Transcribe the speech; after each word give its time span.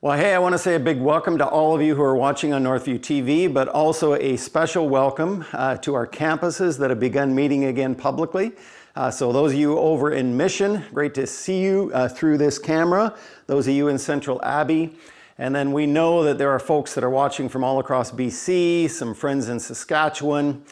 Well, 0.00 0.16
hey, 0.16 0.32
I 0.32 0.38
want 0.38 0.52
to 0.52 0.60
say 0.60 0.76
a 0.76 0.78
big 0.78 1.00
welcome 1.00 1.38
to 1.38 1.44
all 1.48 1.74
of 1.74 1.82
you 1.82 1.96
who 1.96 2.02
are 2.02 2.14
watching 2.14 2.52
on 2.52 2.62
Northview 2.62 3.00
TV, 3.00 3.52
but 3.52 3.66
also 3.66 4.14
a 4.14 4.36
special 4.36 4.88
welcome 4.88 5.44
uh, 5.52 5.76
to 5.78 5.94
our 5.94 6.06
campuses 6.06 6.78
that 6.78 6.90
have 6.90 7.00
begun 7.00 7.34
meeting 7.34 7.64
again 7.64 7.96
publicly. 7.96 8.52
Uh, 8.94 9.10
so, 9.10 9.32
those 9.32 9.54
of 9.54 9.58
you 9.58 9.76
over 9.76 10.12
in 10.12 10.36
Mission, 10.36 10.84
great 10.94 11.14
to 11.14 11.26
see 11.26 11.60
you 11.60 11.90
uh, 11.94 12.06
through 12.06 12.38
this 12.38 12.60
camera. 12.60 13.12
Those 13.48 13.66
of 13.66 13.74
you 13.74 13.88
in 13.88 13.98
Central 13.98 14.40
Abbey. 14.44 14.94
And 15.36 15.52
then 15.52 15.72
we 15.72 15.84
know 15.84 16.22
that 16.22 16.38
there 16.38 16.50
are 16.50 16.60
folks 16.60 16.94
that 16.94 17.02
are 17.02 17.10
watching 17.10 17.48
from 17.48 17.64
all 17.64 17.80
across 17.80 18.12
BC, 18.12 18.88
some 18.88 19.14
friends 19.14 19.48
in 19.48 19.58
Saskatchewan, 19.58 20.62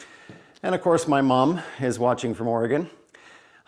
and 0.63 0.73
of 0.73 0.79
course, 0.79 1.05
my 1.05 1.19
mom 1.19 1.61
is 1.81 1.99
watching 1.99 2.33
from 2.33 2.47
Oregon. 2.47 2.89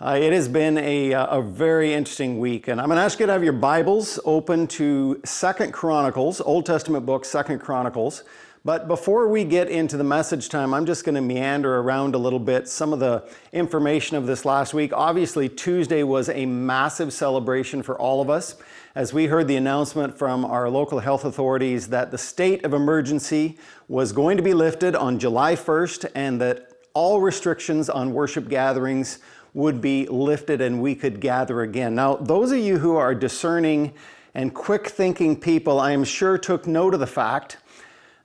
Uh, 0.02 0.18
it 0.18 0.32
has 0.32 0.48
been 0.48 0.78
a, 0.78 1.14
uh, 1.14 1.40
a, 1.40 1.42
very 1.42 1.94
interesting 1.94 2.40
week, 2.40 2.70
and 2.70 2.80
I'm 2.80 2.88
going 2.88 2.96
to 2.96 3.02
ask 3.02 3.20
you 3.20 3.26
to 3.26 3.34
have 3.34 3.44
your 3.44 3.52
Bibles 3.52 4.18
open 4.24 4.66
to 4.68 5.20
Second 5.26 5.74
Chronicles, 5.74 6.40
Old 6.40 6.66
Testament 6.66 7.06
book, 7.06 7.26
Second 7.26 7.60
Chronicles. 7.60 8.24
But 8.64 8.88
before 8.88 9.28
we 9.28 9.43
get 9.43 9.68
into 9.68 9.98
the 9.98 10.06
message 10.06 10.48
time, 10.48 10.74
I'm 10.74 10.86
just 10.86 11.04
going 11.04 11.16
to 11.16 11.21
meander 11.21 11.80
around 11.80 12.16
a 12.16 12.18
little 12.18 12.40
bit 12.40 12.70
some 12.70 12.93
of 12.93 13.02
the 13.02 13.30
information 13.52 14.16
of 14.16 14.26
this 14.26 14.46
last 14.46 14.74
week. 14.74 14.93
Obviously, 14.93 15.50
Tuesday 15.50 16.04
was 16.04 16.29
a 16.29 16.46
massive 16.46 17.12
celebration 17.12 17.84
for 17.84 18.00
all 18.00 18.21
of 18.21 18.29
us 18.29 18.56
as 18.96 19.14
we 19.14 19.26
heard 19.26 19.50
the 19.50 19.57
announcement 19.57 20.18
from 20.18 20.46
our 20.46 20.70
local 20.70 21.00
health 21.00 21.26
authorities 21.26 21.90
that 21.90 22.10
the 22.10 22.18
state 22.18 22.64
of 22.64 22.74
emergency 22.74 23.57
was 23.90 24.14
going 24.14 24.38
to 24.38 24.43
be 24.43 24.54
lifted 24.54 24.96
on 24.96 25.20
July 25.20 25.57
1st 25.57 26.10
and 26.16 26.40
that 26.40 26.71
all 26.93 27.20
restrictions 27.20 27.90
on 27.90 28.14
worship 28.14 28.48
gatherings 28.48 29.20
would 29.60 29.82
be 29.82 30.08
lifted 30.08 30.62
and 30.62 30.82
we 30.82 30.96
could 30.96 31.20
gather 31.20 31.62
again. 31.62 31.94
Now, 31.94 32.16
those 32.16 32.54
of 32.54 32.59
you 32.59 32.78
who 32.78 32.95
are 32.95 33.14
discerning 33.14 33.94
and 34.34 34.54
quick 34.54 34.88
thinking 34.88 35.38
people, 35.38 35.82
I 35.82 35.92
am 35.92 36.06
sure 36.06 36.38
took 36.38 36.66
note 36.66 36.94
of 36.94 37.02
the 37.02 37.08
fact 37.08 37.58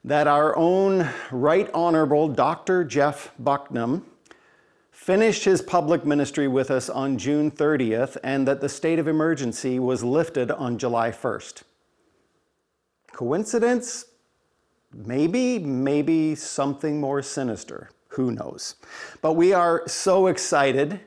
that 0.05 0.29
our 0.29 0.57
own 0.57 1.11
Right 1.33 1.69
Honorable 1.75 2.29
Dr. 2.29 2.85
Jeff 2.85 3.33
Bucknam 3.43 4.03
finished 4.93 5.45
his 5.45 5.61
public 5.61 6.07
ministry 6.07 6.47
with 6.47 6.71
us 6.71 6.89
on 6.89 7.19
June 7.19 7.51
30th 7.51 8.17
and 8.23 8.47
that 8.47 8.61
the 8.61 8.69
state 8.69 9.01
of 9.01 9.09
emergency 9.09 9.81
was 9.81 10.05
lifted 10.05 10.53
on 10.53 10.79
July 10.79 11.11
1st. 11.11 11.63
Coincidence? 13.13 14.05
Maybe, 14.93 15.59
maybe 15.59 16.37
something 16.37 17.01
more 17.01 17.23
sinister. 17.23 17.91
Who 18.11 18.31
knows? 18.31 18.77
But 19.21 19.33
we 19.33 19.53
are 19.53 19.83
so 19.89 20.29
excited 20.29 21.01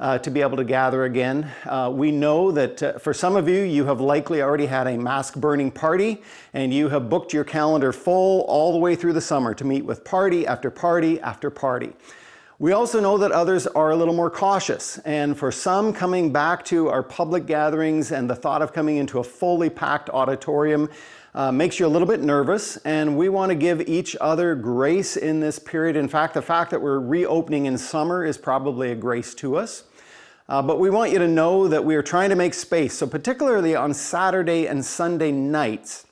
uh, 0.00 0.18
to 0.18 0.30
be 0.30 0.40
able 0.40 0.56
to 0.56 0.64
gather 0.64 1.04
again. 1.04 1.50
Uh, 1.64 1.90
we 1.92 2.12
know 2.12 2.52
that 2.52 2.82
uh, 2.82 2.98
for 2.98 3.12
some 3.12 3.36
of 3.36 3.48
you, 3.48 3.62
you 3.62 3.84
have 3.84 4.00
likely 4.00 4.42
already 4.42 4.66
had 4.66 4.86
a 4.86 4.96
mask 4.96 5.34
burning 5.36 5.70
party 5.70 6.22
and 6.54 6.72
you 6.72 6.88
have 6.88 7.08
booked 7.10 7.32
your 7.32 7.44
calendar 7.44 7.92
full 7.92 8.42
all 8.42 8.72
the 8.72 8.78
way 8.78 8.94
through 8.94 9.12
the 9.12 9.20
summer 9.20 9.54
to 9.54 9.64
meet 9.64 9.84
with 9.84 10.04
party 10.04 10.46
after 10.46 10.70
party 10.70 11.20
after 11.20 11.50
party. 11.50 11.92
We 12.60 12.72
also 12.72 13.00
know 13.00 13.18
that 13.18 13.30
others 13.30 13.68
are 13.68 13.90
a 13.90 13.96
little 13.96 14.14
more 14.14 14.30
cautious, 14.30 14.98
and 15.04 15.38
for 15.38 15.52
some, 15.52 15.92
coming 15.92 16.32
back 16.32 16.64
to 16.64 16.88
our 16.88 17.04
public 17.04 17.46
gatherings 17.46 18.10
and 18.10 18.28
the 18.28 18.34
thought 18.34 18.62
of 18.62 18.72
coming 18.72 18.96
into 18.96 19.20
a 19.20 19.22
fully 19.22 19.70
packed 19.70 20.10
auditorium 20.10 20.90
uh, 21.36 21.52
makes 21.52 21.78
you 21.78 21.86
a 21.86 21.88
little 21.88 22.08
bit 22.08 22.20
nervous, 22.20 22.76
and 22.78 23.16
we 23.16 23.28
want 23.28 23.50
to 23.50 23.54
give 23.54 23.82
each 23.82 24.16
other 24.20 24.56
grace 24.56 25.16
in 25.16 25.38
this 25.38 25.60
period. 25.60 25.94
In 25.94 26.08
fact, 26.08 26.34
the 26.34 26.42
fact 26.42 26.72
that 26.72 26.82
we're 26.82 26.98
reopening 26.98 27.66
in 27.66 27.78
summer 27.78 28.24
is 28.24 28.36
probably 28.36 28.90
a 28.90 28.96
grace 28.96 29.36
to 29.36 29.56
us. 29.56 29.84
Uh, 30.48 30.62
but 30.62 30.78
we 30.78 30.88
want 30.88 31.12
you 31.12 31.18
to 31.18 31.28
know 31.28 31.68
that 31.68 31.84
we 31.84 31.94
are 31.94 32.02
trying 32.02 32.30
to 32.30 32.36
make 32.36 32.54
space. 32.54 32.94
So, 32.94 33.06
particularly 33.06 33.74
on 33.74 33.92
Saturday 33.92 34.66
and 34.66 34.82
Sunday 34.82 35.30
nights, 35.30 36.06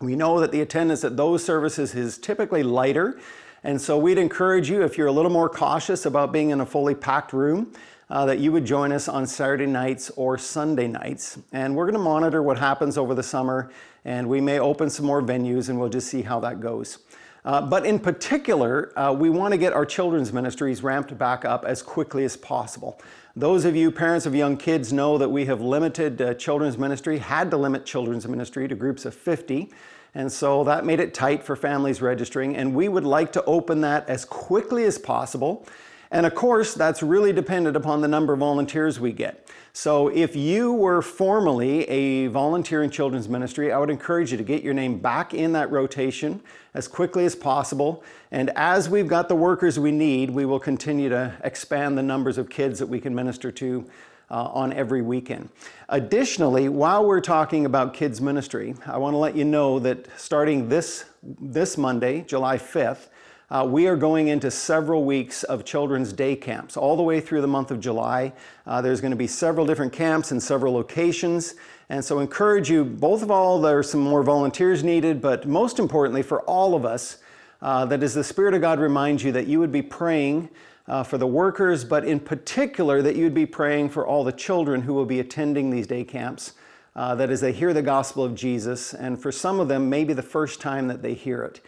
we 0.00 0.14
know 0.16 0.38
that 0.40 0.52
the 0.52 0.60
attendance 0.60 1.02
at 1.02 1.16
those 1.16 1.42
services 1.42 1.94
is 1.94 2.18
typically 2.18 2.62
lighter. 2.62 3.18
And 3.64 3.80
so, 3.80 3.96
we'd 3.96 4.18
encourage 4.18 4.68
you, 4.68 4.82
if 4.82 4.98
you're 4.98 5.06
a 5.06 5.12
little 5.12 5.30
more 5.30 5.48
cautious 5.48 6.04
about 6.04 6.30
being 6.30 6.50
in 6.50 6.60
a 6.60 6.66
fully 6.66 6.94
packed 6.94 7.32
room, 7.32 7.72
uh, 8.10 8.26
that 8.26 8.38
you 8.38 8.52
would 8.52 8.66
join 8.66 8.92
us 8.92 9.08
on 9.08 9.26
Saturday 9.26 9.66
nights 9.66 10.10
or 10.10 10.36
Sunday 10.36 10.86
nights. 10.86 11.38
And 11.52 11.74
we're 11.74 11.86
going 11.86 11.94
to 11.94 12.00
monitor 12.00 12.42
what 12.42 12.58
happens 12.58 12.98
over 12.98 13.14
the 13.14 13.22
summer, 13.22 13.70
and 14.04 14.28
we 14.28 14.42
may 14.42 14.58
open 14.58 14.90
some 14.90 15.06
more 15.06 15.22
venues, 15.22 15.70
and 15.70 15.80
we'll 15.80 15.88
just 15.88 16.08
see 16.08 16.20
how 16.20 16.38
that 16.40 16.60
goes. 16.60 16.98
Uh, 17.44 17.60
but 17.62 17.86
in 17.86 17.98
particular, 17.98 18.92
uh, 18.98 19.12
we 19.12 19.30
want 19.30 19.52
to 19.52 19.58
get 19.58 19.72
our 19.72 19.86
children's 19.86 20.32
ministries 20.32 20.82
ramped 20.82 21.16
back 21.16 21.44
up 21.44 21.64
as 21.64 21.82
quickly 21.82 22.24
as 22.24 22.36
possible. 22.36 23.00
Those 23.36 23.64
of 23.64 23.74
you 23.74 23.90
parents 23.90 24.26
of 24.26 24.34
young 24.34 24.56
kids 24.56 24.92
know 24.92 25.16
that 25.16 25.28
we 25.28 25.46
have 25.46 25.60
limited 25.60 26.20
uh, 26.20 26.34
children's 26.34 26.76
ministry, 26.76 27.18
had 27.18 27.50
to 27.52 27.56
limit 27.56 27.86
children's 27.86 28.26
ministry 28.26 28.68
to 28.68 28.74
groups 28.74 29.04
of 29.04 29.14
50. 29.14 29.70
And 30.14 30.30
so 30.30 30.64
that 30.64 30.84
made 30.84 31.00
it 31.00 31.14
tight 31.14 31.44
for 31.44 31.54
families 31.54 32.02
registering. 32.02 32.56
And 32.56 32.74
we 32.74 32.88
would 32.88 33.04
like 33.04 33.32
to 33.32 33.44
open 33.44 33.80
that 33.82 34.08
as 34.08 34.24
quickly 34.24 34.84
as 34.84 34.98
possible. 34.98 35.66
And 36.10 36.26
of 36.26 36.34
course, 36.34 36.74
that's 36.74 37.02
really 37.02 37.32
dependent 37.32 37.76
upon 37.76 38.00
the 38.00 38.08
number 38.08 38.32
of 38.32 38.40
volunteers 38.40 38.98
we 38.98 39.12
get. 39.12 39.46
So 39.72 40.08
if 40.08 40.34
you 40.34 40.72
were 40.72 41.00
formerly 41.00 41.88
a 41.88 42.26
volunteer 42.26 42.82
in 42.82 42.90
children's 42.90 43.28
ministry, 43.28 43.70
I 43.70 43.78
would 43.78 43.90
encourage 43.90 44.32
you 44.32 44.36
to 44.36 44.42
get 44.42 44.64
your 44.64 44.74
name 44.74 44.98
back 44.98 45.32
in 45.32 45.52
that 45.52 45.70
rotation 45.70 46.40
as 46.74 46.88
quickly 46.88 47.24
as 47.24 47.36
possible. 47.36 48.02
And 48.32 48.50
as 48.56 48.88
we've 48.88 49.06
got 49.06 49.28
the 49.28 49.36
workers 49.36 49.78
we 49.78 49.92
need, 49.92 50.30
we 50.30 50.44
will 50.44 50.60
continue 50.60 51.08
to 51.08 51.34
expand 51.44 51.96
the 51.96 52.02
numbers 52.02 52.36
of 52.36 52.50
kids 52.50 52.80
that 52.80 52.86
we 52.86 53.00
can 53.00 53.14
minister 53.14 53.52
to 53.52 53.88
uh, 54.30 54.44
on 54.52 54.72
every 54.72 55.02
weekend. 55.02 55.48
Additionally, 55.88 56.68
while 56.68 57.04
we're 57.04 57.20
talking 57.20 57.64
about 57.64 57.94
kids 57.94 58.20
ministry, 58.20 58.74
I 58.86 58.98
want 58.98 59.14
to 59.14 59.18
let 59.18 59.36
you 59.36 59.44
know 59.44 59.78
that 59.80 60.06
starting 60.18 60.68
this, 60.68 61.04
this 61.22 61.76
Monday, 61.76 62.22
July 62.22 62.56
5th, 62.56 63.08
uh, 63.50 63.66
we 63.68 63.88
are 63.88 63.96
going 63.96 64.28
into 64.28 64.48
several 64.48 65.04
weeks 65.04 65.42
of 65.42 65.64
children's 65.64 66.12
day 66.12 66.36
camps 66.36 66.76
all 66.76 66.96
the 66.96 67.02
way 67.02 67.20
through 67.20 67.40
the 67.40 67.48
month 67.48 67.72
of 67.72 67.80
July. 67.80 68.32
Uh, 68.64 68.80
there's 68.80 69.00
going 69.00 69.10
to 69.10 69.16
be 69.16 69.26
several 69.26 69.66
different 69.66 69.92
camps 69.92 70.30
in 70.30 70.38
several 70.38 70.72
locations. 70.72 71.56
And 71.88 72.04
so, 72.04 72.20
encourage 72.20 72.70
you, 72.70 72.84
both 72.84 73.22
of 73.22 73.30
all, 73.32 73.60
there 73.60 73.78
are 73.78 73.82
some 73.82 74.00
more 74.00 74.22
volunteers 74.22 74.84
needed, 74.84 75.20
but 75.20 75.48
most 75.48 75.80
importantly, 75.80 76.22
for 76.22 76.42
all 76.42 76.76
of 76.76 76.84
us, 76.84 77.18
uh, 77.60 77.84
that 77.86 78.04
as 78.04 78.14
the 78.14 78.22
Spirit 78.22 78.54
of 78.54 78.60
God 78.60 78.78
reminds 78.78 79.24
you 79.24 79.32
that 79.32 79.48
you 79.48 79.58
would 79.58 79.72
be 79.72 79.82
praying 79.82 80.48
uh, 80.86 81.02
for 81.02 81.18
the 81.18 81.26
workers, 81.26 81.84
but 81.84 82.04
in 82.04 82.20
particular, 82.20 83.02
that 83.02 83.16
you 83.16 83.24
would 83.24 83.34
be 83.34 83.46
praying 83.46 83.88
for 83.88 84.06
all 84.06 84.22
the 84.22 84.32
children 84.32 84.82
who 84.82 84.94
will 84.94 85.06
be 85.06 85.18
attending 85.18 85.70
these 85.70 85.88
day 85.88 86.04
camps. 86.04 86.52
Uh, 86.94 87.14
that 87.14 87.30
as 87.30 87.40
they 87.40 87.52
hear 87.52 87.72
the 87.72 87.82
gospel 87.82 88.24
of 88.24 88.34
Jesus, 88.34 88.94
and 88.94 89.20
for 89.20 89.30
some 89.30 89.60
of 89.60 89.68
them, 89.68 89.88
maybe 89.88 90.12
the 90.12 90.22
first 90.22 90.60
time 90.60 90.88
that 90.88 91.02
they 91.02 91.14
hear 91.14 91.42
it 91.42 91.60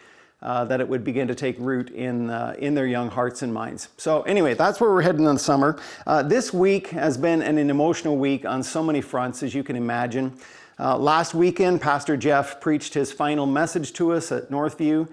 uh, 0.43 0.65
that 0.65 0.81
it 0.81 0.87
would 0.87 1.03
begin 1.03 1.27
to 1.27 1.35
take 1.35 1.55
root 1.57 1.89
in, 1.91 2.29
uh, 2.29 2.53
in 2.59 2.75
their 2.75 2.85
young 2.85 3.09
hearts 3.09 3.41
and 3.41 3.53
minds. 3.53 3.87
So, 3.97 4.21
anyway, 4.23 4.53
that's 4.53 4.79
where 4.79 4.91
we're 4.91 5.01
heading 5.01 5.25
in 5.25 5.33
the 5.33 5.39
summer. 5.39 5.79
Uh, 6.05 6.21
this 6.21 6.53
week 6.53 6.87
has 6.89 7.17
been 7.17 7.41
an, 7.41 7.57
an, 7.57 7.69
emotional 7.69 8.17
week 8.17 8.45
on 8.45 8.61
so 8.61 8.83
many 8.83 8.99
fronts, 8.99 9.41
as 9.41 9.55
you 9.55 9.63
can 9.63 9.75
imagine. 9.77 10.33
Uh, 10.77 10.97
last 10.97 11.33
weekend, 11.33 11.79
Pastor 11.81 12.17
Jeff 12.17 12.59
preached 12.59 12.93
his 12.93 13.11
final 13.11 13.45
message 13.45 13.93
to 13.93 14.11
us 14.11 14.31
at 14.31 14.51
Northview. 14.51 15.07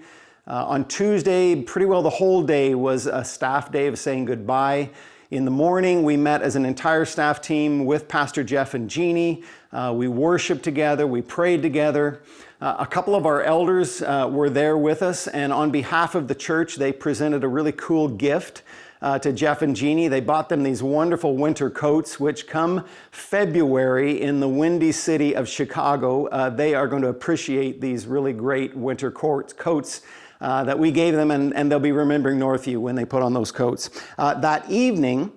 Uh, 0.47 0.65
on 0.65 0.85
Tuesday, 0.85 1.55
pretty 1.55 1.85
well 1.85 2.01
the 2.01 2.09
whole 2.09 2.43
day 2.43 2.75
was 2.75 3.05
a 3.05 3.23
staff 3.23 3.71
day 3.71 3.87
of 3.87 3.97
saying 3.97 4.25
goodbye. 4.25 4.89
In 5.29 5.45
the 5.45 5.51
morning, 5.51 6.03
we 6.03 6.17
met 6.17 6.41
as 6.41 6.57
an 6.57 6.65
entire 6.65 7.05
staff 7.05 7.41
team 7.41 7.85
with 7.85 8.09
Pastor 8.09 8.43
Jeff 8.43 8.73
and 8.73 8.89
Jeannie. 8.89 9.43
Uh, 9.71 9.93
we 9.95 10.09
worshiped 10.09 10.63
together, 10.63 11.07
we 11.07 11.21
prayed 11.21 11.61
together. 11.61 12.21
Uh, 12.61 12.75
a 12.77 12.85
couple 12.85 13.15
of 13.15 13.25
our 13.25 13.41
elders 13.41 14.03
uh, 14.03 14.29
were 14.31 14.47
there 14.47 14.77
with 14.77 15.01
us, 15.01 15.25
and 15.25 15.51
on 15.51 15.71
behalf 15.71 16.13
of 16.13 16.27
the 16.27 16.35
church, 16.35 16.75
they 16.75 16.91
presented 16.91 17.43
a 17.43 17.47
really 17.47 17.71
cool 17.71 18.07
gift 18.07 18.61
uh, 19.01 19.17
to 19.17 19.33
Jeff 19.33 19.63
and 19.63 19.75
Jeannie. 19.75 20.07
They 20.07 20.19
bought 20.19 20.47
them 20.47 20.61
these 20.61 20.83
wonderful 20.83 21.35
winter 21.35 21.71
coats, 21.71 22.19
which 22.19 22.45
come 22.45 22.85
February 23.09 24.21
in 24.21 24.39
the 24.39 24.47
windy 24.47 24.91
city 24.91 25.35
of 25.35 25.49
Chicago. 25.49 26.27
Uh, 26.27 26.51
they 26.51 26.75
are 26.75 26.87
going 26.87 27.01
to 27.01 27.07
appreciate 27.07 27.81
these 27.81 28.05
really 28.05 28.31
great 28.31 28.77
winter 28.77 29.09
coats. 29.09 30.01
Uh, 30.39 30.63
that 30.63 30.79
we 30.79 30.91
gave 30.91 31.13
them, 31.13 31.29
and, 31.29 31.55
and, 31.55 31.71
they'll 31.71 31.79
be 31.79 31.91
remembering 31.91 32.39
Northview 32.39 32.77
when 32.77 32.95
they 32.95 33.05
put 33.05 33.21
on 33.21 33.31
those 33.31 33.51
coats. 33.51 33.91
Uh, 34.17 34.33
that 34.33 34.67
evening, 34.71 35.31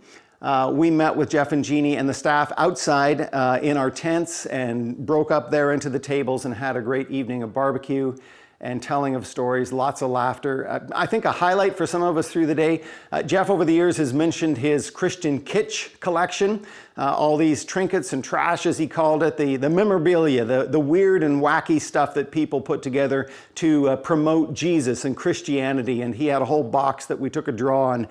uh, 0.45 0.71
we 0.71 0.91
met 0.91 1.17
with 1.17 1.31
Jeff 1.31 1.53
and 1.53 1.65
Jeannie 1.65 1.97
and 1.97 2.07
the 2.07 2.13
staff 2.13 2.53
outside 2.59 3.31
uh, 3.33 3.59
in 3.63 3.79
our 3.79 3.91
tents 3.91 4.45
and 4.45 4.95
broke 5.07 5.31
up 5.31 5.51
there 5.51 5.73
into 5.73 5.89
the 5.89 5.99
tables 5.99 6.45
and 6.45 6.53
had 6.53 6.77
a 6.77 6.83
great 6.83 7.11
evening 7.11 7.43
of 7.43 7.55
barbecue 7.55 8.15
and 8.61 8.83
telling 8.83 9.15
of 9.15 9.27
stories, 9.27 9.73
lots 9.73 10.03
of 10.03 10.11
laughter. 10.11 10.69
Uh, 10.69 10.81
I 10.95 11.07
think 11.07 11.25
a 11.25 11.33
highlight 11.33 11.79
for 11.79 11.87
some 11.87 12.03
of 12.03 12.19
us 12.19 12.31
through 12.31 12.45
the 12.45 12.55
day, 12.55 12.83
uh, 13.11 13.23
Jeff 13.23 13.49
over 13.49 13.65
the 13.65 13.73
years 13.73 13.97
has 13.97 14.13
mentioned 14.13 14.59
his 14.59 14.91
Christian 14.91 15.41
kitsch 15.41 15.99
collection, 16.01 16.63
uh, 16.99 17.15
all 17.15 17.39
these 17.39 17.65
trinkets 17.65 18.13
and 18.13 18.23
trash, 18.23 18.67
as 18.67 18.77
he 18.77 18.87
called 18.87 19.23
it, 19.23 19.39
the, 19.39 19.57
the 19.57 19.71
memorabilia, 19.71 20.45
the, 20.45 20.65
the 20.65 20.81
weird 20.81 21.23
and 21.23 21.41
wacky 21.41 21.81
stuff 21.81 22.13
that 22.15 22.31
people 22.31 22.61
put 22.61 22.83
together 22.83 23.31
to 23.55 23.89
uh, 23.89 23.97
promote 23.97 24.53
Jesus 24.53 25.07
and 25.07 25.17
Christianity. 25.17 26.03
And 26.03 26.15
he 26.15 26.27
had 26.27 26.43
a 26.43 26.47
whole 26.47 26.65
box 26.65 27.07
that 27.07 27.19
we 27.19 27.31
took 27.31 27.49
a 27.49 27.53
draw 27.53 27.93
on 27.93 28.09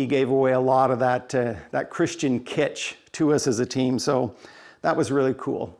he 0.00 0.06
gave 0.06 0.30
away 0.30 0.52
a 0.52 0.60
lot 0.60 0.90
of 0.90 0.98
that, 1.00 1.34
uh, 1.34 1.54
that 1.70 1.90
Christian 1.90 2.40
kitsch 2.40 2.94
to 3.12 3.32
us 3.32 3.46
as 3.46 3.58
a 3.58 3.66
team. 3.66 3.98
So 3.98 4.34
that 4.82 4.96
was 4.96 5.10
really 5.10 5.34
cool. 5.36 5.78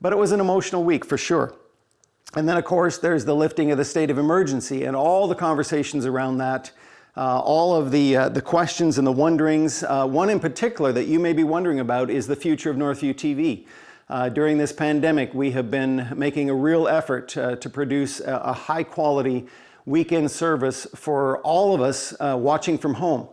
But 0.00 0.12
it 0.12 0.16
was 0.16 0.32
an 0.32 0.40
emotional 0.40 0.84
week 0.84 1.04
for 1.04 1.16
sure. 1.16 1.54
And 2.34 2.48
then, 2.48 2.56
of 2.56 2.64
course, 2.64 2.98
there's 2.98 3.24
the 3.24 3.34
lifting 3.34 3.70
of 3.70 3.78
the 3.78 3.84
state 3.84 4.10
of 4.10 4.18
emergency 4.18 4.84
and 4.84 4.94
all 4.94 5.26
the 5.26 5.34
conversations 5.34 6.04
around 6.04 6.38
that, 6.38 6.70
uh, 7.16 7.40
all 7.40 7.74
of 7.74 7.90
the, 7.90 8.16
uh, 8.16 8.28
the 8.28 8.42
questions 8.42 8.98
and 8.98 9.06
the 9.06 9.12
wonderings. 9.12 9.82
Uh, 9.82 10.06
one 10.06 10.28
in 10.28 10.38
particular 10.38 10.92
that 10.92 11.06
you 11.06 11.18
may 11.18 11.32
be 11.32 11.44
wondering 11.44 11.80
about 11.80 12.10
is 12.10 12.26
the 12.26 12.36
future 12.36 12.68
of 12.68 12.76
Northview 12.76 13.14
TV. 13.14 13.66
Uh, 14.08 14.28
during 14.28 14.58
this 14.58 14.72
pandemic, 14.72 15.32
we 15.34 15.50
have 15.52 15.70
been 15.70 16.12
making 16.14 16.50
a 16.50 16.54
real 16.54 16.86
effort 16.86 17.36
uh, 17.36 17.56
to 17.56 17.70
produce 17.70 18.20
a, 18.20 18.36
a, 18.44 18.52
high 18.52 18.84
quality 18.84 19.46
weekend 19.86 20.30
service 20.30 20.86
for 20.94 21.38
all 21.38 21.74
of 21.74 21.80
us 21.80 22.14
uh, 22.20 22.36
watching 22.38 22.76
from 22.76 22.94
home. 22.94 23.28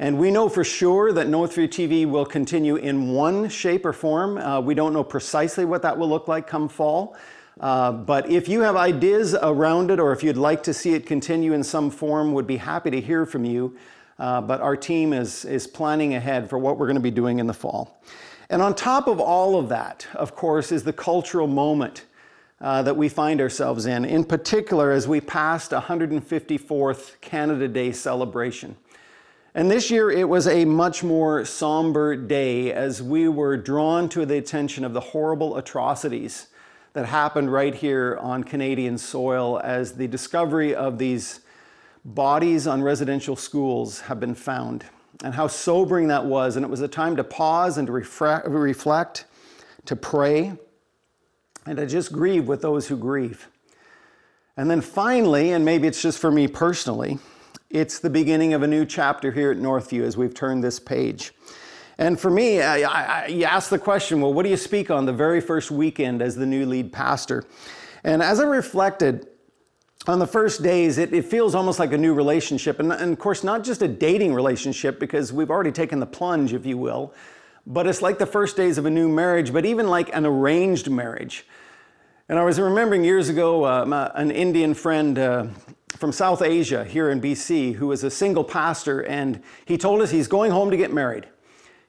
And 0.00 0.18
we 0.18 0.30
know 0.30 0.48
for 0.48 0.64
sure 0.64 1.12
that 1.12 1.28
Northview 1.28 1.68
TV 1.68 2.06
will 2.06 2.26
continue 2.26 2.76
in 2.76 3.12
one 3.12 3.48
shape 3.48 3.84
or 3.84 3.92
form. 3.92 4.64
we 4.64 4.74
don't 4.74 4.92
know 4.92 5.04
precisely 5.04 5.64
what 5.64 5.82
that 5.82 5.96
will 5.98 6.08
look 6.08 6.28
like 6.28 6.46
come 6.46 6.68
fall. 6.68 7.16
Uh, 7.60 7.90
but 7.90 8.30
if 8.30 8.48
you 8.48 8.60
have 8.60 8.76
ideas 8.76 9.34
around 9.34 9.90
it 9.90 9.98
or 9.98 10.12
if 10.12 10.22
you'd 10.22 10.36
like 10.36 10.62
to 10.62 10.72
see 10.72 10.94
it 10.94 11.06
continue 11.06 11.52
in 11.52 11.64
some 11.64 11.90
form, 11.90 12.32
would 12.32 12.46
be 12.46 12.56
happy 12.56 12.90
to 12.90 13.00
hear 13.00 13.26
from 13.26 13.44
you. 13.44 13.76
Uh, 14.18 14.40
but 14.40 14.60
our 14.60 14.76
team 14.76 15.12
is, 15.12 15.44
is 15.44 15.66
planning 15.66 16.14
ahead 16.14 16.48
for 16.48 16.58
what 16.58 16.78
we're 16.78 16.86
going 16.86 16.96
to 16.96 17.00
be 17.00 17.10
doing 17.10 17.38
in 17.38 17.46
the 17.46 17.54
fall. 17.54 18.00
And 18.50 18.62
on 18.62 18.74
top 18.74 19.06
of 19.06 19.20
all 19.20 19.58
of 19.58 19.68
that, 19.68 20.06
of 20.14 20.34
course, 20.34 20.72
is 20.72 20.82
the 20.82 20.92
cultural 20.92 21.46
moment 21.46 22.04
uh, 22.60 22.82
that 22.82 22.96
we 22.96 23.08
find 23.08 23.40
ourselves 23.40 23.86
in, 23.86 24.04
in 24.04 24.24
particular 24.24 24.90
as 24.90 25.06
we 25.06 25.20
passed 25.20 25.70
154th 25.70 27.20
Canada 27.20 27.68
Day 27.68 27.92
celebration. 27.92 28.76
And 29.54 29.70
this 29.70 29.90
year 29.90 30.10
it 30.10 30.28
was 30.28 30.46
a 30.46 30.64
much 30.64 31.02
more 31.02 31.44
somber 31.44 32.16
day 32.16 32.72
as 32.72 33.02
we 33.02 33.28
were 33.28 33.56
drawn 33.56 34.08
to 34.10 34.26
the 34.26 34.36
attention 34.36 34.84
of 34.84 34.92
the 34.92 35.00
horrible 35.00 35.56
atrocities 35.56 36.48
that 36.92 37.06
happened 37.06 37.52
right 37.52 37.74
here 37.74 38.18
on 38.20 38.44
Canadian 38.44 38.98
soil 38.98 39.60
as 39.62 39.92
the 39.92 40.08
discovery 40.08 40.74
of 40.74 40.98
these 40.98 41.40
bodies 42.04 42.66
on 42.66 42.82
residential 42.82 43.36
schools 43.36 44.00
have 44.02 44.18
been 44.18 44.34
found, 44.34 44.84
and 45.22 45.34
how 45.34 45.46
sobering 45.46 46.08
that 46.08 46.24
was. 46.24 46.56
And 46.56 46.64
it 46.64 46.68
was 46.68 46.80
a 46.80 46.88
time 46.88 47.16
to 47.16 47.24
pause 47.24 47.78
and 47.78 47.86
to 47.86 47.92
reflect, 47.92 49.24
to 49.84 49.96
pray, 49.96 50.52
and 51.68 51.78
I 51.78 51.84
just 51.84 52.12
grieve 52.12 52.48
with 52.48 52.62
those 52.62 52.88
who 52.88 52.96
grieve. 52.96 53.46
And 54.56 54.70
then 54.70 54.80
finally, 54.80 55.52
and 55.52 55.64
maybe 55.64 55.86
it's 55.86 56.00
just 56.00 56.18
for 56.18 56.30
me 56.30 56.48
personally, 56.48 57.18
it's 57.68 57.98
the 57.98 58.08
beginning 58.08 58.54
of 58.54 58.62
a 58.62 58.66
new 58.66 58.86
chapter 58.86 59.30
here 59.30 59.50
at 59.50 59.58
Northview 59.58 60.02
as 60.02 60.16
we've 60.16 60.32
turned 60.32 60.64
this 60.64 60.80
page. 60.80 61.32
And 61.98 62.18
for 62.18 62.30
me, 62.30 62.62
I, 62.62 62.80
I, 62.80 63.26
you 63.26 63.44
ask 63.44 63.68
the 63.68 63.78
question 63.78 64.22
well, 64.22 64.32
what 64.32 64.44
do 64.44 64.48
you 64.48 64.56
speak 64.56 64.90
on 64.90 65.04
the 65.04 65.12
very 65.12 65.42
first 65.42 65.70
weekend 65.70 66.22
as 66.22 66.36
the 66.36 66.46
new 66.46 66.64
lead 66.64 66.90
pastor? 66.90 67.44
And 68.02 68.22
as 68.22 68.40
I 68.40 68.44
reflected, 68.44 69.28
on 70.06 70.18
the 70.20 70.26
first 70.26 70.62
days, 70.62 70.96
it, 70.96 71.12
it 71.12 71.26
feels 71.26 71.54
almost 71.54 71.78
like 71.78 71.92
a 71.92 71.98
new 71.98 72.14
relationship. 72.14 72.80
And, 72.80 72.90
and 72.92 73.12
of 73.12 73.18
course, 73.18 73.44
not 73.44 73.62
just 73.62 73.82
a 73.82 73.88
dating 73.88 74.32
relationship, 74.32 74.98
because 74.98 75.34
we've 75.34 75.50
already 75.50 75.72
taken 75.72 76.00
the 76.00 76.06
plunge, 76.06 76.54
if 76.54 76.64
you 76.64 76.78
will, 76.78 77.12
but 77.66 77.86
it's 77.86 78.00
like 78.00 78.18
the 78.18 78.26
first 78.26 78.56
days 78.56 78.78
of 78.78 78.86
a 78.86 78.90
new 78.90 79.10
marriage, 79.10 79.52
but 79.52 79.66
even 79.66 79.88
like 79.88 80.14
an 80.16 80.24
arranged 80.24 80.90
marriage. 80.90 81.44
And 82.30 82.38
I 82.38 82.44
was 82.44 82.60
remembering 82.60 83.04
years 83.04 83.30
ago 83.30 83.64
uh, 83.64 84.12
an 84.14 84.30
Indian 84.30 84.74
friend 84.74 85.18
uh, 85.18 85.46
from 85.96 86.12
South 86.12 86.42
Asia 86.42 86.84
here 86.84 87.08
in 87.08 87.22
BC 87.22 87.76
who 87.76 87.86
was 87.86 88.04
a 88.04 88.10
single 88.10 88.44
pastor, 88.44 89.00
and 89.06 89.42
he 89.64 89.78
told 89.78 90.02
us 90.02 90.10
he's 90.10 90.28
going 90.28 90.50
home 90.50 90.70
to 90.70 90.76
get 90.76 90.92
married. 90.92 91.26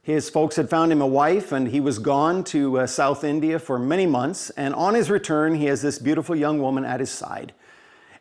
His 0.02 0.30
folks 0.30 0.56
had 0.56 0.70
found 0.70 0.94
him 0.94 1.02
a 1.02 1.08
wife, 1.08 1.52
and 1.52 1.68
he 1.68 1.82
was 1.82 2.00
gone 2.00 2.46
to 2.46 2.80
uh, 2.80 2.88
South 2.88 3.26
India 3.26 3.60
for 3.60 3.78
many 3.78 4.06
months. 4.06 4.50
And 4.52 4.74
on 4.76 4.94
his 4.94 5.10
return, 5.10 5.56
he 5.56 5.66
has 5.66 5.82
this 5.82 6.00
beautiful 6.00 6.38
young 6.38 6.62
woman 6.62 6.86
at 6.86 7.02
his 7.02 7.12
side. 7.12 7.54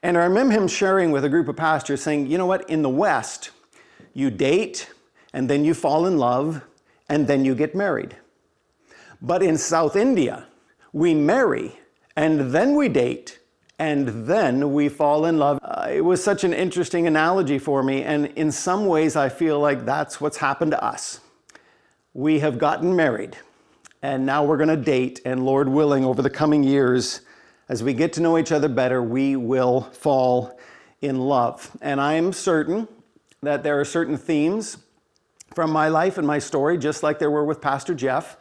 And 0.02 0.18
I 0.18 0.24
remember 0.24 0.54
him 0.54 0.66
sharing 0.66 1.12
with 1.12 1.24
a 1.24 1.28
group 1.28 1.46
of 1.46 1.54
pastors 1.54 2.02
saying, 2.02 2.26
You 2.26 2.36
know 2.36 2.46
what? 2.46 2.68
In 2.68 2.82
the 2.82 2.88
West, 2.88 3.50
you 4.12 4.28
date, 4.32 4.92
and 5.32 5.48
then 5.48 5.64
you 5.64 5.72
fall 5.72 6.04
in 6.04 6.18
love, 6.18 6.64
and 7.08 7.28
then 7.28 7.44
you 7.44 7.54
get 7.54 7.76
married. 7.76 8.16
But 9.22 9.40
in 9.40 9.56
South 9.56 9.94
India, 9.94 10.48
we 10.92 11.14
marry, 11.14 11.78
and 12.18 12.52
then 12.52 12.74
we 12.74 12.88
date, 12.88 13.38
and 13.78 14.26
then 14.26 14.72
we 14.72 14.88
fall 14.88 15.24
in 15.24 15.38
love. 15.38 15.60
Uh, 15.62 15.86
it 15.88 16.00
was 16.00 16.22
such 16.22 16.42
an 16.42 16.52
interesting 16.52 17.06
analogy 17.06 17.58
for 17.58 17.82
me, 17.82 18.02
and 18.02 18.26
in 18.36 18.50
some 18.50 18.86
ways, 18.86 19.14
I 19.14 19.28
feel 19.28 19.60
like 19.60 19.84
that's 19.84 20.20
what's 20.20 20.38
happened 20.38 20.72
to 20.72 20.84
us 20.84 21.20
we 22.14 22.40
have 22.40 22.58
gotten 22.58 22.96
married, 22.96 23.36
and 24.02 24.26
now 24.26 24.42
we're 24.44 24.56
going 24.56 24.68
to 24.68 24.76
date, 24.76 25.20
and 25.24 25.46
Lord 25.46 25.68
willing, 25.68 26.04
over 26.04 26.20
the 26.20 26.30
coming 26.30 26.64
years, 26.64 27.20
as 27.68 27.84
we 27.84 27.92
get 27.92 28.12
to 28.14 28.20
know 28.20 28.36
each 28.36 28.50
other 28.50 28.68
better, 28.68 29.00
we 29.00 29.36
will 29.36 29.82
fall 29.82 30.58
in 31.00 31.20
love. 31.20 31.70
And 31.80 32.00
I 32.00 32.14
am 32.14 32.32
certain 32.32 32.88
that 33.42 33.62
there 33.62 33.78
are 33.78 33.84
certain 33.84 34.16
themes 34.16 34.78
from 35.54 35.70
my 35.70 35.86
life 35.86 36.18
and 36.18 36.26
my 36.26 36.40
story, 36.40 36.76
just 36.78 37.04
like 37.04 37.20
there 37.20 37.30
were 37.30 37.44
with 37.44 37.60
Pastor 37.60 37.94
Jeff, 37.94 38.36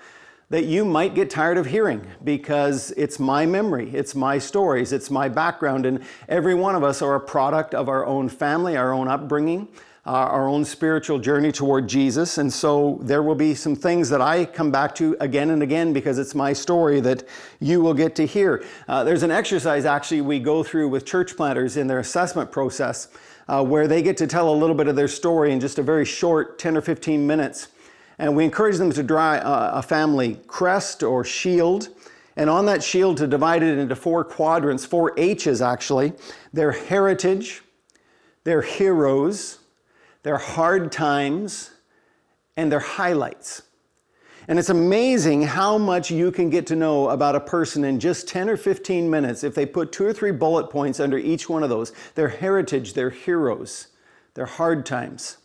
that 0.50 0.64
you 0.64 0.86
might 0.86 1.14
get 1.14 1.30
tired 1.30 1.58
of 1.58 1.66
hearing 1.66 2.06
because 2.24 2.92
it's 2.92 3.20
my 3.20 3.46
memory, 3.46 3.94
it's 3.94 4.16
my 4.16 4.38
stories, 4.38 4.94
it's 4.94 5.12
my 5.12 5.28
background, 5.28 5.86
and 5.86 6.02
every 6.30 6.56
one 6.56 6.74
of 6.74 6.84
us 6.84 7.02
are 7.02 7.16
a 7.16 7.20
product 7.20 7.74
of 7.74 7.90
our 7.90 8.06
own 8.06 8.30
family, 8.30 8.78
our 8.78 8.94
own 8.94 9.10
upbringing, 9.10 9.68
uh, 10.06 10.12
our 10.12 10.48
own 10.48 10.64
spiritual 10.64 11.20
journey 11.20 11.52
toward 11.52 11.86
Jesus. 11.86 12.38
And 12.38 12.52
so 12.52 12.98
there 13.02 13.22
will 13.22 13.36
be 13.36 13.54
some 13.54 13.76
things 13.76 14.08
that 14.08 14.22
I 14.22 14.46
come 14.46 14.72
back 14.72 14.96
to 14.96 15.18
again 15.20 15.50
and 15.50 15.62
again 15.62 15.92
because 15.92 16.18
it's 16.18 16.34
my 16.34 16.54
story 16.54 17.02
that 17.02 17.26
you 17.60 17.82
will 17.82 17.94
get 17.94 18.16
to 18.16 18.26
hear. 18.26 18.64
Uh, 18.88 19.04
there's 19.04 19.24
an 19.24 19.32
exercise 19.32 19.84
actually 19.84 20.22
we 20.22 20.40
go 20.40 20.64
through 20.64 20.88
with 20.88 21.06
church 21.06 21.36
planters 21.36 21.76
in 21.76 21.88
their 21.88 22.00
assessment 22.00 22.54
process 22.54 23.10
uh, 23.50 23.62
where 23.62 23.86
they 23.86 24.02
get 24.02 24.16
to 24.18 24.28
tell 24.28 24.50
a 24.50 24.56
little 24.56 24.76
bit 24.76 24.88
of 24.88 24.96
their 24.96 25.10
story 25.10 25.52
in 25.52 25.60
just 25.60 25.78
a 25.78 25.84
very 25.84 26.06
short 26.06 26.58
10 26.58 26.78
or 26.78 26.82
15 26.82 27.28
minutes. 27.28 27.68
And 28.20 28.36
we 28.36 28.44
encourage 28.44 28.78
them 28.78 28.92
to 28.92 29.04
draw 29.04 29.40
a 29.44 29.82
family 29.82 30.40
crest 30.48 31.04
or 31.04 31.24
shield. 31.24 31.90
And 32.36 32.50
on 32.50 32.66
that 32.66 32.84
shield, 32.84 33.18
to 33.18 33.28
divide 33.28 33.64
it 33.64 33.78
into 33.78 33.96
four 33.96 34.24
quadrants, 34.24 34.86
four 34.86 35.14
H's 35.18 35.62
actually 35.62 36.14
their 36.54 36.72
heritage, 36.72 37.62
their 38.44 38.62
heroes, 38.62 39.60
their 40.24 40.38
hard 40.38 40.92
times, 40.92 41.72
and 42.56 42.72
their 42.72 42.80
highlights. 42.80 43.64
And 44.48 44.58
it's 44.58 44.70
amazing 44.70 45.42
how 45.42 45.78
much 45.78 46.10
you 46.10 46.32
can 46.32 46.50
get 46.50 46.66
to 46.68 46.76
know 46.76 47.10
about 47.10 47.36
a 47.36 47.40
person 47.40 47.84
in 47.84 48.00
just 48.00 48.28
10 48.30 48.50
or 48.50 48.56
15 48.56 49.10
minutes 49.10 49.44
if 49.44 49.54
they 49.54 49.66
put 49.66 49.92
two 49.92 50.06
or 50.06 50.14
three 50.14 50.32
bullet 50.32 50.70
points 50.70 51.00
under 51.00 51.18
each 51.18 51.50
one 51.50 51.64
of 51.64 51.70
those 51.70 51.92
their 52.16 52.30
heritage, 52.30 52.94
their 52.94 53.10
heroes, 53.10 53.88
their 54.36 54.46
hard 54.46 54.86
times, 54.86 55.38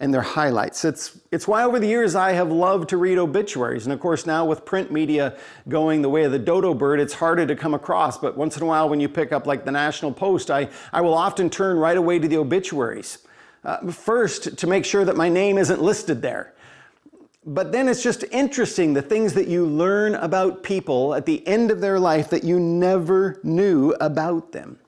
and 0.00 0.12
their 0.12 0.22
highlights. 0.22 0.84
It's, 0.84 1.18
it's 1.30 1.46
why 1.46 1.62
over 1.62 1.78
the 1.78 1.86
years 1.86 2.14
I 2.14 2.32
have 2.32 2.50
loved 2.50 2.88
to 2.88 2.96
read 2.96 3.16
obituaries. 3.16 3.86
And 3.86 3.92
of 3.92 4.00
course, 4.00 4.26
now 4.26 4.44
with 4.44 4.64
print 4.64 4.90
media 4.90 5.36
going 5.68 6.02
the 6.02 6.08
way 6.08 6.24
of 6.24 6.32
the 6.32 6.38
dodo 6.38 6.74
bird, 6.74 6.98
it's 6.98 7.14
harder 7.14 7.46
to 7.46 7.54
come 7.54 7.74
across. 7.74 8.18
But 8.18 8.36
once 8.36 8.56
in 8.56 8.62
a 8.62 8.66
while, 8.66 8.88
when 8.88 8.98
you 8.98 9.08
pick 9.08 9.32
up 9.32 9.46
like 9.46 9.64
the 9.64 9.70
National 9.70 10.12
Post, 10.12 10.50
I, 10.50 10.68
I 10.92 11.00
will 11.00 11.14
often 11.14 11.48
turn 11.48 11.78
right 11.78 11.96
away 11.96 12.18
to 12.18 12.26
the 12.26 12.38
obituaries. 12.38 13.18
Uh, 13.62 13.90
first, 13.90 14.58
to 14.58 14.66
make 14.66 14.84
sure 14.84 15.04
that 15.04 15.16
my 15.16 15.28
name 15.28 15.58
isn't 15.58 15.80
listed 15.80 16.20
there. 16.22 16.52
But 17.46 17.72
then 17.72 17.88
it's 17.88 18.02
just 18.02 18.24
interesting 18.32 18.94
the 18.94 19.02
things 19.02 19.34
that 19.34 19.48
you 19.48 19.64
learn 19.64 20.16
about 20.16 20.62
people 20.62 21.14
at 21.14 21.24
the 21.24 21.46
end 21.46 21.70
of 21.70 21.80
their 21.80 22.00
life 22.00 22.30
that 22.30 22.42
you 22.42 22.58
never 22.58 23.38
knew 23.42 23.94
about 24.00 24.52
them. 24.52 24.78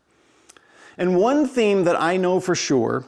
And 0.98 1.16
one 1.16 1.46
theme 1.46 1.84
that 1.84 2.00
I 2.00 2.16
know 2.16 2.40
for 2.40 2.54
sure 2.54 3.04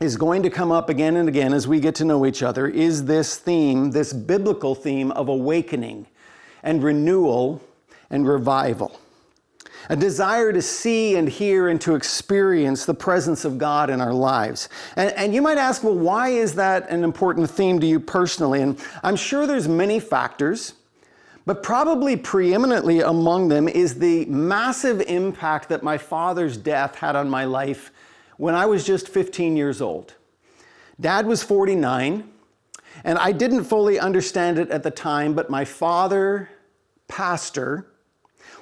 is 0.00 0.16
going 0.16 0.42
to 0.42 0.50
come 0.50 0.70
up 0.70 0.90
again 0.90 1.16
and 1.16 1.28
again 1.28 1.54
as 1.54 1.66
we 1.66 1.80
get 1.80 1.94
to 1.94 2.04
know 2.04 2.26
each 2.26 2.42
other 2.42 2.66
is 2.66 3.06
this 3.06 3.38
theme, 3.38 3.90
this 3.92 4.12
biblical 4.12 4.74
theme 4.74 5.10
of 5.12 5.28
awakening 5.28 6.06
and 6.62 6.82
renewal 6.82 7.62
and 8.10 8.28
revival 8.28 9.00
a 9.88 9.96
desire 9.96 10.52
to 10.52 10.60
see 10.60 11.16
and 11.16 11.28
hear 11.28 11.68
and 11.68 11.80
to 11.80 11.94
experience 11.94 12.84
the 12.84 12.94
presence 12.94 13.44
of 13.44 13.58
God 13.58 13.90
in 13.90 14.00
our 14.00 14.12
lives. 14.12 14.68
And, 14.96 15.12
and, 15.12 15.34
you 15.34 15.42
might 15.42 15.58
ask, 15.58 15.82
well, 15.84 15.94
why 15.94 16.30
is 16.30 16.54
that 16.54 16.88
an 16.90 17.04
important 17.04 17.48
theme 17.48 17.78
to 17.80 17.86
you 17.86 18.00
personally? 18.00 18.62
And 18.62 18.80
I'm 19.02 19.16
sure 19.16 19.46
there's 19.46 19.68
many 19.68 20.00
factors, 20.00 20.74
but 21.44 21.62
probably 21.62 22.16
preeminently 22.16 23.00
among 23.00 23.48
them 23.48 23.68
is 23.68 23.98
the 23.98 24.24
massive 24.26 25.00
impact 25.02 25.68
that 25.68 25.82
my 25.82 25.98
father's 25.98 26.56
death 26.56 26.96
had 26.96 27.14
on 27.14 27.30
my 27.30 27.44
life 27.44 27.92
when 28.36 28.54
I 28.54 28.66
was 28.66 28.84
just 28.84 29.08
15 29.08 29.56
years 29.56 29.80
old. 29.80 30.14
Dad 31.00 31.26
was 31.26 31.42
49, 31.42 32.28
and 33.04 33.18
I 33.18 33.32
didn't 33.32 33.64
fully 33.64 33.98
understand 33.98 34.58
it 34.58 34.70
at 34.70 34.82
the 34.82 34.90
time, 34.90 35.34
but 35.34 35.50
my 35.50 35.64
father, 35.64 36.48
pastor, 37.08 37.86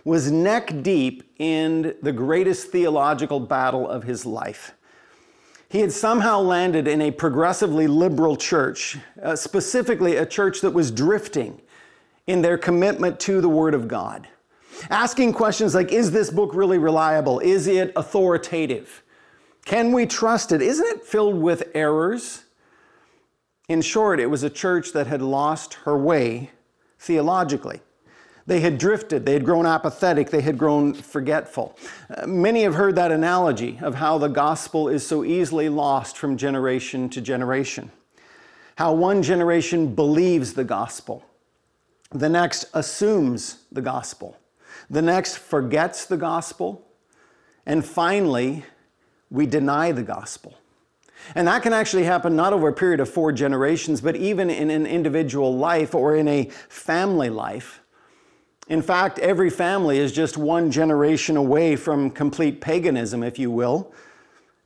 was 0.04 0.30
neck 0.30 0.82
deep 0.82 1.22
in 1.38 1.94
the 2.02 2.12
greatest 2.12 2.68
theological 2.68 3.40
battle 3.40 3.88
of 3.88 4.04
his 4.04 4.26
life. 4.26 4.74
He 5.68 5.80
had 5.80 5.92
somehow 5.92 6.40
landed 6.40 6.86
in 6.86 7.00
a 7.00 7.10
progressively 7.10 7.86
liberal 7.86 8.36
church, 8.36 8.98
uh, 9.22 9.34
specifically 9.34 10.16
a 10.16 10.26
church 10.26 10.60
that 10.60 10.70
was 10.70 10.90
drifting 10.90 11.60
in 12.26 12.42
their 12.42 12.58
commitment 12.58 13.18
to 13.20 13.40
the 13.40 13.48
Word 13.48 13.74
of 13.74 13.88
God. 13.88 14.28
Asking 14.90 15.32
questions 15.32 15.74
like 15.74 15.90
Is 15.92 16.10
this 16.10 16.30
book 16.30 16.54
really 16.54 16.78
reliable? 16.78 17.38
Is 17.40 17.66
it 17.66 17.92
authoritative? 17.96 19.03
Can 19.64 19.92
we 19.92 20.06
trust 20.06 20.52
it? 20.52 20.60
Isn't 20.60 20.86
it 20.86 21.04
filled 21.04 21.40
with 21.40 21.70
errors? 21.74 22.44
In 23.68 23.80
short, 23.80 24.20
it 24.20 24.26
was 24.26 24.42
a 24.42 24.50
church 24.50 24.92
that 24.92 25.06
had 25.06 25.22
lost 25.22 25.74
her 25.84 25.96
way 25.96 26.50
theologically. 26.98 27.80
They 28.46 28.60
had 28.60 28.76
drifted, 28.76 29.24
they 29.24 29.32
had 29.32 29.44
grown 29.44 29.64
apathetic, 29.64 30.28
they 30.28 30.42
had 30.42 30.58
grown 30.58 30.92
forgetful. 30.92 31.78
Uh, 32.14 32.26
many 32.26 32.62
have 32.64 32.74
heard 32.74 32.94
that 32.96 33.10
analogy 33.10 33.78
of 33.80 33.94
how 33.94 34.18
the 34.18 34.28
gospel 34.28 34.88
is 34.88 35.06
so 35.06 35.24
easily 35.24 35.70
lost 35.70 36.18
from 36.18 36.36
generation 36.36 37.08
to 37.10 37.22
generation. 37.22 37.90
How 38.76 38.92
one 38.92 39.22
generation 39.22 39.94
believes 39.94 40.52
the 40.52 40.64
gospel, 40.64 41.24
the 42.10 42.28
next 42.28 42.66
assumes 42.74 43.64
the 43.72 43.80
gospel, 43.80 44.36
the 44.90 45.00
next 45.00 45.38
forgets 45.38 46.04
the 46.04 46.18
gospel, 46.18 46.86
and 47.64 47.82
finally, 47.82 48.64
we 49.34 49.46
deny 49.46 49.92
the 49.92 50.02
gospel. 50.02 50.54
And 51.34 51.48
that 51.48 51.62
can 51.62 51.72
actually 51.72 52.04
happen 52.04 52.36
not 52.36 52.52
over 52.52 52.68
a 52.68 52.72
period 52.72 53.00
of 53.00 53.08
four 53.08 53.32
generations, 53.32 54.00
but 54.00 54.14
even 54.14 54.48
in 54.48 54.70
an 54.70 54.86
individual 54.86 55.56
life 55.56 55.94
or 55.94 56.14
in 56.14 56.28
a 56.28 56.44
family 56.68 57.30
life. 57.30 57.80
In 58.68 58.80
fact, 58.80 59.18
every 59.18 59.50
family 59.50 59.98
is 59.98 60.12
just 60.12 60.38
one 60.38 60.70
generation 60.70 61.36
away 61.36 61.76
from 61.76 62.10
complete 62.10 62.60
paganism, 62.60 63.22
if 63.22 63.38
you 63.38 63.50
will. 63.50 63.92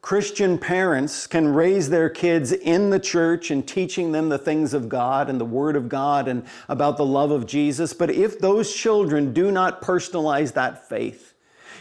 Christian 0.02 0.58
parents 0.58 1.26
can 1.26 1.48
raise 1.48 1.90
their 1.90 2.08
kids 2.08 2.52
in 2.52 2.90
the 2.90 3.00
church 3.00 3.50
and 3.50 3.66
teaching 3.66 4.12
them 4.12 4.28
the 4.28 4.38
things 4.38 4.75
of 4.75 4.88
God 4.88 5.28
and 5.28 5.40
the 5.40 5.44
Word 5.44 5.76
of 5.76 5.88
God 5.88 6.28
and 6.28 6.44
about 6.68 6.96
the 6.96 7.04
love 7.04 7.30
of 7.30 7.46
Jesus. 7.46 7.92
But 7.92 8.10
if 8.10 8.38
those 8.38 8.72
children 8.72 9.32
do 9.32 9.50
not 9.50 9.82
personalize 9.82 10.52
that 10.52 10.88
faith, 10.88 11.34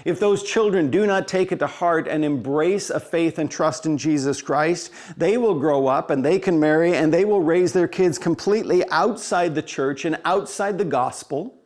if 0.06 0.20
those 0.20 0.44
children 0.44 0.90
do 0.90 1.06
not 1.06 1.28
take 1.28 1.52
it 1.52 1.60
to 1.60 1.68
heart 1.68 2.08
and 2.08 2.24
embrace 2.24 2.90
a 2.90 3.00
faith 3.00 3.40
and 3.40 3.50
trust 3.50 3.86
in 3.86 3.98
Jesus 3.98 4.42
Christ, 4.42 4.92
they 5.18 5.38
will 5.38 5.60
grow 5.60 5.88
up 5.88 6.10
and 6.10 6.24
they 6.24 6.40
can 6.40 6.60
marry 6.60 6.96
and 6.96 7.14
they 7.14 7.26
will 7.26 7.42
raise 7.42 7.74
their 7.74 7.88
kids 7.88 8.18
completely 8.18 8.88
outside 8.90 9.56
the 9.56 9.62
church 9.62 10.06
and 10.06 10.20
outside 10.26 10.78
the 10.78 10.86
gospel 10.86 11.58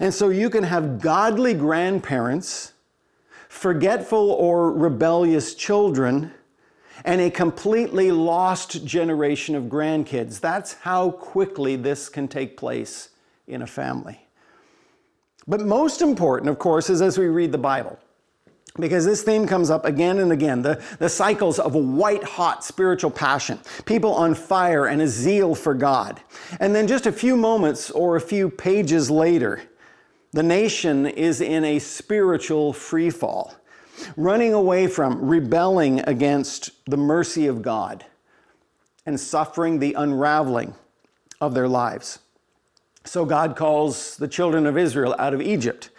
and 0.00 0.12
so 0.12 0.28
you 0.28 0.50
can 0.50 0.64
have 0.64 1.00
godly 1.00 1.54
grandparents, 1.54 2.72
forgetful 3.48 4.30
or 4.32 4.72
rebellious 4.72 5.54
children, 5.54 6.32
and 7.04 7.20
a 7.20 7.30
completely 7.30 8.10
lost 8.10 8.84
generation 8.84 9.54
of 9.54 9.64
grandkids. 9.64 10.40
That's 10.40 10.74
how 10.74 11.10
quickly 11.10 11.76
this 11.76 12.08
can 12.08 12.26
take 12.26 12.56
place 12.56 13.10
in 13.46 13.62
a 13.62 13.66
family. 13.66 14.25
But 15.48 15.60
most 15.60 16.02
important, 16.02 16.50
of 16.50 16.58
course, 16.58 16.90
is 16.90 17.00
as 17.00 17.18
we 17.18 17.26
read 17.26 17.52
the 17.52 17.58
Bible. 17.58 17.98
Because 18.78 19.06
this 19.06 19.22
theme 19.22 19.46
comes 19.46 19.70
up 19.70 19.86
again 19.86 20.18
and 20.18 20.32
again 20.32 20.60
the, 20.60 20.82
the 20.98 21.08
cycles 21.08 21.58
of 21.58 21.74
a 21.74 21.78
white 21.78 22.22
hot 22.22 22.64
spiritual 22.64 23.10
passion, 23.10 23.58
people 23.86 24.12
on 24.12 24.34
fire 24.34 24.86
and 24.86 25.00
a 25.00 25.08
zeal 25.08 25.54
for 25.54 25.72
God. 25.72 26.20
And 26.60 26.74
then 26.74 26.86
just 26.86 27.06
a 27.06 27.12
few 27.12 27.36
moments 27.36 27.90
or 27.90 28.16
a 28.16 28.20
few 28.20 28.50
pages 28.50 29.10
later, 29.10 29.62
the 30.32 30.42
nation 30.42 31.06
is 31.06 31.40
in 31.40 31.64
a 31.64 31.78
spiritual 31.78 32.74
free 32.74 33.08
fall, 33.08 33.54
running 34.16 34.52
away 34.52 34.86
from, 34.88 35.26
rebelling 35.26 36.00
against 36.00 36.72
the 36.84 36.98
mercy 36.98 37.46
of 37.46 37.62
God, 37.62 38.04
and 39.06 39.18
suffering 39.18 39.78
the 39.78 39.94
unraveling 39.94 40.74
of 41.40 41.54
their 41.54 41.68
lives. 41.68 42.18
So 43.06 43.24
God 43.24 43.56
calls 43.56 44.16
the 44.16 44.28
children 44.28 44.66
of 44.66 44.76
Israel 44.76 45.14
out 45.18 45.32
of 45.32 45.40
Egypt 45.40 45.90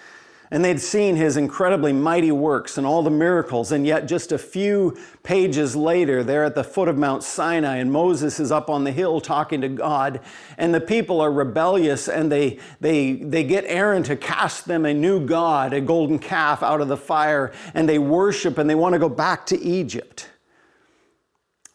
and 0.50 0.64
they'd 0.64 0.80
seen 0.80 1.16
his 1.16 1.36
incredibly 1.36 1.92
mighty 1.92 2.32
works 2.32 2.78
and 2.78 2.88
all 2.88 3.04
the 3.04 3.12
miracles. 3.12 3.72
And 3.72 3.86
yet, 3.86 4.08
just 4.08 4.32
a 4.32 4.38
few 4.38 4.98
pages 5.24 5.76
later, 5.76 6.24
they're 6.24 6.46
at 6.46 6.56
the 6.56 6.64
foot 6.64 6.88
of 6.88 6.98
Mount 6.98 7.24
Sinai, 7.24 7.78
and 7.78 7.92
Moses 7.92 8.40
is 8.40 8.52
up 8.52 8.70
on 8.70 8.84
the 8.86 8.92
hill 8.92 9.20
talking 9.20 9.60
to 9.62 9.70
God. 9.70 10.22
And 10.58 10.74
the 10.74 10.80
people 10.80 11.20
are 11.20 11.32
rebellious, 11.32 12.08
and 12.08 12.32
they, 12.32 12.60
they, 12.80 13.14
they 13.14 13.44
get 13.44 13.66
Aaron 13.68 14.04
to 14.04 14.16
cast 14.16 14.66
them 14.66 14.86
a 14.86 14.94
new 14.94 15.26
God, 15.26 15.74
a 15.74 15.82
golden 15.82 16.18
calf, 16.18 16.64
out 16.64 16.80
of 16.80 16.88
the 16.88 16.98
fire. 16.98 17.52
And 17.74 17.88
they 17.88 18.00
worship, 18.00 18.58
and 18.58 18.70
they 18.70 18.76
want 18.76 18.94
to 18.94 19.00
go 19.00 19.10
back 19.10 19.46
to 19.48 19.60
Egypt 19.60 20.30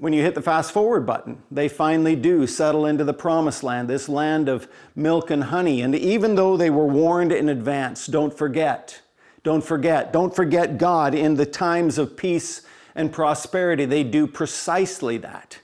when 0.03 0.13
you 0.13 0.21
hit 0.21 0.35
the 0.35 0.43
fast 0.43 0.73
forward 0.73 1.07
button, 1.07 1.41
they 1.49 1.69
finally 1.69 2.17
do 2.17 2.45
settle 2.45 2.87
into 2.87 3.05
the 3.05 3.15
promised 3.15 3.63
land, 3.63 3.89
this 3.89 4.09
land 4.09 4.49
of 4.49 4.67
milk 4.97 5.31
and 5.31 5.45
honey. 5.45 5.81
And 5.81 5.95
even 5.95 6.35
though 6.35 6.57
they 6.57 6.71
were 6.71 6.89
warned 6.89 7.31
in 7.31 7.49
advance, 7.49 8.09
don't 8.09 8.37
forget, 8.37 9.01
don't 9.45 9.63
forget, 9.63 10.13
don't 10.13 10.35
forget 10.35 10.77
God 10.77 11.15
in 11.15 11.37
the 11.37 11.47
times 11.47 11.99
of 11.99 12.17
peace 12.17 12.63
and 12.97 13.13
prosperity. 13.13 13.85
They 13.85 14.03
do 14.03 14.27
precisely 14.27 15.19
that. 15.19 15.61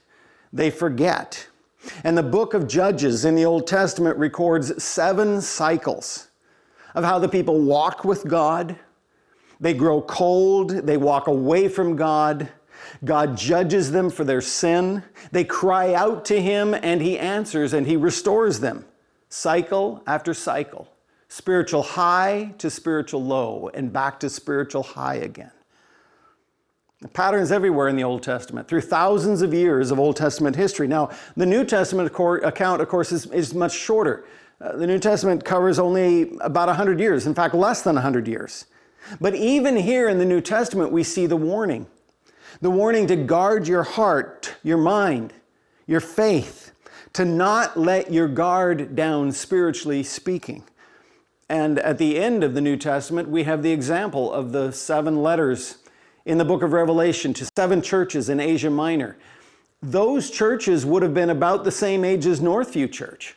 They 0.53 0.69
forget. 0.69 1.49
And 2.05 2.17
the 2.17 2.23
book 2.23 2.53
of 2.53 2.65
Judges 2.65 3.25
in 3.25 3.35
the 3.35 3.43
Old 3.43 3.67
Testament 3.67 4.17
records 4.17 4.81
seven 4.81 5.41
cycles 5.41 6.29
of 6.95 7.03
how 7.03 7.19
the 7.19 7.27
people 7.27 7.59
walk 7.59 8.05
with 8.05 8.25
God, 8.25 8.77
they 9.59 9.73
grow 9.73 10.01
cold, 10.01 10.69
they 10.69 10.95
walk 10.95 11.27
away 11.27 11.67
from 11.67 11.97
God 11.97 12.47
God 13.05 13.37
judges 13.37 13.91
them 13.91 14.09
for 14.09 14.23
their 14.23 14.41
sin. 14.41 15.03
They 15.31 15.43
cry 15.43 15.93
out 15.93 16.25
to 16.25 16.41
Him 16.41 16.73
and 16.73 17.01
He 17.01 17.17
answers 17.17 17.73
and 17.73 17.87
He 17.87 17.95
restores 17.95 18.59
them. 18.59 18.85
Cycle 19.29 20.03
after 20.05 20.33
cycle. 20.33 20.87
Spiritual 21.29 21.83
high 21.83 22.55
to 22.57 22.69
spiritual 22.69 23.23
low 23.23 23.69
and 23.73 23.93
back 23.93 24.19
to 24.21 24.29
spiritual 24.29 24.83
high 24.83 25.15
again. 25.15 25.51
The 27.01 27.07
patterns 27.07 27.51
everywhere 27.51 27.87
in 27.87 27.95
the 27.95 28.03
Old 28.03 28.23
Testament, 28.23 28.67
through 28.67 28.81
thousands 28.81 29.41
of 29.41 29.53
years 29.53 29.89
of 29.91 29.99
Old 29.99 30.17
Testament 30.17 30.57
history. 30.57 30.85
Now, 30.85 31.11
the 31.37 31.45
New 31.45 31.63
Testament 31.63 32.11
account, 32.43 32.81
of 32.81 32.89
course, 32.89 33.13
is, 33.13 33.25
is 33.27 33.53
much 33.53 33.71
shorter. 33.71 34.25
Uh, 34.59 34.75
the 34.75 34.85
New 34.85 34.99
Testament 34.99 35.45
covers 35.45 35.79
only 35.79 36.37
about 36.41 36.67
100 36.67 36.99
years, 36.99 37.25
in 37.25 37.33
fact, 37.33 37.55
less 37.55 37.83
than 37.83 37.95
100 37.95 38.27
years. 38.27 38.65
But 39.21 39.33
even 39.33 39.77
here 39.77 40.09
in 40.09 40.17
the 40.17 40.25
New 40.25 40.41
Testament, 40.41 40.91
we 40.91 41.03
see 41.03 41.25
the 41.25 41.37
warning 41.37 41.87
the 42.61 42.69
warning 42.69 43.07
to 43.07 43.15
guard 43.15 43.67
your 43.67 43.83
heart, 43.83 44.55
your 44.63 44.77
mind, 44.77 45.33
your 45.87 46.01
faith, 46.01 46.71
to 47.13 47.25
not 47.25 47.77
let 47.77 48.11
your 48.11 48.27
guard 48.27 48.95
down 48.95 49.31
spiritually 49.31 50.03
speaking. 50.03 50.63
And 51.47 51.79
at 51.79 51.97
the 51.97 52.19
end 52.19 52.43
of 52.43 52.53
the 52.53 52.61
New 52.61 52.77
Testament, 52.77 53.29
we 53.29 53.43
have 53.43 53.63
the 53.63 53.71
example 53.71 54.31
of 54.31 54.51
the 54.51 54.71
seven 54.71 55.23
letters 55.23 55.79
in 56.25 56.37
the 56.37 56.45
book 56.45 56.61
of 56.61 56.73
Revelation 56.73 57.33
to 57.35 57.49
seven 57.57 57.81
churches 57.81 58.29
in 58.29 58.39
Asia 58.39 58.69
Minor. 58.69 59.17
Those 59.81 60.29
churches 60.29 60.85
would 60.85 61.01
have 61.01 61.13
been 61.13 61.29
about 61.29 61.63
the 61.63 61.71
same 61.71 62.03
age 62.03 62.25
as 62.25 62.41
Northview 62.41 62.91
Church. 62.91 63.35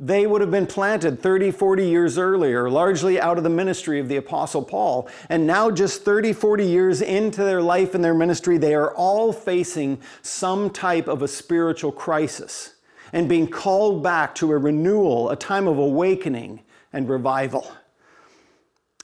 They 0.00 0.26
would 0.26 0.40
have 0.40 0.50
been 0.50 0.66
planted 0.66 1.20
30, 1.20 1.52
40 1.52 1.86
years 1.86 2.18
earlier, 2.18 2.68
largely 2.68 3.20
out 3.20 3.38
of 3.38 3.44
the 3.44 3.50
ministry 3.50 4.00
of 4.00 4.08
the 4.08 4.16
Apostle 4.16 4.62
Paul. 4.62 5.08
And 5.28 5.46
now, 5.46 5.70
just 5.70 6.02
30, 6.02 6.32
40 6.32 6.66
years 6.66 7.00
into 7.00 7.44
their 7.44 7.62
life 7.62 7.94
and 7.94 8.02
their 8.02 8.14
ministry, 8.14 8.58
they 8.58 8.74
are 8.74 8.92
all 8.94 9.32
facing 9.32 10.00
some 10.22 10.70
type 10.70 11.06
of 11.06 11.22
a 11.22 11.28
spiritual 11.28 11.92
crisis 11.92 12.74
and 13.12 13.28
being 13.28 13.46
called 13.46 14.02
back 14.02 14.34
to 14.34 14.50
a 14.50 14.58
renewal, 14.58 15.30
a 15.30 15.36
time 15.36 15.68
of 15.68 15.78
awakening 15.78 16.60
and 16.92 17.08
revival. 17.08 17.70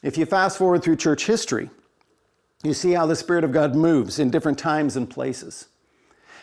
If 0.03 0.19
you 0.19 0.27
fast 0.27 0.59
forward 0.59 0.83
through 0.83 0.97
church 0.97 1.27
history, 1.27 1.71
you 2.65 2.75
see 2.75 2.93
how 2.93 3.07
the 3.07 3.15
Spirit 3.15 3.45
of 3.45 3.53
God 3.53 3.77
moves 3.77 4.19
in 4.19 4.31
different 4.31 4.59
times 4.59 4.97
and 4.97 5.09
places 5.09 5.69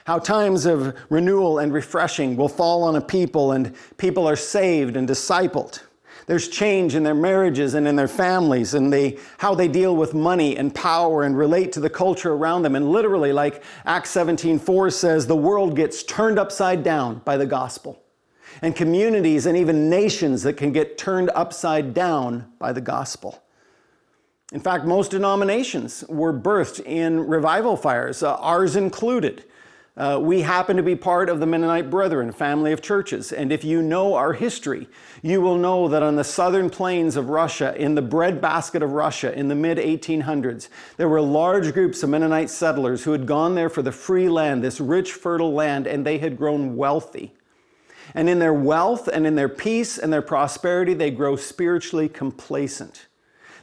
how 0.08 0.18
times 0.18 0.66
of 0.66 0.98
renewal 1.10 1.60
and 1.60 1.74
refreshing 1.74 2.38
will 2.38 2.48
fall 2.48 2.82
on 2.82 2.96
a 2.96 3.02
people 3.02 3.52
and 3.52 3.76
people 3.98 4.26
are 4.26 4.38
saved 4.38 4.96
and 4.96 5.06
discipled. 5.06 5.82
There's 6.28 6.48
change 6.48 6.96
in 6.96 7.04
their 7.04 7.14
marriages 7.14 7.74
and 7.74 7.86
in 7.86 7.98
their 7.98 8.08
families 8.08 8.74
and 8.74 8.92
they, 8.92 9.18
how 9.38 9.54
they 9.54 9.68
deal 9.68 9.98
with 9.98 10.14
money 10.14 10.56
and 10.56 10.74
power 10.74 11.24
and 11.24 11.38
relate 11.38 11.74
to 11.74 11.82
the 11.82 11.90
culture 11.90 12.32
around 12.32 12.62
them. 12.62 12.78
And 12.78 12.90
literally, 12.90 13.34
like 13.34 13.62
Acts 13.86 14.10
17:4 14.16 14.94
says, 14.94 15.28
the 15.28 15.36
world 15.36 15.76
gets 15.76 16.04
turned 16.04 16.40
upside 16.40 16.84
down 16.84 17.22
by 17.26 17.36
the 17.36 17.46
gospel. 17.46 18.02
And 18.62 18.78
communities 18.78 19.46
and 19.46 19.58
even 19.58 19.90
nations 19.90 20.42
that 20.44 20.54
can 20.54 20.72
get 20.72 20.98
turned 20.98 21.32
upside 21.36 21.94
down 21.94 22.50
by 22.60 22.72
the 22.72 22.80
gospel. 22.80 23.44
In 24.54 24.62
fact, 24.62 24.86
most 24.86 25.12
denominations 25.12 26.06
were 26.08 26.32
birthed 26.34 26.80
in 26.86 27.28
revival 27.28 27.76
fires, 27.76 28.24
uh, 28.24 28.36
ours 28.36 28.78
included. 28.78 29.44
Uh, 29.98 30.20
we 30.22 30.42
happen 30.42 30.78
to 30.78 30.84
be 30.84 30.96
part 30.96 31.28
of 31.28 31.40
the 31.40 31.46
Mennonite 31.48 31.90
Brethren 31.90 32.32
family 32.32 32.72
of 32.72 32.84
churches. 32.84 33.32
And 33.32 33.52
if 33.52 33.64
you 33.64 33.82
know 33.82 34.14
our 34.14 34.34
history, 34.34 34.88
you 35.24 35.42
will 35.42 35.58
know 35.58 35.88
that 35.88 36.04
on 36.04 36.16
the 36.16 36.24
southern 36.24 36.70
plains 36.70 37.16
of 37.16 37.30
Russia, 37.30 37.76
in 37.76 37.96
the 37.96 38.02
breadbasket 38.04 38.84
of 38.84 38.92
Russia 38.92 39.34
in 39.34 39.48
the 39.48 39.56
mid 39.56 39.80
1800s, 39.80 40.70
there 40.98 41.10
were 41.10 41.20
large 41.20 41.74
groups 41.74 42.04
of 42.04 42.12
Mennonite 42.12 42.52
settlers 42.52 43.06
who 43.06 43.12
had 43.12 43.26
gone 43.26 43.56
there 43.56 43.70
for 43.70 43.82
the 43.82 43.92
free 43.92 44.30
land, 44.30 44.64
this 44.64 44.80
rich, 44.80 45.14
fertile 45.14 45.52
land, 45.52 45.88
and 45.88 46.06
they 46.06 46.20
had 46.20 46.38
grown 46.38 46.76
wealthy. 46.76 47.34
And 48.14 48.30
in 48.30 48.38
their 48.38 48.54
wealth 48.54 49.08
and 49.08 49.26
in 49.26 49.34
their 49.34 49.50
peace 49.50 49.98
and 49.98 50.14
their 50.14 50.22
prosperity, 50.22 50.94
they 50.94 51.10
grow 51.10 51.36
spiritually 51.36 52.08
complacent. 52.08 53.08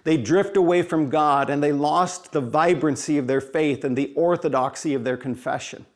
They 0.02 0.16
drift 0.16 0.56
away 0.56 0.82
from 0.82 1.10
God 1.10 1.48
and 1.48 1.62
they 1.62 1.72
lost 1.72 2.32
the 2.32 2.40
vibrancy 2.40 3.18
of 3.18 3.28
their 3.28 3.40
faith 3.40 3.84
and 3.84 3.96
the 3.96 4.12
orthodoxy 4.16 4.94
of 4.94 5.04
their 5.04 5.16
confession. 5.16 5.86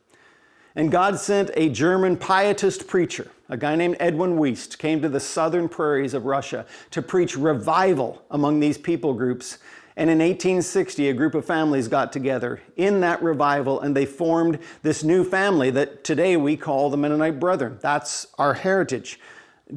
And 0.79 0.89
God 0.89 1.19
sent 1.19 1.51
a 1.55 1.67
German 1.67 2.15
pietist 2.15 2.87
preacher, 2.87 3.29
a 3.49 3.57
guy 3.57 3.75
named 3.75 3.97
Edwin 3.99 4.37
Wüst, 4.37 4.77
came 4.77 5.01
to 5.01 5.09
the 5.09 5.19
southern 5.19 5.67
prairies 5.67 6.13
of 6.13 6.23
Russia 6.23 6.65
to 6.91 7.01
preach 7.01 7.35
revival 7.35 8.23
among 8.31 8.61
these 8.61 8.77
people 8.77 9.13
groups. 9.13 9.57
And 9.97 10.09
in 10.09 10.19
1860, 10.19 11.09
a 11.09 11.13
group 11.13 11.35
of 11.35 11.43
families 11.43 11.89
got 11.89 12.13
together 12.13 12.61
in 12.77 13.01
that 13.01 13.21
revival 13.21 13.81
and 13.81 13.93
they 13.93 14.05
formed 14.05 14.57
this 14.81 15.03
new 15.03 15.25
family 15.25 15.69
that 15.69 16.05
today 16.05 16.37
we 16.37 16.55
call 16.55 16.89
the 16.89 16.95
Mennonite 16.95 17.41
Brethren. 17.41 17.77
That's 17.81 18.27
our 18.37 18.53
heritage. 18.53 19.19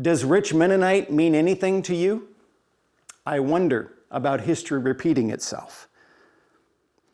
Does 0.03 0.25
rich 0.25 0.55
Mennonite 0.55 1.11
mean 1.11 1.35
anything 1.35 1.83
to 1.83 1.97
you? 1.97 2.29
I 3.27 3.41
wonder 3.41 3.93
about 4.13 4.43
history 4.43 4.79
repeating 4.79 5.31
itself. 5.31 5.89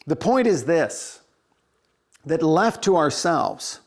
The 0.06 0.14
point 0.14 0.46
is 0.46 0.64
this 0.64 1.17
that 2.26 2.42
left 2.42 2.82
to 2.84 2.96
ourselves, 2.96 3.80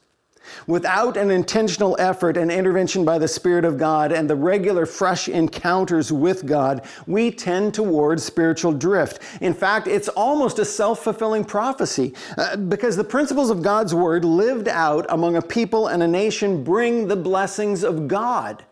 without 0.67 1.17
an 1.17 1.31
intentional 1.31 1.95
effort 1.99 2.37
and 2.37 2.51
intervention 2.51 3.05
by 3.05 3.17
the 3.17 3.27
Spirit 3.27 3.65
of 3.65 3.77
God 3.77 4.11
and 4.11 4.29
the 4.29 4.35
regular 4.35 4.85
fresh 4.85 5.27
encounters 5.27 6.11
with 6.11 6.45
God, 6.45 6.85
we 7.07 7.31
tend 7.31 7.73
towards 7.73 8.23
spiritual 8.23 8.73
drift. 8.73 9.19
In 9.41 9.53
fact, 9.53 9.87
it's 9.87 10.09
almost 10.09 10.59
a 10.59 10.65
self 10.65 11.03
fulfilling 11.03 11.45
prophecy 11.45 12.13
uh, 12.37 12.57
because 12.57 12.95
the 12.95 13.03
principles 13.03 13.49
of 13.49 13.61
God's 13.61 13.93
Word 13.93 14.25
lived 14.25 14.67
out 14.67 15.05
among 15.09 15.35
a 15.35 15.41
people 15.41 15.87
and 15.87 16.03
a 16.03 16.07
nation 16.07 16.63
bring 16.63 17.07
the 17.07 17.15
blessings 17.15 17.83
of 17.83 18.07
God. 18.07 18.63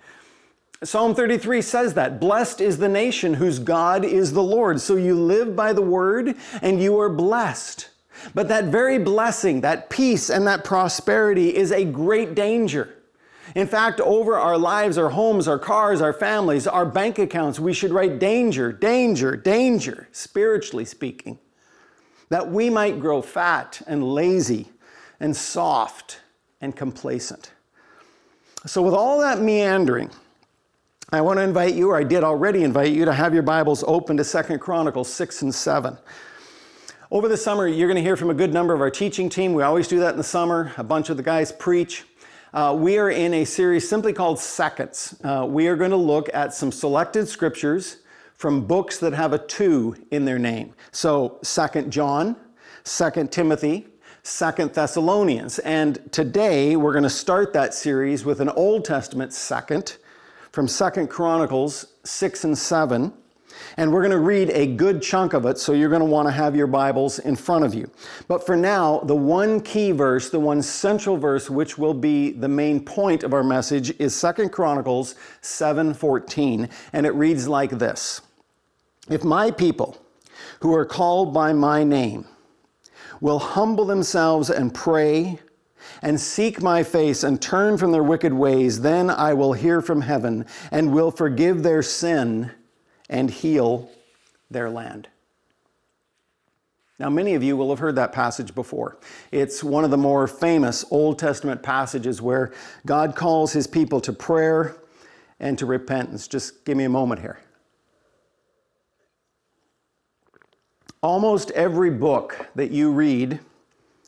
Psalm 0.81 1.13
33 1.13 1.61
says 1.61 1.93
that 1.95 2.21
blessed 2.21 2.61
is 2.61 2.77
the 2.77 2.87
nation 2.87 3.33
whose 3.33 3.59
God 3.59 4.05
is 4.05 4.31
the 4.31 4.43
Lord. 4.43 4.79
So 4.79 4.95
you 4.95 5.13
live 5.13 5.53
by 5.53 5.73
the 5.73 5.81
word 5.81 6.37
and 6.61 6.81
you 6.81 6.97
are 7.01 7.09
blessed. 7.09 7.89
But 8.33 8.47
that 8.49 8.65
very 8.65 8.99
blessing, 8.99 9.61
that 9.61 9.89
peace, 9.89 10.29
and 10.29 10.45
that 10.47 10.63
prosperity 10.63 11.55
is 11.55 11.71
a 11.71 11.85
great 11.85 12.35
danger. 12.35 12.95
In 13.55 13.67
fact, 13.67 13.99
over 14.01 14.37
our 14.37 14.57
lives, 14.57 14.97
our 14.97 15.09
homes, 15.09 15.47
our 15.47 15.57
cars, 15.57 16.01
our 16.01 16.13
families, 16.13 16.67
our 16.67 16.85
bank 16.85 17.17
accounts, 17.17 17.59
we 17.59 17.73
should 17.73 17.91
write 17.91 18.19
danger, 18.19 18.71
danger, 18.71 19.35
danger, 19.35 20.07
spiritually 20.11 20.85
speaking, 20.85 21.39
that 22.29 22.51
we 22.51 22.69
might 22.69 22.99
grow 22.99 23.21
fat 23.21 23.81
and 23.87 24.03
lazy 24.03 24.69
and 25.19 25.35
soft 25.35 26.19
and 26.61 26.75
complacent. 26.75 27.51
So, 28.65 28.81
with 28.81 28.93
all 28.93 29.19
that 29.21 29.41
meandering, 29.41 30.11
I 31.11 31.21
want 31.21 31.37
to 31.37 31.43
invite 31.43 31.73
you, 31.73 31.89
or 31.89 31.97
I 31.97 32.03
did 32.03 32.23
already 32.23 32.63
invite 32.63 32.91
you, 32.91 33.05
to 33.05 33.13
have 33.13 33.33
your 33.33 33.41
Bibles 33.41 33.83
open 33.87 34.17
to 34.17 34.23
Second 34.23 34.59
Chronicles 34.59 35.11
6 35.11 35.41
and 35.41 35.55
7. 35.55 35.97
Over 37.11 37.27
the 37.27 37.37
summer, 37.37 37.67
you're 37.67 37.87
going 37.87 37.95
to 37.95 38.03
hear 38.03 38.15
from 38.15 38.29
a 38.29 38.35
good 38.35 38.53
number 38.53 38.71
of 38.71 38.81
our 38.81 38.91
teaching 38.91 39.29
team. 39.29 39.55
We 39.55 39.63
always 39.63 39.87
do 39.87 39.99
that 40.01 40.11
in 40.11 40.17
the 40.17 40.23
summer. 40.23 40.71
A 40.77 40.83
bunch 40.83 41.09
of 41.09 41.17
the 41.17 41.23
guys 41.23 41.51
preach. 41.51 42.03
Uh, 42.53 42.77
we 42.77 42.99
are 42.99 43.09
in 43.09 43.33
a 43.33 43.45
series 43.45 43.89
simply 43.89 44.13
called 44.13 44.37
Seconds. 44.37 45.19
Uh, 45.23 45.43
we 45.49 45.67
are 45.69 45.75
going 45.75 45.89
to 45.89 45.97
look 45.97 46.29
at 46.35 46.53
some 46.53 46.71
selected 46.71 47.27
scriptures 47.27 47.97
from 48.35 48.63
books 48.63 48.99
that 48.99 49.13
have 49.13 49.33
a 49.33 49.39
two 49.39 49.95
in 50.11 50.23
their 50.23 50.37
name. 50.37 50.75
So, 50.91 51.39
Second 51.41 51.91
John, 51.91 52.35
Second 52.83 53.31
Timothy, 53.31 53.87
Second 54.21 54.75
Thessalonians. 54.75 55.57
And 55.57 56.11
today 56.11 56.75
we're 56.75 56.93
going 56.93 57.01
to 57.01 57.09
start 57.09 57.53
that 57.53 57.73
series 57.73 58.23
with 58.23 58.39
an 58.39 58.49
Old 58.49 58.85
Testament 58.85 59.33
second 59.33 59.97
from 60.51 60.67
Second 60.67 61.07
Chronicles 61.07 61.87
6 62.03 62.43
and 62.43 62.55
7. 62.55 63.13
And 63.77 63.91
we're 63.91 64.01
going 64.01 64.11
to 64.11 64.19
read 64.19 64.49
a 64.51 64.67
good 64.67 65.01
chunk 65.01 65.33
of 65.33 65.45
it, 65.45 65.57
so 65.57 65.73
you're 65.73 65.89
going 65.89 66.01
to 66.01 66.05
want 66.05 66.27
to 66.27 66.31
have 66.31 66.55
your 66.55 66.67
Bibles 66.67 67.19
in 67.19 67.35
front 67.35 67.65
of 67.65 67.73
you. 67.73 67.89
But 68.27 68.45
for 68.45 68.55
now, 68.55 68.99
the 68.99 69.15
one 69.15 69.61
key 69.61 69.91
verse, 69.91 70.29
the 70.29 70.39
one 70.39 70.61
central 70.61 71.17
verse 71.17 71.49
which 71.49 71.77
will 71.77 71.93
be 71.93 72.31
the 72.31 72.47
main 72.47 72.83
point 72.83 73.23
of 73.23 73.33
our 73.33 73.43
message 73.43 73.91
is 73.99 74.15
Second 74.15 74.49
Chronicles 74.49 75.15
7:14, 75.41 76.69
and 76.93 77.05
it 77.05 77.13
reads 77.13 77.47
like 77.47 77.77
this: 77.79 78.21
If 79.09 79.23
my 79.23 79.51
people 79.51 79.97
who 80.61 80.73
are 80.75 80.85
called 80.85 81.33
by 81.33 81.53
my 81.53 81.83
name 81.83 82.25
will 83.21 83.39
humble 83.39 83.85
themselves 83.85 84.49
and 84.49 84.73
pray 84.73 85.39
and 86.01 86.19
seek 86.19 86.61
my 86.61 86.83
face 86.83 87.23
and 87.23 87.41
turn 87.41 87.77
from 87.77 87.91
their 87.91 88.03
wicked 88.03 88.33
ways, 88.33 88.81
then 88.81 89.09
I 89.09 89.33
will 89.33 89.53
hear 89.53 89.81
from 89.81 90.01
heaven 90.01 90.45
and 90.71 90.93
will 90.93 91.11
forgive 91.11 91.63
their 91.63 91.81
sin 91.81 92.51
and 93.09 93.29
heal 93.29 93.89
their 94.51 94.69
land. 94.69 95.07
Now, 96.99 97.09
many 97.09 97.33
of 97.33 97.43
you 97.43 97.55
will 97.55 97.69
have 97.69 97.79
heard 97.79 97.95
that 97.95 98.11
passage 98.11 98.53
before. 98.53 98.97
It's 99.31 99.63
one 99.63 99.85
of 99.85 99.91
the 99.91 99.97
more 99.97 100.27
famous 100.27 100.83
Old 100.91 101.17
Testament 101.17 101.63
passages 101.63 102.21
where 102.21 102.51
God 102.85 103.15
calls 103.15 103.53
his 103.53 103.67
people 103.67 104.01
to 104.01 104.11
prayer 104.11 104.75
and 105.39 105.57
to 105.57 105.65
repentance. 105.65 106.27
Just 106.27 106.65
give 106.65 106.75
me 106.75 106.83
a 106.83 106.89
moment 106.89 107.21
here. 107.21 107.39
Almost 111.01 111.51
every 111.51 111.89
book 111.89 112.49
that 112.55 112.71
you 112.71 112.91
read 112.91 113.39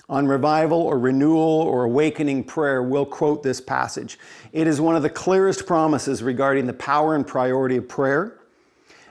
on 0.10 0.28
revival 0.28 0.82
or 0.82 1.00
renewal 1.00 1.40
or 1.40 1.86
awakening 1.86 2.44
prayer 2.44 2.84
will 2.84 3.06
quote 3.06 3.42
this 3.42 3.62
passage. 3.62 4.20
It 4.52 4.68
is 4.68 4.82
one 4.82 4.98
of 4.98 5.02
the 5.02 5.10
clearest 5.10 5.66
promises 5.66 6.22
regarding 6.22 6.68
the 6.68 6.74
power 6.74 7.16
and 7.16 7.26
priority 7.26 7.78
of 7.78 7.88
prayer 7.88 8.41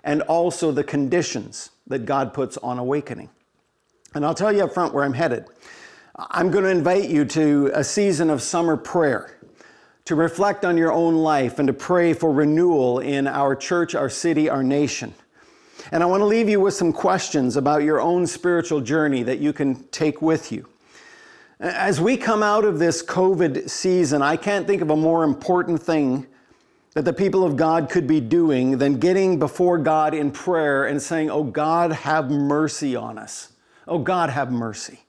and 0.05 0.23
also 0.23 0.73
the 0.73 0.85
conditions 0.85 1.71
that 1.87 2.07
God 2.07 2.33
puts 2.33 2.57
on 2.59 2.79
awakening. 2.79 3.31
And 4.15 4.25
I'll 4.25 4.35
tell 4.35 4.53
you 4.53 4.65
up 4.65 4.75
front 4.75 4.95
where 4.95 5.05
I'm 5.05 5.13
headed. 5.13 5.45
I'm 6.17 6.51
going 6.51 6.65
to 6.65 6.71
invite 6.71 7.09
you 7.09 7.25
to 7.27 7.71
a 7.75 7.85
season 7.85 8.31
of 8.31 8.43
summer 8.43 8.77
prayer 8.77 9.37
to 10.05 10.15
reflect 10.15 10.65
on 10.65 10.77
your 10.77 10.93
own 10.93 11.17
life 11.17 11.59
and 11.59 11.67
to 11.69 11.73
pray 11.73 12.13
for 12.13 12.33
renewal 12.33 12.99
in 12.99 13.27
our 13.27 13.55
church, 13.55 13.95
our 13.95 14.09
city, 14.09 14.49
our 14.49 14.63
nation. 14.63 15.15
And 15.93 16.03
I 16.03 16.07
want 16.07 16.21
to 16.21 16.27
leave 16.27 16.49
you 16.49 16.61
with 16.61 16.75
some 16.75 16.93
questions 16.93 17.57
about 17.57 17.83
your 17.83 18.01
own 18.01 18.27
spiritual 18.27 18.81
journey 18.81 19.23
that 19.23 19.39
you 19.39 19.53
can 19.53 19.85
take 19.89 20.21
with 20.21 20.53
you. 20.53 20.69
As 21.61 22.01
we 22.01 22.17
come 22.17 22.43
out 22.43 22.65
of 22.65 22.79
this 22.79 23.03
COVID 23.03 23.69
season, 23.69 24.23
I 24.23 24.37
can't 24.37 24.67
think 24.67 24.83
of 24.83 24.91
a 24.91 24.97
more 24.97 25.25
important 25.25 25.83
thing 25.83 26.27
that 26.95 27.05
the 27.05 27.13
people 27.13 27.45
of 27.45 27.57
God 27.57 27.89
could 27.89 28.07
be 28.07 28.21
doing 28.21 28.79
than 28.79 28.99
getting 28.99 29.39
before 29.39 29.79
God 29.79 30.13
in 30.13 30.31
prayer 30.31 30.87
and 30.87 31.01
saying, 31.01 31.31
Oh 31.31 31.45
God, 31.45 31.93
have 31.93 32.31
mercy 32.31 32.97
on 32.97 33.19
us. 33.19 33.53
Oh 33.87 33.99
God, 33.99 34.31
have 34.31 34.51
mercy. 34.51 35.01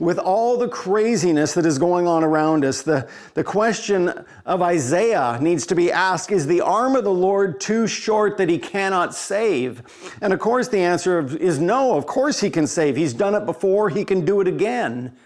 With 0.00 0.18
all 0.18 0.56
the 0.56 0.68
craziness 0.68 1.54
that 1.54 1.64
is 1.64 1.78
going 1.78 2.08
on 2.08 2.24
around 2.24 2.64
us, 2.64 2.82
the, 2.82 3.08
the 3.34 3.44
question 3.44 4.12
of 4.44 4.60
Isaiah 4.60 5.38
needs 5.40 5.66
to 5.66 5.76
be 5.76 5.92
asked 5.92 6.32
Is 6.32 6.48
the 6.48 6.62
arm 6.62 6.96
of 6.96 7.04
the 7.04 7.12
Lord 7.12 7.60
too 7.60 7.86
short 7.86 8.38
that 8.38 8.48
he 8.48 8.58
cannot 8.58 9.14
save? 9.14 9.82
And 10.20 10.32
of 10.32 10.40
course, 10.40 10.66
the 10.66 10.80
answer 10.80 11.20
is 11.36 11.60
no. 11.60 11.96
Of 11.96 12.06
course, 12.06 12.40
he 12.40 12.50
can 12.50 12.66
save. 12.66 12.96
He's 12.96 13.14
done 13.14 13.36
it 13.36 13.46
before, 13.46 13.88
he 13.88 14.04
can 14.04 14.24
do 14.24 14.40
it 14.40 14.48
again. 14.48 15.16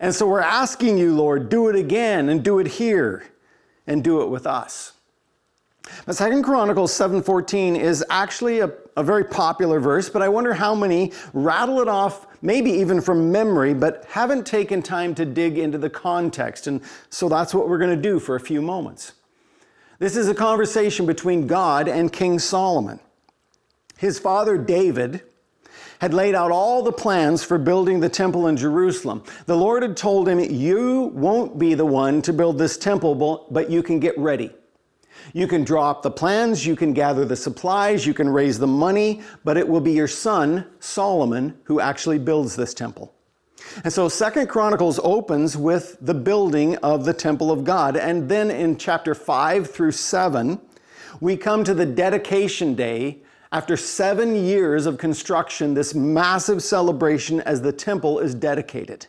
And 0.00 0.12
so 0.12 0.26
we're 0.26 0.40
asking 0.40 0.98
you, 0.98 1.14
Lord, 1.14 1.48
do 1.48 1.68
it 1.68 1.76
again 1.76 2.28
and 2.28 2.42
do 2.42 2.58
it 2.58 2.66
here 2.66 3.24
and 3.86 4.02
do 4.02 4.20
it 4.22 4.26
with 4.26 4.48
us. 4.48 4.95
But 6.04 6.16
Second 6.16 6.42
Chronicles 6.42 6.92
7:14 6.92 7.76
is 7.76 8.04
actually 8.10 8.60
a, 8.60 8.72
a 8.96 9.02
very 9.02 9.24
popular 9.24 9.80
verse, 9.80 10.08
but 10.08 10.22
I 10.22 10.28
wonder 10.28 10.54
how 10.54 10.74
many 10.74 11.12
rattle 11.32 11.80
it 11.80 11.88
off, 11.88 12.26
maybe 12.42 12.70
even 12.70 13.00
from 13.00 13.30
memory, 13.30 13.74
but 13.74 14.04
haven't 14.08 14.46
taken 14.46 14.82
time 14.82 15.14
to 15.14 15.24
dig 15.24 15.58
into 15.58 15.78
the 15.78 15.90
context. 15.90 16.66
And 16.66 16.80
so 17.10 17.28
that's 17.28 17.54
what 17.54 17.68
we're 17.68 17.78
going 17.78 17.94
to 17.94 18.02
do 18.02 18.18
for 18.18 18.36
a 18.36 18.40
few 18.40 18.60
moments. 18.60 19.12
This 19.98 20.16
is 20.16 20.28
a 20.28 20.34
conversation 20.34 21.06
between 21.06 21.46
God 21.46 21.88
and 21.88 22.12
King 22.12 22.38
Solomon. 22.38 23.00
His 23.96 24.18
father 24.18 24.58
David 24.58 25.22
had 26.00 26.12
laid 26.12 26.34
out 26.34 26.50
all 26.50 26.82
the 26.82 26.92
plans 26.92 27.42
for 27.42 27.56
building 27.56 28.00
the 28.00 28.08
temple 28.08 28.48
in 28.48 28.56
Jerusalem. 28.56 29.22
The 29.46 29.56
Lord 29.56 29.82
had 29.82 29.96
told 29.96 30.28
him, 30.28 30.38
You 30.38 31.10
won't 31.14 31.58
be 31.58 31.74
the 31.74 31.86
one 31.86 32.20
to 32.22 32.32
build 32.32 32.58
this 32.58 32.76
temple, 32.76 33.46
but 33.50 33.70
you 33.70 33.82
can 33.82 33.98
get 33.98 34.18
ready. 34.18 34.50
You 35.32 35.46
can 35.46 35.64
draw 35.64 35.90
up 35.90 36.02
the 36.02 36.10
plans, 36.10 36.66
you 36.66 36.76
can 36.76 36.92
gather 36.92 37.24
the 37.24 37.36
supplies, 37.36 38.06
you 38.06 38.14
can 38.14 38.28
raise 38.28 38.58
the 38.58 38.66
money, 38.66 39.22
but 39.44 39.56
it 39.56 39.68
will 39.68 39.80
be 39.80 39.92
your 39.92 40.08
son, 40.08 40.66
Solomon, 40.80 41.58
who 41.64 41.80
actually 41.80 42.18
builds 42.18 42.56
this 42.56 42.74
temple. 42.74 43.12
And 43.84 43.92
so 43.92 44.08
Second 44.08 44.48
Chronicles 44.48 45.00
opens 45.02 45.56
with 45.56 45.98
the 46.00 46.14
building 46.14 46.76
of 46.76 47.04
the 47.04 47.12
temple 47.12 47.50
of 47.50 47.64
God. 47.64 47.96
And 47.96 48.28
then 48.28 48.50
in 48.50 48.76
chapter 48.76 49.14
5 49.14 49.70
through 49.70 49.92
7, 49.92 50.60
we 51.20 51.36
come 51.36 51.64
to 51.64 51.74
the 51.74 51.86
dedication 51.86 52.74
day 52.74 53.22
after 53.52 53.76
seven 53.76 54.34
years 54.34 54.86
of 54.86 54.98
construction, 54.98 55.74
this 55.74 55.94
massive 55.94 56.62
celebration 56.62 57.40
as 57.40 57.62
the 57.62 57.72
temple 57.72 58.18
is 58.18 58.34
dedicated. 58.34 59.06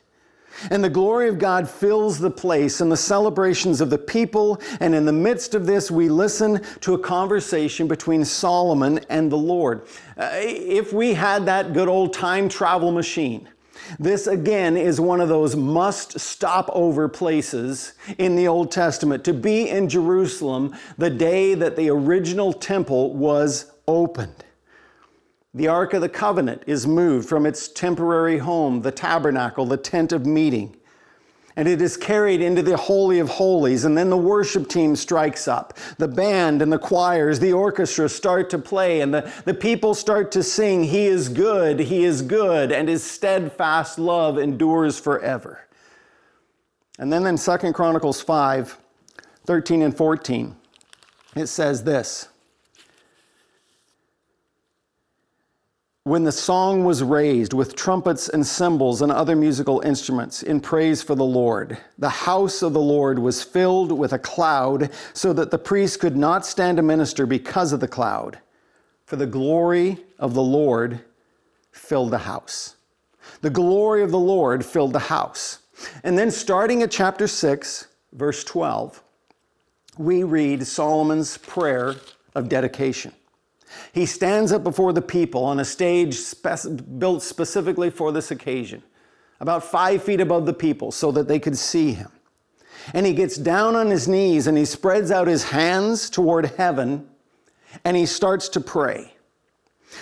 And 0.72 0.84
the 0.84 0.90
glory 0.90 1.30
of 1.30 1.40
God 1.40 1.70
fills 1.70 2.20
the 2.20 2.32
place 2.32 2.82
and 2.82 2.92
the 2.92 2.98
celebrations 2.98 3.82
of 3.82 3.90
the 3.90 3.98
people. 3.98 4.62
And 4.80 4.96
in 4.96 5.06
the 5.06 5.14
midst 5.14 5.56
of 5.56 5.66
this, 5.66 5.92
we 5.92 6.10
listen 6.10 6.62
to 6.82 6.94
a 6.94 7.00
conversation 7.00 7.88
between 7.88 8.26
Solomon 8.26 9.00
and 9.10 9.32
the 9.32 9.38
Lord. 9.38 9.84
Uh, 10.18 10.30
if 10.34 10.92
we 10.94 11.14
had 11.14 11.46
that 11.46 11.74
good 11.74 11.88
old 11.88 12.14
time 12.14 12.50
travel 12.50 12.92
machine, 12.92 13.50
this 14.00 14.28
again 14.28 14.76
is 14.76 15.00
one 15.00 15.22
of 15.22 15.30
those 15.30 15.56
must 15.56 16.20
stop 16.20 16.70
over 16.74 17.08
places 17.08 17.94
in 18.18 18.36
the 18.36 18.48
Old 18.48 18.72
Testament 18.72 19.24
to 19.26 19.34
be 19.34 19.70
in 19.70 19.88
Jerusalem 19.88 20.76
the 20.98 21.10
day 21.10 21.54
that 21.54 21.76
the 21.76 21.90
original 21.90 22.52
temple 22.52 23.14
was 23.14 23.72
opened. 23.88 24.44
The 25.58 25.68
Ark 25.68 25.96
of 25.96 26.02
the 26.02 26.10
Covenant 26.10 26.62
is 26.68 26.86
moved 26.86 27.28
from 27.28 27.48
its 27.48 27.68
temporary 27.68 28.38
home, 28.38 28.84
the 28.84 28.92
tabernacle, 28.92 29.66
the 29.66 29.76
tent 29.76 30.12
of 30.12 30.24
meeting, 30.24 30.78
and 31.56 31.68
it 31.68 31.82
is 31.82 31.98
carried 31.98 32.42
into 32.42 32.62
the 32.62 32.78
Holy 32.78 33.18
of 33.18 33.28
Holies. 33.28 33.84
And 33.84 33.98
then 33.98 34.12
the 34.12 34.18
worship 34.18 34.70
team 34.70 34.96
strikes 34.96 35.48
up. 35.48 35.76
The 35.98 36.08
band 36.08 36.62
and 36.62 36.72
the 36.72 36.78
choirs, 36.78 37.40
the 37.40 37.54
orchestra 37.54 38.08
start 38.08 38.52
to 38.52 38.60
play, 38.60 39.02
and 39.02 39.12
the, 39.12 39.34
the 39.46 39.54
people 39.56 39.96
start 39.96 40.32
to 40.34 40.44
sing, 40.44 40.84
He 40.84 41.08
is 41.08 41.28
good, 41.28 41.80
He 41.80 42.04
is 42.04 42.22
good, 42.22 42.72
and 42.72 42.88
His 42.88 43.04
steadfast 43.04 43.98
love 43.98 44.38
endures 44.38 45.00
forever. 45.00 45.68
And 47.00 47.12
then 47.12 47.26
in 47.26 47.36
2 47.36 47.74
Chronicles 47.74 48.22
5 48.22 48.78
13 49.48 49.82
and 49.82 49.98
14, 49.98 50.56
it 51.36 51.48
says 51.48 51.84
this. 51.84 52.28
When 56.08 56.24
the 56.24 56.32
song 56.32 56.86
was 56.86 57.04
raised 57.04 57.52
with 57.52 57.76
trumpets 57.76 58.30
and 58.30 58.48
cymbals 58.48 59.02
and 59.02 59.12
other 59.12 59.36
musical 59.36 59.82
instruments 59.82 60.42
in 60.42 60.62
praise 60.62 61.04
for 61.04 61.16
the 61.16 61.26
Lord, 61.26 61.78
the 61.98 62.08
house 62.08 62.62
of 62.62 62.72
the 62.72 62.80
Lord 62.80 63.20
was 63.20 63.44
filled 63.44 63.92
with 63.92 64.14
a 64.14 64.20
cloud 64.20 64.90
so 65.12 65.34
that 65.34 65.52
the 65.52 65.58
priest 65.58 66.00
could 66.00 66.16
not 66.16 66.46
stand 66.46 66.78
to 66.78 66.82
minister 66.82 67.26
because 67.26 67.74
of 67.74 67.82
the 67.82 67.90
cloud. 67.90 68.40
For 69.04 69.18
the 69.18 69.26
glory 69.26 69.98
of 70.18 70.34
the 70.34 70.42
Lord 70.42 71.02
filled 71.72 72.12
the 72.12 72.20
house. 72.20 72.78
The 73.42 73.50
glory 73.50 74.02
of 74.02 74.12
the 74.12 74.18
Lord 74.18 74.66
filled 74.66 74.94
the 74.94 75.00
house. 75.00 75.60
And 76.06 76.18
then 76.18 76.32
starting 76.32 76.84
at 76.84 76.90
chapter 76.90 77.28
6, 77.28 77.86
verse 78.14 78.46
12, 78.46 79.04
we 79.98 80.24
read 80.24 80.66
Solomon's 80.66 81.38
prayer 81.38 81.96
of 82.34 82.48
dedication. 82.48 83.12
He 83.94 84.06
stands 84.06 84.52
up 84.52 84.64
before 84.64 84.94
the 84.94 85.02
people 85.02 85.44
on 85.44 85.60
a 85.60 85.66
stage 85.66 86.16
spec- 86.16 86.66
built 86.98 87.22
specifically 87.22 87.90
for 87.90 88.12
this 88.12 88.32
occasion, 88.32 88.84
about 89.40 89.64
five 89.64 90.04
feet 90.04 90.22
above 90.22 90.46
the 90.46 90.54
people 90.54 90.92
so 90.92 91.12
that 91.12 91.28
they 91.28 91.40
could 91.40 91.58
see 91.58 91.94
him. 91.94 92.12
And 92.94 93.06
he 93.06 93.14
gets 93.14 93.38
down 93.38 93.76
on 93.76 93.90
his 93.90 94.08
knees 94.08 94.48
and 94.48 94.58
he 94.58 94.66
spreads 94.66 95.12
out 95.12 95.28
his 95.28 95.44
hands 95.44 96.10
toward 96.10 96.46
heaven 96.58 97.08
and 97.84 97.98
he 97.98 98.06
starts 98.06 98.50
to 98.50 98.62
pray. 98.62 99.14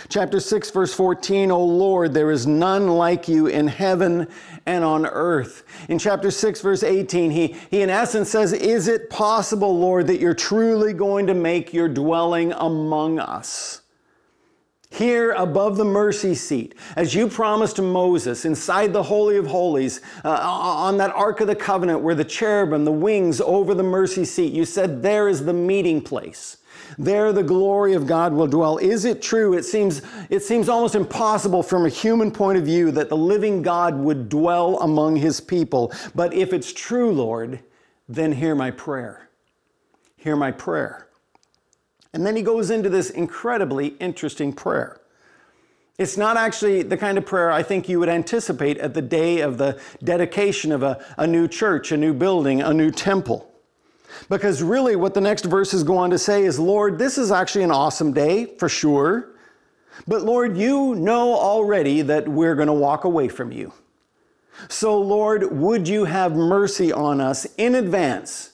Chapter 0.09 0.39
6, 0.39 0.71
verse 0.71 0.93
14, 0.93 1.51
O 1.51 1.63
Lord, 1.63 2.13
there 2.13 2.31
is 2.31 2.47
none 2.47 2.87
like 2.87 3.27
you 3.27 3.47
in 3.47 3.67
heaven 3.67 4.27
and 4.65 4.83
on 4.83 5.05
earth. 5.05 5.63
In 5.89 5.99
chapter 5.99 6.31
6, 6.31 6.61
verse 6.61 6.83
18, 6.83 7.31
he, 7.31 7.55
he 7.69 7.81
in 7.81 7.89
essence 7.89 8.29
says, 8.29 8.53
Is 8.53 8.87
it 8.87 9.09
possible, 9.09 9.77
Lord, 9.77 10.07
that 10.07 10.19
you're 10.19 10.33
truly 10.33 10.93
going 10.93 11.27
to 11.27 11.33
make 11.33 11.73
your 11.73 11.87
dwelling 11.87 12.51
among 12.53 13.19
us? 13.19 13.81
Here 14.95 15.33
above 15.33 15.75
the 15.75 15.83
mercy 15.83 16.35
seat, 16.35 16.73
as 16.95 17.13
you 17.13 17.27
promised 17.27 17.75
to 17.75 17.81
Moses, 17.81 18.45
inside 18.45 18.93
the 18.93 19.03
Holy 19.03 19.35
of 19.35 19.45
Holies, 19.45 19.99
uh, 20.23 20.29
on 20.29 20.95
that 20.97 21.11
Ark 21.11 21.41
of 21.41 21.47
the 21.47 21.55
Covenant 21.55 21.99
where 21.99 22.15
the 22.15 22.23
cherubim, 22.23 22.85
the 22.85 22.93
wings 22.93 23.41
over 23.41 23.73
the 23.73 23.83
mercy 23.83 24.23
seat, 24.23 24.53
you 24.53 24.63
said 24.63 25.01
there 25.01 25.27
is 25.27 25.43
the 25.43 25.51
meeting 25.51 25.99
place. 25.99 26.57
There 26.97 27.33
the 27.33 27.43
glory 27.43 27.93
of 27.93 28.07
God 28.07 28.31
will 28.31 28.47
dwell. 28.47 28.77
Is 28.77 29.03
it 29.03 29.21
true? 29.21 29.53
It 29.53 29.65
seems, 29.65 30.01
it 30.29 30.43
seems 30.43 30.69
almost 30.69 30.95
impossible 30.95 31.61
from 31.61 31.85
a 31.85 31.89
human 31.89 32.31
point 32.31 32.57
of 32.57 32.63
view 32.63 32.89
that 32.91 33.09
the 33.09 33.17
living 33.17 33.61
God 33.61 33.97
would 33.97 34.29
dwell 34.29 34.79
among 34.79 35.17
his 35.17 35.41
people. 35.41 35.91
But 36.13 36.33
if 36.33 36.53
it's 36.53 36.71
true, 36.71 37.11
Lord, 37.11 37.59
then 38.07 38.31
hear 38.31 38.55
my 38.55 38.71
prayer. 38.71 39.29
Hear 40.15 40.37
my 40.37 40.51
prayer. 40.51 41.09
And 42.15 42.25
then 42.25 42.37
he 42.37 42.41
goes 42.41 42.71
into 42.71 42.87
this 42.87 43.09
incredibly 43.09 43.87
interesting 43.99 44.53
prayer. 44.53 45.01
It's 45.97 46.15
not 46.15 46.37
actually 46.37 46.81
the 46.81 46.95
kind 46.95 47.17
of 47.17 47.25
prayer 47.25 47.51
I 47.51 47.61
think 47.61 47.89
you 47.89 47.99
would 47.99 48.07
anticipate 48.07 48.77
at 48.77 48.93
the 48.93 49.01
day 49.01 49.41
of 49.41 49.57
the 49.57 49.81
dedication 50.01 50.71
of 50.71 50.81
a, 50.81 51.03
a 51.17 51.27
new 51.27 51.49
church, 51.49 51.91
a 51.91 51.97
new 51.97 52.13
building, 52.13 52.61
a 52.61 52.73
new 52.73 52.89
temple. 52.89 53.51
Because 54.29 54.63
really, 54.63 54.95
what 54.95 55.13
the 55.13 55.19
next 55.19 55.43
verses 55.43 55.83
go 55.83 55.97
on 55.97 56.09
to 56.11 56.17
say 56.17 56.45
is, 56.45 56.57
Lord, 56.57 56.97
this 56.97 57.17
is 57.17 57.33
actually 57.33 57.65
an 57.65 57.71
awesome 57.71 58.13
day 58.13 58.45
for 58.45 58.69
sure. 58.69 59.31
But 60.07 60.21
Lord, 60.21 60.57
you 60.57 60.95
know 60.95 61.33
already 61.35 62.01
that 62.03 62.29
we're 62.29 62.55
going 62.55 62.67
to 62.67 62.73
walk 62.73 63.03
away 63.03 63.27
from 63.27 63.51
you. 63.51 63.73
So, 64.69 65.01
Lord, 65.01 65.51
would 65.51 65.85
you 65.89 66.05
have 66.05 66.33
mercy 66.33 66.93
on 66.93 67.19
us 67.19 67.45
in 67.57 67.75
advance? 67.75 68.53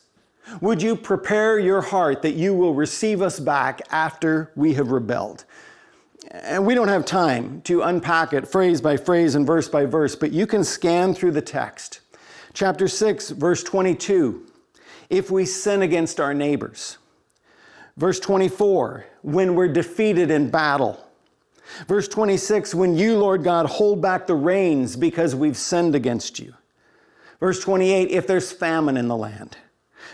Would 0.60 0.82
you 0.82 0.96
prepare 0.96 1.60
your 1.60 1.82
heart 1.82 2.22
that 2.24 2.34
you 2.34 2.54
will 2.54 2.74
receive 2.74 3.22
us 3.22 3.40
back 3.40 3.82
after 3.92 4.52
we 4.56 4.74
have 4.74 4.92
rebelled? 4.92 5.46
And 6.32 6.66
we 6.66 6.76
don't 6.76 6.88
have 6.88 7.06
time 7.06 7.62
to 7.64 7.82
unpack 7.82 8.34
it 8.34 8.48
phrase 8.48 8.82
by 8.82 8.98
phrase 8.98 9.36
and 9.36 9.46
verse 9.46 9.68
by 9.68 9.86
verse, 9.86 10.16
but 10.16 10.32
you 10.32 10.46
can 10.46 10.64
scan 10.64 11.14
through 11.14 11.32
the 11.32 11.42
text. 11.42 12.02
Chapter 12.54 12.88
6, 12.88 13.30
verse 13.32 13.64
22 13.64 14.48
if 15.12 15.30
we 15.30 15.46
sin 15.46 15.82
against 15.82 16.22
our 16.22 16.34
neighbors. 16.34 16.98
Verse 17.98 18.20
24, 18.20 19.06
when 19.22 19.56
we're 19.56 19.68
defeated 19.68 20.32
in 20.32 20.50
battle. 20.50 21.06
Verse 21.86 22.08
26, 22.08 22.74
when 22.74 22.96
you, 22.96 23.18
Lord 23.18 23.44
God, 23.44 23.66
hold 23.66 24.02
back 24.02 24.26
the 24.26 24.36
rains 24.36 24.96
because 24.96 25.36
we've 25.36 25.58
sinned 25.58 25.96
against 25.96 26.40
you. 26.40 26.54
Verse 27.42 27.60
28, 27.60 28.10
if 28.10 28.26
there's 28.26 28.54
famine 28.54 28.96
in 28.96 29.10
the 29.10 29.18
land. 29.18 29.58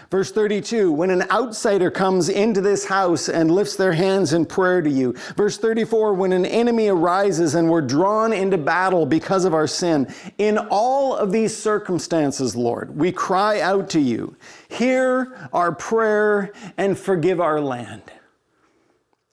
Verse 0.09 0.31
32, 0.31 0.89
when 0.91 1.09
an 1.09 1.23
outsider 1.31 1.91
comes 1.91 2.29
into 2.29 2.61
this 2.61 2.85
house 2.85 3.27
and 3.27 3.51
lifts 3.51 3.75
their 3.75 3.91
hands 3.91 4.31
in 4.31 4.45
prayer 4.45 4.81
to 4.81 4.89
you. 4.89 5.13
Verse 5.35 5.57
34, 5.57 6.13
when 6.13 6.31
an 6.31 6.45
enemy 6.45 6.87
arises 6.87 7.55
and 7.55 7.69
we're 7.69 7.81
drawn 7.81 8.31
into 8.31 8.57
battle 8.57 9.05
because 9.05 9.43
of 9.43 9.53
our 9.53 9.67
sin. 9.67 10.07
In 10.37 10.57
all 10.69 11.15
of 11.15 11.33
these 11.33 11.55
circumstances, 11.55 12.55
Lord, 12.55 12.95
we 12.95 13.11
cry 13.11 13.59
out 13.59 13.89
to 13.91 13.99
you, 13.99 14.37
hear 14.69 15.49
our 15.51 15.73
prayer 15.73 16.53
and 16.77 16.97
forgive 16.97 17.41
our 17.41 17.59
land. 17.59 18.03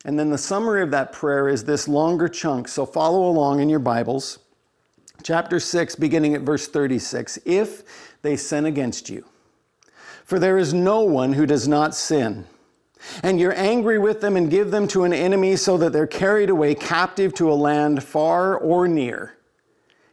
And 0.05 0.19
then 0.19 0.31
the 0.31 0.39
summary 0.39 0.83
of 0.83 0.91
that 0.91 1.13
prayer 1.13 1.49
is 1.49 1.65
this 1.65 1.87
longer 1.87 2.29
chunk, 2.29 2.67
so 2.67 2.85
follow 2.85 3.29
along 3.29 3.61
in 3.61 3.69
your 3.69 3.79
Bibles. 3.79 4.41
Chapter 5.23 5.61
6, 5.61 5.95
beginning 5.97 6.35
at 6.35 6.43
verse 6.43 6.67
36. 6.67 7.39
If 7.47 8.19
they 8.23 8.37
sin 8.37 8.67
against 8.67 9.09
you, 9.09 9.25
for 10.25 10.39
there 10.39 10.59
is 10.59 10.75
no 10.75 11.01
one 11.01 11.35
who 11.35 11.47
does 11.47 11.69
not 11.69 11.95
sin. 11.95 12.47
And 13.23 13.39
you're 13.39 13.57
angry 13.57 13.99
with 13.99 14.21
them 14.21 14.37
and 14.37 14.51
give 14.51 14.71
them 14.71 14.89
to 14.89 15.05
an 15.05 15.13
enemy 15.13 15.57
so 15.57 15.77
that 15.77 15.93
they're 15.93 16.07
carried 16.07 16.51
away 16.51 16.75
captive 16.75 17.35
to 17.35 17.53
a 17.53 17.55
land 17.55 18.03
far 18.03 18.57
or 18.57 18.89
near. 18.89 19.37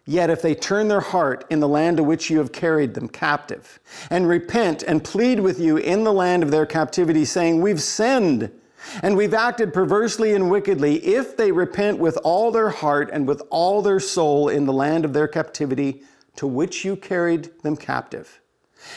Yet 0.06 0.30
if 0.30 0.42
they 0.42 0.56
turn 0.56 0.88
their 0.88 1.00
heart 1.00 1.46
in 1.50 1.60
the 1.60 1.68
land 1.68 1.98
to 1.98 2.04
which 2.04 2.30
you 2.30 2.40
have 2.40 2.52
carried 2.52 2.94
them 2.94 3.08
captive, 3.08 3.80
and 4.10 4.28
repent 4.28 4.84
and 4.84 5.04
plead 5.04 5.40
with 5.40 5.60
you 5.60 5.78
in 5.78 6.04
the 6.04 6.12
land 6.12 6.44
of 6.44 6.52
their 6.52 6.66
captivity, 6.66 7.24
saying, 7.24 7.62
We've 7.62 7.82
sinned 7.82 8.52
and 9.04 9.16
we've 9.16 9.34
acted 9.34 9.74
perversely 9.74 10.34
and 10.34 10.50
wickedly, 10.50 10.96
if 11.06 11.38
they 11.38 11.52
repent 11.52 12.00
with 12.00 12.18
all 12.24 12.52
their 12.52 12.70
heart 12.70 13.10
and 13.14 13.28
with 13.28 13.42
all 13.50 13.82
their 13.82 14.00
soul 14.00 14.50
in 14.50 14.66
the 14.66 14.74
land 14.74 15.06
of 15.06 15.14
their 15.14 15.28
captivity 15.28 16.02
to 16.36 16.48
which 16.48 16.84
you 16.84 16.96
carried 16.96 17.52
them 17.62 17.78
captive, 17.78 18.41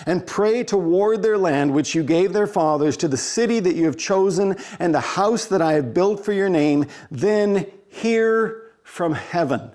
and 0.07 0.27
pray 0.27 0.64
toward 0.64 1.23
their 1.23 1.38
land 1.38 1.73
which 1.73 1.94
you 1.94 2.03
gave 2.03 2.33
their 2.33 2.47
fathers 2.47 2.97
to 2.99 3.09
the 3.09 3.16
city 3.16 3.61
that 3.61 3.77
you 3.77 3.85
have 3.85 3.97
chosen 3.97 4.57
and 4.79 4.94
the 4.94 5.01
house 5.01 5.47
that 5.47 5.62
I 5.62 5.75
have 5.75 5.94
built 5.94 6.25
for 6.25 6.33
your 6.33 6.49
name, 6.49 6.87
then 7.11 7.66
hear 7.88 8.73
from 8.83 9.14
heaven 9.14 9.70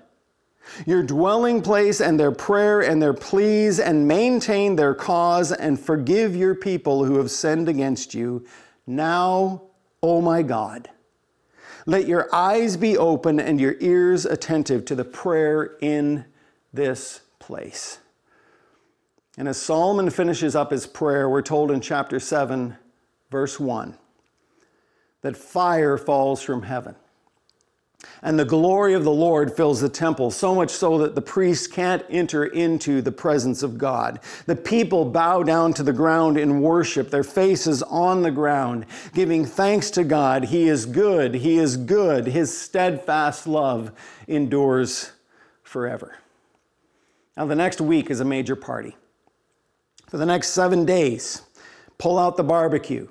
your 0.86 1.02
dwelling 1.02 1.62
place 1.62 2.00
and 2.00 2.18
their 2.18 2.32
prayer 2.32 2.80
and 2.80 3.00
their 3.02 3.14
pleas 3.14 3.80
and 3.80 4.06
maintain 4.06 4.76
their 4.76 4.94
cause 4.94 5.52
and 5.52 5.78
forgive 5.78 6.36
your 6.36 6.54
people 6.54 7.04
who 7.04 7.18
have 7.18 7.30
sinned 7.30 7.68
against 7.68 8.14
you. 8.14 8.46
Now, 8.86 9.62
O 10.02 10.16
oh 10.16 10.20
my 10.20 10.42
God, 10.42 10.88
let 11.86 12.06
your 12.06 12.34
eyes 12.34 12.76
be 12.76 12.96
open 12.96 13.40
and 13.40 13.60
your 13.60 13.76
ears 13.80 14.24
attentive 14.24 14.84
to 14.86 14.94
the 14.94 15.04
prayer 15.04 15.76
in 15.80 16.24
this 16.72 17.20
place. 17.38 17.98
And 19.38 19.48
as 19.48 19.56
Solomon 19.56 20.10
finishes 20.10 20.56
up 20.56 20.70
his 20.70 20.86
prayer, 20.86 21.28
we're 21.28 21.42
told 21.42 21.70
in 21.70 21.80
chapter 21.80 22.20
7, 22.20 22.76
verse 23.30 23.60
1, 23.60 23.96
that 25.22 25.36
fire 25.36 25.96
falls 25.96 26.42
from 26.42 26.62
heaven. 26.62 26.96
and 28.22 28.38
the 28.38 28.44
glory 28.44 28.94
of 28.94 29.04
the 29.04 29.10
Lord 29.10 29.54
fills 29.54 29.80
the 29.80 29.88
temple, 29.88 30.30
so 30.30 30.54
much 30.54 30.70
so 30.70 30.98
that 30.98 31.14
the 31.14 31.20
priests 31.22 31.66
can't 31.66 32.04
enter 32.08 32.46
into 32.46 33.02
the 33.02 33.12
presence 33.12 33.62
of 33.62 33.78
God. 33.78 34.20
The 34.46 34.56
people 34.56 35.04
bow 35.04 35.42
down 35.42 35.74
to 35.74 35.82
the 35.82 35.92
ground 35.92 36.38
in 36.38 36.60
worship, 36.60 37.10
their 37.10 37.24
faces 37.24 37.82
on 37.82 38.22
the 38.22 38.30
ground, 38.30 38.86
giving 39.14 39.44
thanks 39.44 39.90
to 39.92 40.04
God. 40.04 40.44
He 40.44 40.68
is 40.68 40.86
good, 40.86 41.34
He 41.34 41.58
is 41.58 41.76
good. 41.76 42.26
His 42.26 42.56
steadfast 42.56 43.46
love 43.46 43.92
endures 44.26 45.12
forever. 45.62 46.18
Now, 47.36 47.46
the 47.46 47.54
next 47.54 47.80
week 47.80 48.10
is 48.10 48.20
a 48.20 48.24
major 48.24 48.56
party. 48.56 48.96
For 50.10 50.16
the 50.16 50.26
next 50.26 50.48
seven 50.48 50.84
days, 50.84 51.42
pull 51.96 52.18
out 52.18 52.36
the 52.36 52.42
barbecue 52.42 53.06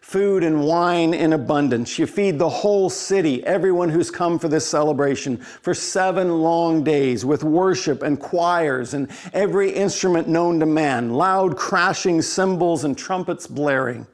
food 0.00 0.42
and 0.42 0.64
wine 0.64 1.12
in 1.12 1.34
abundance. 1.34 1.96
You 1.96 2.06
feed 2.06 2.38
the 2.38 2.48
whole 2.48 2.90
city, 2.90 3.44
everyone 3.46 3.90
who's 3.90 4.10
come 4.10 4.40
for 4.40 4.48
this 4.48 4.66
celebration, 4.66 5.36
for 5.36 5.72
seven 5.72 6.40
long 6.40 6.82
days 6.82 7.24
with 7.24 7.44
worship 7.44 8.02
and 8.02 8.18
choirs 8.18 8.94
and 8.94 9.08
every 9.32 9.70
instrument 9.70 10.26
known 10.26 10.58
to 10.58 10.66
man, 10.66 11.12
loud 11.12 11.56
crashing 11.56 12.22
cymbals 12.22 12.82
and 12.82 12.98
trumpets 12.98 13.46
blaring. 13.46 14.04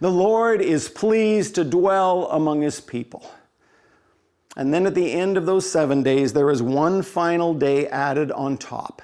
The 0.00 0.10
Lord 0.10 0.60
is 0.60 0.88
pleased 0.88 1.54
to 1.54 1.64
dwell 1.64 2.26
among 2.32 2.60
his 2.60 2.80
people. 2.80 3.30
And 4.56 4.74
then 4.74 4.86
at 4.86 4.94
the 4.94 5.12
end 5.12 5.38
of 5.38 5.46
those 5.46 5.70
seven 5.70 6.02
days, 6.02 6.32
there 6.32 6.50
is 6.50 6.60
one 6.60 7.00
final 7.00 7.54
day 7.54 7.86
added 7.86 8.30
on 8.32 8.58
top 8.58 9.00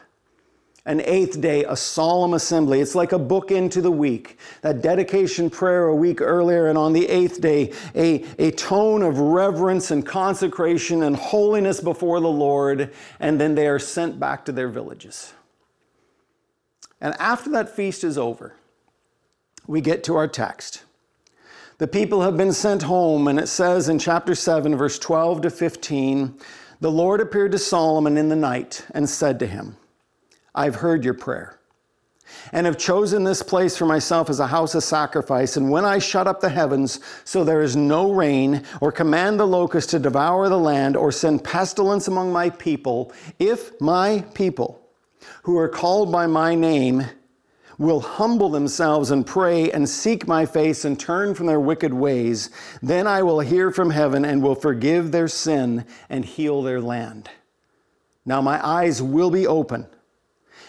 an 0.86 1.00
eighth 1.02 1.40
day, 1.40 1.64
a 1.64 1.76
solemn 1.76 2.32
assembly. 2.32 2.80
It's 2.80 2.94
like 2.94 3.12
a 3.12 3.18
book 3.18 3.50
into 3.50 3.82
the 3.82 3.90
week. 3.90 4.38
That 4.62 4.80
dedication 4.80 5.50
prayer 5.50 5.88
a 5.88 5.94
week 5.94 6.20
earlier, 6.20 6.68
and 6.68 6.78
on 6.78 6.92
the 6.92 7.08
eighth 7.08 7.40
day, 7.40 7.72
a, 7.94 8.24
a 8.38 8.52
tone 8.52 9.02
of 9.02 9.18
reverence 9.18 9.90
and 9.90 10.06
consecration 10.06 11.02
and 11.02 11.16
holiness 11.16 11.80
before 11.80 12.20
the 12.20 12.28
Lord, 12.28 12.92
and 13.18 13.40
then 13.40 13.56
they 13.56 13.66
are 13.66 13.80
sent 13.80 14.18
back 14.20 14.44
to 14.46 14.52
their 14.52 14.68
villages. 14.68 15.34
And 17.00 17.14
after 17.18 17.50
that 17.50 17.68
feast 17.68 18.04
is 18.04 18.16
over, 18.16 18.54
we 19.66 19.80
get 19.80 20.04
to 20.04 20.14
our 20.16 20.28
text. 20.28 20.84
The 21.78 21.88
people 21.88 22.22
have 22.22 22.36
been 22.36 22.52
sent 22.52 22.82
home, 22.82 23.28
and 23.28 23.38
it 23.38 23.48
says 23.48 23.88
in 23.88 23.98
chapter 23.98 24.34
7, 24.34 24.76
verse 24.76 24.98
12 24.98 25.42
to 25.42 25.50
15, 25.50 26.38
the 26.80 26.90
Lord 26.90 27.20
appeared 27.20 27.52
to 27.52 27.58
Solomon 27.58 28.16
in 28.16 28.28
the 28.28 28.36
night 28.36 28.86
and 28.92 29.10
said 29.10 29.38
to 29.40 29.46
him, 29.46 29.76
I've 30.56 30.76
heard 30.76 31.04
your 31.04 31.14
prayer 31.14 31.56
and 32.52 32.66
have 32.66 32.78
chosen 32.78 33.24
this 33.24 33.42
place 33.42 33.76
for 33.76 33.86
myself 33.86 34.30
as 34.30 34.40
a 34.40 34.46
house 34.46 34.74
of 34.74 34.82
sacrifice. 34.82 35.56
And 35.56 35.70
when 35.70 35.84
I 35.84 35.98
shut 35.98 36.26
up 36.26 36.40
the 36.40 36.48
heavens 36.48 37.00
so 37.24 37.44
there 37.44 37.62
is 37.62 37.76
no 37.76 38.12
rain, 38.12 38.64
or 38.80 38.92
command 38.92 39.38
the 39.38 39.46
locust 39.46 39.90
to 39.90 39.98
devour 39.98 40.48
the 40.48 40.58
land, 40.58 40.96
or 40.96 41.12
send 41.12 41.44
pestilence 41.44 42.08
among 42.08 42.32
my 42.32 42.50
people, 42.50 43.12
if 43.38 43.80
my 43.80 44.24
people 44.34 44.80
who 45.42 45.56
are 45.58 45.68
called 45.68 46.10
by 46.10 46.26
my 46.26 46.54
name 46.54 47.04
will 47.78 48.00
humble 48.00 48.48
themselves 48.48 49.10
and 49.10 49.26
pray 49.26 49.70
and 49.70 49.88
seek 49.88 50.26
my 50.26 50.46
face 50.46 50.84
and 50.84 50.98
turn 50.98 51.34
from 51.34 51.46
their 51.46 51.60
wicked 51.60 51.92
ways, 51.92 52.50
then 52.82 53.06
I 53.06 53.22
will 53.22 53.40
hear 53.40 53.70
from 53.70 53.90
heaven 53.90 54.24
and 54.24 54.42
will 54.42 54.54
forgive 54.54 55.12
their 55.12 55.28
sin 55.28 55.84
and 56.08 56.24
heal 56.24 56.62
their 56.62 56.80
land. 56.80 57.28
Now 58.24 58.40
my 58.40 58.64
eyes 58.66 59.02
will 59.02 59.30
be 59.30 59.46
open 59.46 59.86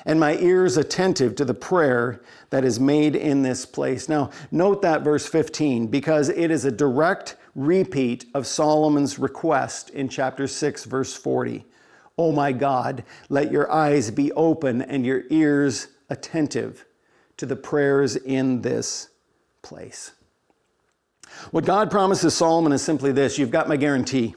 and 0.08 0.20
my 0.20 0.38
ears 0.38 0.78
attentive 0.78 1.36
to 1.36 1.44
the 1.44 1.54
prayer 1.54 2.22
that 2.50 2.64
is 2.64 2.80
made 2.80 3.14
in 3.14 3.44
this 3.44 3.66
place. 3.66 4.08
Now, 4.08 4.32
note 4.52 4.82
that 4.82 5.04
verse 5.04 5.28
15 5.28 5.88
because 5.88 6.30
it 6.30 6.50
is 6.50 6.64
a 6.64 6.72
direct 6.72 7.36
repeat 7.56 8.26
of 8.34 8.48
Solomon's 8.48 9.20
request 9.20 9.90
in 9.90 10.08
chapter 10.08 10.48
6, 10.48 10.86
verse 10.86 11.14
40. 11.14 11.66
Oh 12.18 12.32
my 12.32 12.54
God, 12.54 13.04
let 13.28 13.52
your 13.52 13.70
eyes 13.70 14.10
be 14.10 14.32
open 14.32 14.82
and 14.82 15.06
your 15.06 15.24
ears 15.30 15.90
attentive 16.10 16.86
to 17.36 17.46
the 17.46 17.58
prayers 17.58 18.16
in 18.16 18.62
this 18.62 19.10
place. 19.62 20.14
What 21.52 21.66
God 21.66 21.92
promises 21.92 22.34
Solomon 22.34 22.72
is 22.72 22.82
simply 22.82 23.12
this 23.12 23.38
you've 23.38 23.52
got 23.52 23.68
my 23.68 23.76
guarantee. 23.76 24.36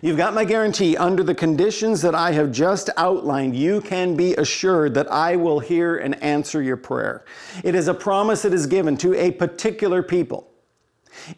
You've 0.00 0.16
got 0.16 0.34
my 0.34 0.44
guarantee 0.44 0.96
under 0.96 1.22
the 1.22 1.34
conditions 1.34 2.02
that 2.02 2.14
I 2.14 2.32
have 2.32 2.52
just 2.52 2.90
outlined. 2.96 3.56
You 3.56 3.80
can 3.80 4.16
be 4.16 4.34
assured 4.34 4.94
that 4.94 5.10
I 5.10 5.36
will 5.36 5.60
hear 5.60 5.96
and 5.98 6.20
answer 6.22 6.62
your 6.62 6.76
prayer. 6.76 7.24
It 7.64 7.74
is 7.74 7.88
a 7.88 7.94
promise 7.94 8.42
that 8.42 8.52
is 8.52 8.66
given 8.66 8.96
to 8.98 9.14
a 9.14 9.30
particular 9.30 10.02
people 10.02 10.50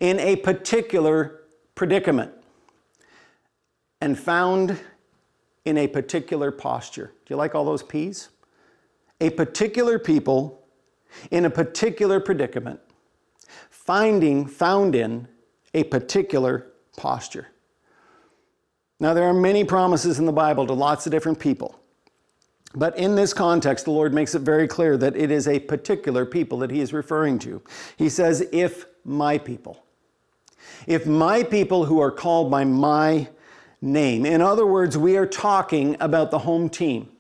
in 0.01 0.19
a 0.19 0.37
particular 0.37 1.43
predicament 1.75 2.33
and 4.01 4.19
found 4.19 4.79
in 5.65 5.79
a 5.79 5.87
particular 5.87 6.51
posture. 6.51 7.13
Do 7.25 7.35
you 7.35 7.37
like 7.37 7.55
all 7.55 7.65
those 7.65 7.83
P's? 7.83 8.29
A 9.21 9.31
particular 9.31 9.99
people 9.99 10.63
in 11.31 11.45
a 11.45 11.51
particular 11.51 12.21
predicament, 12.21 12.81
finding, 13.71 14.47
found 14.47 14.95
in 14.95 15.29
a 15.73 15.85
particular 15.85 16.73
posture. 16.97 17.49
Now, 19.01 19.15
there 19.15 19.25
are 19.25 19.35
many 19.35 19.65
promises 19.65 20.19
in 20.19 20.27
the 20.27 20.33
Bible 20.33 20.67
to 20.67 20.73
lots 20.73 21.07
of 21.07 21.13
different 21.13 21.39
people. 21.39 21.79
But 22.75 22.97
in 22.99 23.15
this 23.15 23.33
context, 23.33 23.85
the 23.85 23.91
Lord 23.91 24.13
makes 24.13 24.35
it 24.35 24.41
very 24.41 24.67
clear 24.67 24.97
that 24.97 25.17
it 25.17 25.31
is 25.31 25.47
a 25.47 25.61
particular 25.61 26.25
people 26.25 26.59
that 26.59 26.71
He 26.71 26.81
is 26.81 26.93
referring 26.93 27.39
to. 27.41 27.63
He 27.97 28.09
says, 28.09 28.47
If 28.53 28.87
my 29.05 29.39
people, 29.39 29.85
if 30.87 31.07
my 31.07 31.43
people 31.43 31.85
who 31.85 32.01
are 32.01 32.11
called 32.11 32.51
by 32.51 32.65
my 32.65 33.29
name. 33.85 34.25
In 34.27 34.41
other 34.41 34.67
words, 34.67 34.97
we 34.97 35.17
are 35.17 35.27
talking 35.27 35.97
about 36.01 36.31
the 36.31 36.39
home 36.41 36.69
team. 36.69 37.11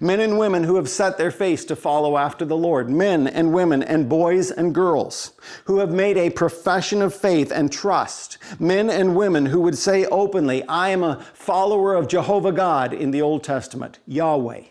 Men 0.00 0.20
and 0.20 0.38
women 0.38 0.64
who 0.64 0.76
have 0.76 0.88
set 0.88 1.18
their 1.18 1.30
face 1.30 1.64
to 1.66 1.76
follow 1.76 2.16
after 2.16 2.44
the 2.44 2.56
Lord. 2.56 2.90
Men 2.90 3.26
and 3.26 3.52
women 3.52 3.82
and 3.82 4.08
boys 4.08 4.50
and 4.50 4.74
girls 4.74 5.32
who 5.64 5.78
have 5.78 5.90
made 5.90 6.16
a 6.16 6.30
profession 6.30 7.02
of 7.02 7.14
faith 7.14 7.50
and 7.52 7.72
trust. 7.72 8.38
Men 8.58 8.90
and 8.90 9.16
women 9.16 9.46
who 9.46 9.60
would 9.62 9.78
say 9.78 10.04
openly, 10.06 10.62
I 10.64 10.90
am 10.90 11.02
a 11.02 11.22
follower 11.34 11.94
of 11.94 12.08
Jehovah 12.08 12.52
God 12.52 12.92
in 12.92 13.10
the 13.10 13.22
Old 13.22 13.44
Testament, 13.44 13.98
Yahweh. 14.06 14.62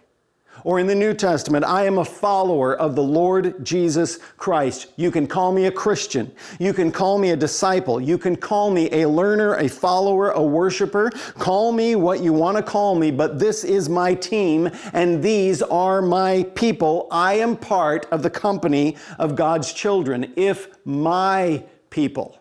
Or 0.64 0.80
in 0.80 0.88
the 0.88 0.96
New 0.96 1.14
Testament, 1.14 1.66
I 1.66 1.86
am 1.86 1.98
a 1.98 2.06
follower 2.06 2.76
of 2.76 2.96
the 2.96 3.04
Lord 3.04 3.64
Jesus 3.64 4.18
Christ. 4.38 4.88
You 4.96 5.12
can 5.12 5.28
call 5.28 5.52
me 5.52 5.66
a 5.66 5.72
Christian. 5.72 6.32
You 6.60 6.74
can 6.74 6.92
call 6.92 7.18
me 7.18 7.32
a 7.32 7.36
disciple. 7.36 8.02
You 8.02 8.18
can 8.18 8.36
call 8.36 8.72
me 8.72 8.90
a 8.92 9.08
learner, 9.08 9.56
a 9.56 9.68
follower, 9.68 10.32
a 10.32 10.42
worshiper. 10.42 11.12
Call 11.38 11.72
me 11.72 11.96
what 11.96 12.22
you 12.22 12.34
want 12.34 12.58
to 12.58 12.64
call 12.64 12.96
me, 12.96 13.12
but 13.12 13.38
this 13.38 13.64
is 13.64 13.90
my 13.90 14.14
team 14.14 14.70
and 14.94 15.22
these 15.22 15.62
are 15.62 16.02
my 16.02 16.44
people. 16.56 17.08
I 17.12 17.36
am 17.36 17.58
part 17.58 18.08
of 18.12 18.24
the 18.24 18.30
company 18.30 18.98
of 19.20 19.36
God's 19.36 19.74
children. 19.74 20.34
If 20.36 20.68
my 20.86 21.64
people, 21.90 22.38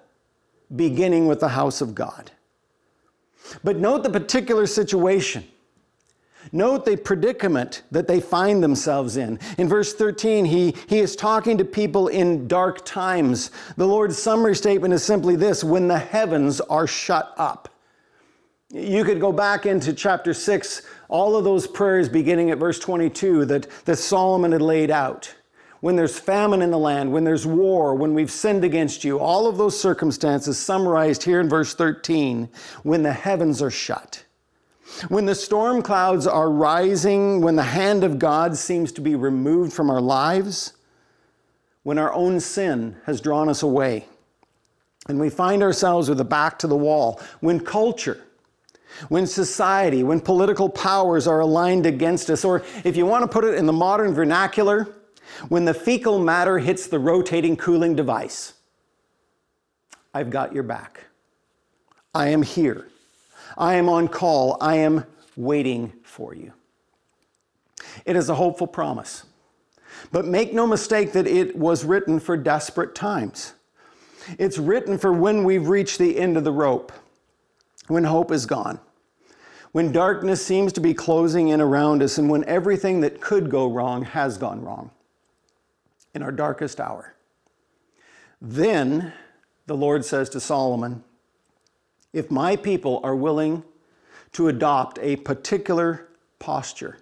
beginning 0.74 1.26
with 1.26 1.40
the 1.40 1.48
house 1.48 1.80
of 1.80 1.94
God. 1.94 2.30
But 3.62 3.76
note 3.76 4.02
the 4.02 4.10
particular 4.10 4.66
situation. 4.66 5.44
Note 6.52 6.84
the 6.84 6.96
predicament 6.96 7.82
that 7.90 8.06
they 8.06 8.20
find 8.20 8.62
themselves 8.62 9.16
in. 9.16 9.38
In 9.58 9.68
verse 9.68 9.94
13, 9.94 10.44
he, 10.44 10.74
he 10.88 10.98
is 10.98 11.16
talking 11.16 11.58
to 11.58 11.64
people 11.64 12.08
in 12.08 12.46
dark 12.48 12.84
times. 12.84 13.50
The 13.76 13.86
Lord's 13.86 14.18
summary 14.18 14.54
statement 14.56 14.94
is 14.94 15.02
simply 15.02 15.36
this 15.36 15.64
when 15.64 15.88
the 15.88 15.98
heavens 15.98 16.60
are 16.60 16.86
shut 16.86 17.34
up. 17.36 17.68
You 18.70 19.04
could 19.04 19.20
go 19.20 19.30
back 19.30 19.66
into 19.66 19.92
chapter 19.92 20.34
6, 20.34 20.82
all 21.08 21.36
of 21.36 21.44
those 21.44 21.66
prayers 21.66 22.08
beginning 22.08 22.50
at 22.50 22.58
verse 22.58 22.78
22 22.78 23.44
that, 23.44 23.68
that 23.84 23.96
Solomon 23.96 24.52
had 24.52 24.62
laid 24.62 24.90
out. 24.90 25.32
When 25.80 25.96
there's 25.96 26.18
famine 26.18 26.62
in 26.62 26.70
the 26.70 26.78
land, 26.78 27.12
when 27.12 27.24
there's 27.24 27.46
war, 27.46 27.94
when 27.94 28.14
we've 28.14 28.30
sinned 28.30 28.64
against 28.64 29.04
you, 29.04 29.20
all 29.20 29.46
of 29.46 29.58
those 29.58 29.78
circumstances 29.78 30.58
summarized 30.58 31.22
here 31.22 31.40
in 31.40 31.48
verse 31.48 31.74
13, 31.74 32.48
when 32.82 33.02
the 33.02 33.12
heavens 33.12 33.60
are 33.62 33.70
shut. 33.70 34.23
When 35.08 35.26
the 35.26 35.34
storm 35.34 35.82
clouds 35.82 36.26
are 36.26 36.50
rising, 36.50 37.40
when 37.40 37.56
the 37.56 37.62
hand 37.62 38.04
of 38.04 38.18
God 38.18 38.56
seems 38.56 38.92
to 38.92 39.00
be 39.00 39.14
removed 39.14 39.72
from 39.72 39.90
our 39.90 40.00
lives, 40.00 40.74
when 41.82 41.98
our 41.98 42.12
own 42.12 42.40
sin 42.40 42.96
has 43.04 43.20
drawn 43.20 43.48
us 43.48 43.62
away, 43.62 44.06
and 45.08 45.20
we 45.20 45.28
find 45.30 45.62
ourselves 45.62 46.08
with 46.08 46.18
the 46.18 46.24
back 46.24 46.58
to 46.60 46.66
the 46.66 46.76
wall, 46.76 47.20
when 47.40 47.60
culture, 47.60 48.20
when 49.08 49.26
society, 49.26 50.02
when 50.02 50.20
political 50.20 50.68
powers 50.68 51.26
are 51.26 51.40
aligned 51.40 51.86
against 51.86 52.30
us, 52.30 52.44
or 52.44 52.62
if 52.84 52.96
you 52.96 53.04
want 53.04 53.22
to 53.22 53.28
put 53.28 53.44
it 53.44 53.54
in 53.54 53.66
the 53.66 53.72
modern 53.72 54.14
vernacular, 54.14 54.88
when 55.48 55.64
the 55.64 55.74
fecal 55.74 56.18
matter 56.18 56.58
hits 56.58 56.86
the 56.86 56.98
rotating 56.98 57.56
cooling 57.56 57.96
device, 57.96 58.54
I've 60.14 60.30
got 60.30 60.52
your 60.52 60.62
back. 60.62 61.04
I 62.14 62.28
am 62.28 62.42
here. 62.42 62.86
I 63.56 63.74
am 63.74 63.88
on 63.88 64.08
call. 64.08 64.56
I 64.60 64.76
am 64.76 65.04
waiting 65.36 65.92
for 66.02 66.34
you. 66.34 66.52
It 68.04 68.16
is 68.16 68.28
a 68.28 68.34
hopeful 68.34 68.66
promise. 68.66 69.24
But 70.10 70.26
make 70.26 70.52
no 70.52 70.66
mistake 70.66 71.12
that 71.12 71.26
it 71.26 71.56
was 71.56 71.84
written 71.84 72.20
for 72.20 72.36
desperate 72.36 72.94
times. 72.94 73.54
It's 74.38 74.58
written 74.58 74.98
for 74.98 75.12
when 75.12 75.44
we've 75.44 75.68
reached 75.68 75.98
the 75.98 76.18
end 76.18 76.36
of 76.36 76.44
the 76.44 76.52
rope. 76.52 76.92
when 77.88 78.04
hope 78.04 78.30
is 78.30 78.46
gone, 78.46 78.80
when 79.72 79.92
darkness 79.92 80.44
seems 80.44 80.72
to 80.72 80.80
be 80.80 80.94
closing 80.94 81.48
in 81.48 81.60
around 81.60 82.02
us, 82.02 82.16
and 82.16 82.30
when 82.30 82.42
everything 82.44 83.00
that 83.00 83.20
could 83.20 83.50
go 83.50 83.70
wrong 83.70 84.04
has 84.04 84.38
gone 84.38 84.62
wrong, 84.64 84.90
in 86.14 86.22
our 86.22 86.32
darkest 86.32 86.80
hour. 86.80 87.14
Then 88.40 89.12
the 89.66 89.76
Lord 89.76 90.04
says 90.04 90.28
to 90.30 90.40
Solomon, 90.40 91.04
If 92.14 92.30
my 92.30 92.56
people 92.56 93.00
are 93.02 93.14
willing 93.14 93.64
to 94.32 94.48
adopt 94.48 94.98
a 95.02 95.16
particular 95.16 96.08
posture, 96.38 96.98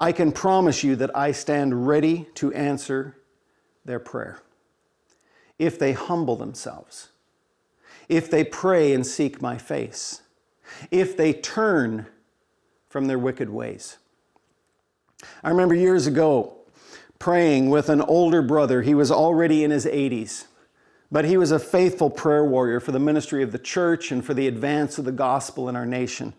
I 0.00 0.10
can 0.10 0.32
promise 0.32 0.82
you 0.82 0.96
that 0.96 1.16
I 1.16 1.30
stand 1.30 1.86
ready 1.86 2.26
to 2.34 2.52
answer 2.52 3.18
their 3.84 4.00
prayer. 4.00 4.40
If 5.58 5.78
they 5.78 5.92
humble 5.92 6.36
themselves, 6.36 7.10
if 8.08 8.30
they 8.30 8.44
pray 8.44 8.92
and 8.92 9.06
seek 9.06 9.40
my 9.40 9.58
face, 9.58 10.22
if 10.90 11.16
they 11.16 11.32
turn 11.32 12.06
from 12.88 13.06
their 13.06 13.18
wicked 13.18 13.50
ways. 13.50 13.98
I 15.42 15.50
remember 15.50 15.74
years 15.74 16.06
ago 16.06 16.56
praying 17.18 17.70
with 17.70 17.88
an 17.88 18.00
older 18.00 18.42
brother. 18.42 18.82
He 18.82 18.94
was 18.94 19.10
already 19.10 19.64
in 19.64 19.70
his 19.70 19.86
80s, 19.86 20.46
but 21.14 21.24
he 21.24 21.36
was 21.36 21.52
a 21.52 21.60
faithful 21.60 22.10
prayer 22.10 22.44
warrior 22.44 22.80
for 22.80 22.90
the 22.90 22.98
ministry 22.98 23.44
of 23.44 23.52
the 23.52 23.58
church 23.58 24.10
and 24.10 24.24
for 24.24 24.34
the 24.34 24.48
advance 24.48 24.98
of 24.98 25.04
the 25.04 25.12
gospel 25.12 25.68
in 25.68 25.76
our 25.76 25.86
nation. 25.86 26.34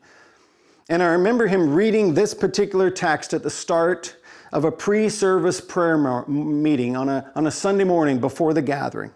And 0.90 1.02
I 1.02 1.06
remember 1.06 1.48
him 1.48 1.74
reading 1.74 2.14
this 2.14 2.34
particular 2.34 2.92
text 2.92 3.34
at 3.34 3.42
the 3.42 3.50
start 3.50 4.18
of 4.52 4.66
a 4.66 4.72
pre 4.74 5.08
service 5.08 5.62
prayer 5.62 6.26
meeting 6.28 6.98
on 6.98 7.08
a, 7.08 7.32
on 7.36 7.48
a 7.48 7.52
Sunday 7.52 7.86
morning 7.86 8.20
before 8.20 8.54
the 8.54 8.62
gathering. 8.62 9.12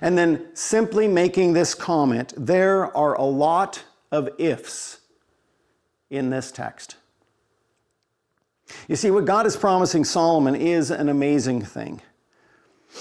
And 0.00 0.16
then 0.16 0.46
simply 0.54 1.08
making 1.08 1.54
this 1.54 1.74
comment 1.74 2.32
there 2.36 2.96
are 2.96 3.14
a 3.14 3.24
lot 3.24 3.82
of 4.12 4.28
ifs 4.38 5.00
in 6.08 6.30
this 6.30 6.52
text. 6.52 6.94
You 8.86 8.94
see, 8.94 9.10
what 9.10 9.24
God 9.24 9.44
is 9.44 9.56
promising 9.56 10.04
Solomon 10.04 10.54
is 10.54 10.92
an 10.92 11.08
amazing 11.08 11.62
thing. 11.62 12.00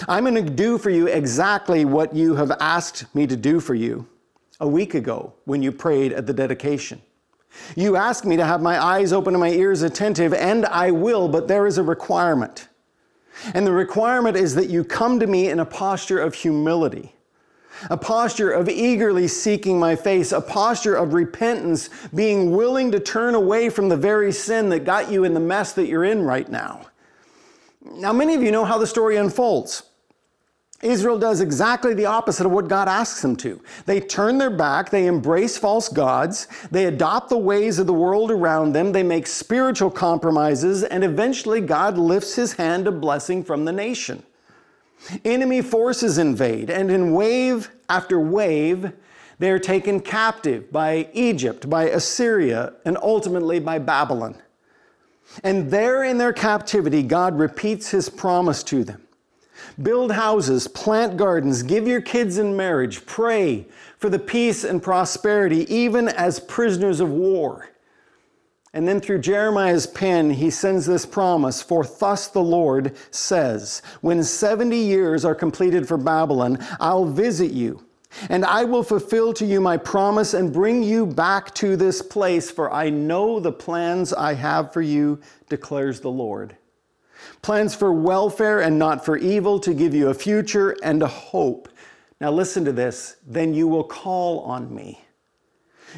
I'm 0.08 0.24
going 0.24 0.36
to 0.36 0.52
do 0.52 0.78
for 0.78 0.90
you 0.90 1.08
exactly 1.08 1.86
what 1.86 2.16
you 2.16 2.36
have 2.36 2.52
asked 2.60 3.14
me 3.16 3.26
to 3.28 3.36
do 3.36 3.60
for 3.60 3.74
you 3.74 4.08
a 4.60 4.68
week 4.68 4.94
ago 4.94 5.34
when 5.46 5.62
you 5.62 5.72
prayed 5.72 6.14
at 6.14 6.28
the 6.28 6.34
dedication. 6.34 7.02
You 7.76 7.96
asked 7.96 8.26
me 8.26 8.38
to 8.38 8.46
have 8.46 8.62
my 8.62 8.84
eyes 8.84 9.14
open 9.14 9.34
and 9.34 9.42
my 9.42 9.50
ears 9.50 9.82
attentive, 9.82 10.34
and 10.34 10.66
I 10.66 10.92
will, 10.92 11.28
but 11.28 11.48
there 11.48 11.66
is 11.66 11.78
a 11.78 11.84
requirement. 11.84 12.68
And 13.54 13.66
the 13.66 13.72
requirement 13.72 14.36
is 14.36 14.56
that 14.56 14.70
you 14.70 14.84
come 14.84 15.20
to 15.20 15.28
me 15.28 15.50
in 15.50 15.60
a 15.60 15.66
posture 15.66 16.20
of 16.20 16.34
humility, 16.34 17.14
a 17.90 17.98
posture 17.98 18.52
of 18.52 18.68
eagerly 18.68 19.28
seeking 19.28 19.80
my 19.80 19.96
face, 19.96 20.32
a 20.32 20.42
posture 20.42 20.96
of 20.96 21.14
repentance, 21.14 21.90
being 22.14 22.52
willing 22.52 22.92
to 22.92 23.00
turn 23.00 23.36
away 23.36 23.70
from 23.70 23.90
the 23.90 23.98
very 23.98 24.32
sin 24.32 24.70
that 24.70 24.80
got 24.80 25.12
you 25.12 25.24
in 25.24 25.34
the 25.34 25.40
mess 25.40 25.74
that 25.74 25.88
you're 25.88 26.06
in 26.06 26.24
right 26.24 26.50
now. 26.50 26.87
Now, 27.94 28.14
many 28.14 28.34
of 28.36 28.44
you 28.44 28.52
know 28.52 28.66
how 28.66 28.78
the 28.78 28.88
story 28.88 29.18
unfolds. 29.18 29.84
Israel 30.84 31.18
does 31.18 31.42
exactly 31.42 31.96
the 31.96 32.06
opposite 32.06 32.46
of 32.46 32.52
what 32.52 32.68
God 32.68 32.88
asks 32.88 33.24
them 33.24 33.36
to. 33.38 33.60
They 33.88 34.00
turn 34.00 34.38
their 34.38 34.52
back, 34.52 34.92
they 34.92 35.08
embrace 35.08 35.58
false 35.58 35.90
gods, 35.90 36.48
they 36.70 36.86
adopt 36.86 37.30
the 37.30 37.38
ways 37.38 37.80
of 37.80 37.88
the 37.88 37.94
world 37.94 38.30
around 38.30 38.74
them, 38.74 38.92
they 38.92 39.02
make 39.02 39.26
spiritual 39.26 39.90
compromises, 39.90 40.84
and 40.84 41.04
eventually 41.04 41.62
God 41.62 41.98
lifts 41.98 42.36
his 42.36 42.54
hand 42.54 42.88
of 42.88 43.02
blessing 43.02 43.44
from 43.44 43.66
the 43.66 43.72
nation. 43.72 44.22
Enemy 45.26 45.64
forces 45.64 46.20
invade, 46.20 46.70
and 46.70 46.92
in 46.92 47.12
wave 47.12 47.72
after 47.90 48.20
wave, 48.20 48.94
they 49.40 49.50
are 49.50 49.60
taken 49.60 50.00
captive 50.00 50.72
by 50.72 51.10
Egypt, 51.14 51.68
by 51.70 51.86
Assyria, 51.86 52.74
and 52.86 52.98
ultimately 53.02 53.60
by 53.60 53.80
Babylon. 53.80 54.36
And 55.44 55.70
there 55.70 56.04
in 56.04 56.18
their 56.18 56.34
captivity, 56.34 57.04
God 57.04 57.38
repeats 57.38 57.90
his 57.90 58.10
promise 58.10 58.64
to 58.64 58.84
them. 58.84 59.02
Build 59.82 60.12
houses, 60.12 60.68
plant 60.68 61.18
gardens, 61.18 61.64
give 61.64 61.88
your 61.88 62.02
kids 62.02 62.38
in 62.38 62.56
marriage, 62.56 63.06
pray 63.06 63.66
for 63.98 64.10
the 64.10 64.20
peace 64.20 64.64
and 64.64 64.82
prosperity, 64.82 65.72
even 65.74 66.08
as 66.08 66.40
prisoners 66.40 67.00
of 67.00 67.10
war. 67.10 67.70
And 68.74 68.88
then 68.88 69.00
through 69.00 69.20
Jeremiah's 69.20 69.88
pen, 69.88 70.30
he 70.30 70.50
sends 70.50 70.86
this 70.86 71.06
promise 71.06 71.62
For 71.62 71.84
thus 71.84 72.28
the 72.28 72.44
Lord 72.44 72.96
says, 73.12 73.82
When 74.02 74.24
70 74.24 74.78
years 74.78 75.26
are 75.26 75.36
completed 75.36 75.88
for 75.88 75.98
Babylon, 75.98 76.60
I'll 76.80 77.06
visit 77.06 77.52
you, 77.52 77.87
and 78.30 78.46
I 78.46 78.64
will 78.64 78.84
fulfill 78.84 79.34
to 79.34 79.46
you 79.46 79.62
my 79.62 79.78
promise 79.78 80.34
and 80.34 80.54
bring 80.54 80.84
you 80.84 81.06
back 81.06 81.54
to 81.56 81.76
this 81.76 82.02
place, 82.02 82.50
for 82.50 82.72
I 82.72 82.90
know 82.90 83.40
the 83.40 83.52
plans 83.52 84.14
I 84.14 84.34
have 84.34 84.74
for 84.74 84.82
you, 84.82 85.20
declares 85.50 86.00
the 86.00 86.12
Lord 86.12 86.58
plans 87.42 87.76
for 87.76 87.92
welfare 87.92 88.62
and 88.62 88.78
not 88.78 89.06
for 89.06 89.18
evil, 89.18 89.60
to 89.60 89.74
give 89.74 89.94
you 89.94 90.10
a 90.10 90.14
future 90.14 90.76
and 90.84 91.02
a 91.02 91.08
hope. 91.08 91.70
Now, 92.20 92.32
listen 92.32 92.66
to 92.66 92.72
this. 92.72 93.18
Then 93.26 93.54
you 93.54 93.68
will 93.68 93.84
call 93.84 94.40
on 94.42 94.74
me. 94.74 95.02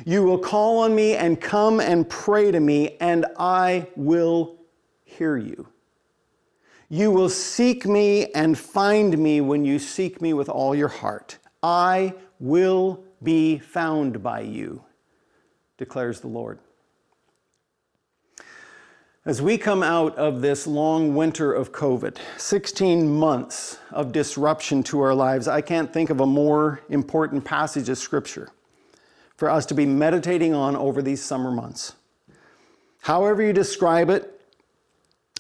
You 0.06 0.24
will 0.24 0.38
call 0.38 0.80
on 0.80 0.94
me 0.94 1.16
and 1.16 1.40
come 1.40 1.80
and 1.80 2.08
pray 2.08 2.52
to 2.52 2.60
me, 2.60 2.98
and 3.00 3.26
I 3.38 3.88
will 3.96 4.58
hear 5.04 5.38
you. 5.38 5.68
You 6.90 7.12
will 7.12 7.30
seek 7.30 7.86
me 7.86 8.32
and 8.34 8.58
find 8.58 9.18
me 9.18 9.42
when 9.42 9.64
you 9.66 9.80
seek 9.80 10.22
me 10.22 10.34
with 10.34 10.50
all 10.50 10.76
your 10.76 10.88
heart. 10.88 11.38
I 11.62 12.14
will 12.40 13.04
be 13.22 13.60
found 13.60 14.24
by 14.24 14.42
you, 14.42 14.84
declares 15.78 16.22
the 16.22 16.28
Lord. 16.28 16.60
As 19.26 19.42
we 19.42 19.58
come 19.58 19.84
out 19.84 20.16
of 20.16 20.42
this 20.42 20.66
long 20.66 21.14
winter 21.14 21.52
of 21.54 21.74
COVID, 21.74 22.18
16 22.38 23.08
months 23.14 23.78
of 23.92 24.14
disruption 24.14 24.82
to 24.84 25.02
our 25.02 25.14
lives, 25.14 25.48
I 25.48 25.60
can't 25.60 25.92
think 25.92 26.10
of 26.10 26.22
a 26.22 26.26
more 26.26 26.82
important 26.90 27.44
passage 27.44 27.90
of 27.90 27.98
Scripture 27.98 28.50
for 29.36 29.50
us 29.50 29.66
to 29.68 29.74
be 29.74 29.86
meditating 29.86 30.54
on 30.54 30.76
over 30.76 31.02
these 31.02 31.22
summer 31.22 31.52
months. 31.52 31.94
However, 33.02 33.44
you 33.44 33.54
describe 33.54 34.10
it, 34.10 34.42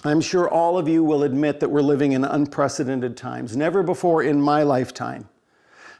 I'm 0.04 0.22
sure 0.22 0.50
all 0.50 0.78
of 0.78 0.88
you 0.88 1.04
will 1.04 1.24
admit 1.24 1.60
that 1.62 1.70
we're 1.70 1.82
living 1.82 2.12
in 2.12 2.24
unprecedented 2.24 3.18
times. 3.18 3.56
Never 3.56 3.82
before 3.82 4.24
in 4.24 4.42
my 4.42 4.64
lifetime 4.64 5.28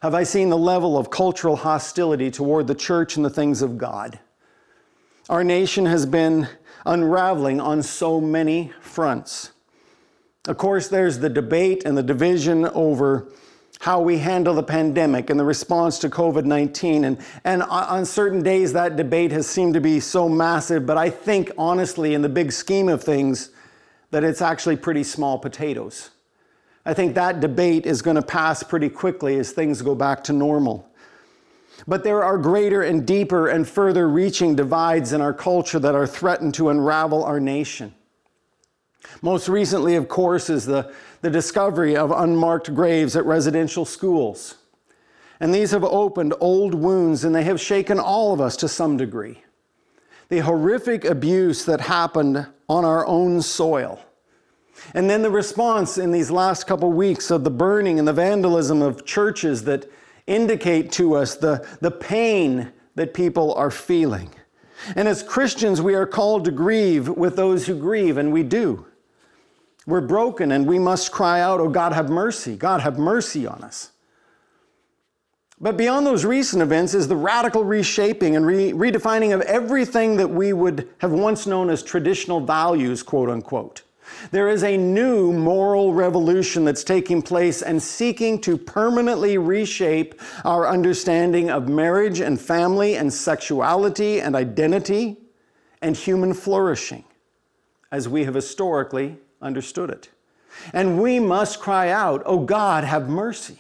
have 0.02 0.14
I 0.14 0.24
seen 0.24 0.50
the 0.50 0.58
level 0.58 0.98
of 0.98 1.10
cultural 1.10 1.58
hostility 1.58 2.32
toward 2.32 2.68
the 2.68 2.76
church 2.76 3.18
and 3.18 3.26
the 3.26 3.30
things 3.30 3.62
of 3.62 3.78
God. 3.78 4.20
Our 5.30 5.44
nation 5.44 5.86
has 5.86 6.06
been 6.06 6.48
unraveling 6.86 7.60
on 7.60 7.84
so 7.84 8.22
many 8.22 8.72
fronts. 8.82 9.52
Of 10.48 10.58
course, 10.58 10.88
there's 10.88 11.20
the 11.20 11.30
debate 11.30 11.84
and 11.86 11.98
the 11.98 12.04
division 12.04 12.66
over 12.66 13.28
how 13.82 14.02
we 14.02 14.18
handle 14.18 14.54
the 14.56 14.64
pandemic 14.64 15.30
and 15.30 15.40
the 15.40 15.46
response 15.46 16.00
to 16.00 16.10
COVID 16.10 16.46
19. 16.46 17.06
And, 17.06 17.18
and 17.44 17.64
on 17.64 18.06
certain 18.06 18.42
days, 18.42 18.74
that 18.74 18.96
debate 18.96 19.32
has 19.32 19.48
seemed 19.48 19.74
to 19.74 19.82
be 19.82 20.00
so 20.00 20.28
massive, 20.28 20.86
but 20.86 20.98
I 20.98 21.10
think, 21.10 21.52
honestly, 21.58 22.14
in 22.14 22.22
the 22.22 22.30
big 22.30 22.52
scheme 22.52 22.90
of 22.90 23.04
things, 23.04 23.52
that 24.12 24.24
it's 24.24 24.42
actually 24.42 24.78
pretty 24.78 25.04
small 25.04 25.38
potatoes. 25.38 26.10
I 26.90 26.96
think 26.96 27.14
that 27.14 27.40
debate 27.40 27.86
is 27.86 28.02
going 28.02 28.16
to 28.16 28.24
pass 28.24 28.64
pretty 28.64 28.90
quickly 28.90 29.38
as 29.38 29.52
things 29.52 29.84
go 29.84 29.94
back 29.94 30.24
to 30.24 30.34
normal. 30.34 30.90
But 31.88 32.04
there 32.04 32.24
are 32.24 32.40
greater 32.40 32.82
and 32.82 33.06
deeper 33.06 33.48
and 33.48 33.70
further 33.70 34.10
reaching 34.10 34.56
divides 34.56 35.14
in 35.14 35.22
our 35.22 35.32
culture 35.32 35.78
that 35.78 35.94
are 35.94 36.08
threatened 36.08 36.56
to 36.56 36.70
unravel 36.70 37.24
our 37.24 37.40
nation. 37.40 37.94
Most 39.22 39.48
recently, 39.48 39.98
of 39.98 40.08
course, 40.08 40.50
is 40.50 40.66
the, 40.66 40.92
the 41.22 41.30
discovery 41.30 41.96
of 41.96 42.10
unmarked 42.10 42.74
graves 42.74 43.16
at 43.16 43.24
residential 43.24 43.86
schools. 43.86 44.56
And 45.40 45.54
these 45.54 45.70
have 45.70 45.84
opened 45.84 46.34
old 46.40 46.74
wounds 46.74 47.24
and 47.24 47.36
they 47.36 47.44
have 47.44 47.62
shaken 47.62 48.00
all 48.00 48.34
of 48.34 48.42
us 48.42 48.58
to 48.58 48.68
some 48.68 48.98
degree. 48.98 49.44
The 50.30 50.40
horrific 50.40 51.06
abuse 51.06 51.66
that 51.66 51.82
happened 51.82 52.48
on 52.68 52.84
our 52.84 53.06
own 53.06 53.44
soil. 53.44 54.04
And 54.94 55.10
then 55.10 55.22
the 55.22 55.30
response 55.30 55.98
in 55.98 56.12
these 56.12 56.32
last 56.32 56.68
couple 56.68 56.92
weeks 56.92 57.32
of 57.32 57.44
the 57.44 57.52
burning 57.52 58.00
and 58.00 58.08
the 58.08 58.14
vandalism 58.14 58.82
of 58.82 59.06
churches 59.06 59.64
that 59.66 59.90
indicate 60.28 60.92
to 60.94 61.16
us 61.16 61.36
the, 61.36 61.68
the 61.82 61.92
pain 61.92 62.72
that 62.96 63.14
people 63.14 63.54
are 63.54 63.72
feeling. 63.72 64.30
And 64.96 65.08
as 65.08 65.24
Christians, 65.24 65.82
we 65.82 65.96
are 65.96 66.06
called 66.06 66.46
to 66.46 66.52
grieve 66.52 67.10
with 67.10 67.36
those 67.36 67.68
who 67.68 67.78
grieve, 67.78 68.18
and 68.18 68.32
we 68.32 68.44
do. 68.44 68.86
We're 69.86 70.02
broken 70.02 70.52
and 70.52 70.68
we 70.68 70.78
must 70.78 71.12
cry 71.12 71.42
out, 71.42 71.60
Oh 71.60 71.70
God, 71.70 71.94
have 71.94 72.10
mercy. 72.10 72.56
God, 72.56 72.82
have 72.82 73.00
mercy 73.00 73.48
on 73.48 73.64
us. 73.64 73.92
But 75.60 75.76
beyond 75.76 76.06
those 76.06 76.24
recent 76.24 76.62
events 76.62 76.94
is 76.94 77.08
the 77.08 77.16
radical 77.16 77.64
reshaping 77.64 78.36
and 78.36 78.46
re- 78.46 78.72
redefining 78.72 79.34
of 79.34 79.42
everything 79.42 80.16
that 80.18 80.30
we 80.30 80.54
would 80.54 80.88
have 81.00 81.12
once 81.12 81.46
known 81.48 81.70
as 81.70 81.84
traditional 81.84 82.40
values, 82.40 83.04
quote 83.04 83.30
unquote. 83.30 83.82
There 84.32 84.50
is 84.50 84.64
a 84.64 84.78
new 84.78 85.32
moral 85.32 85.94
revolution 85.94 86.66
that's 86.66 86.84
taking 86.84 87.22
place 87.22 87.62
and 87.62 87.82
seeking 87.82 88.40
to 88.42 88.58
permanently 88.58 89.38
reshape 89.38 90.20
our 90.46 90.68
understanding 90.68 91.50
of 91.50 91.68
marriage 91.68 92.20
and 92.20 92.40
family 92.40 92.96
and 92.96 93.14
sexuality 93.14 94.22
and 94.22 94.36
identity 94.36 95.18
and 95.82 95.96
human 95.96 96.34
flourishing 96.34 97.04
as 97.92 98.08
we 98.08 98.24
have 98.26 98.36
historically 98.36 99.18
understood 99.42 99.90
it. 99.90 100.10
And 100.74 101.02
we 101.02 101.20
must 101.20 101.60
cry 101.60 101.90
out, 101.90 102.22
Oh 102.26 102.40
God, 102.40 102.84
have 102.84 103.10
mercy. 103.10 103.58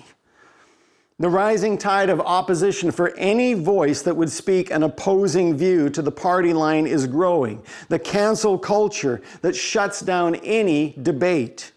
The 1.20 1.30
rising 1.30 1.78
tide 1.78 2.09
of 2.09 2.22
opposition 2.22 2.91
for 2.91 3.13
any 3.17 3.53
voice 3.53 4.01
that 4.03 4.15
would 4.15 4.32
speak 4.32 4.72
an 4.72 4.84
opposing 4.84 5.57
view 5.57 5.89
to 5.89 6.01
the 6.01 6.11
party 6.11 6.53
line 6.53 6.88
is 6.88 7.07
growing. 7.07 7.61
The 7.89 7.99
cancel 7.99 8.57
culture 8.57 9.22
that 9.41 9.53
shuts 9.53 9.99
down 9.99 10.36
any 10.36 10.95
debate. 11.01 11.74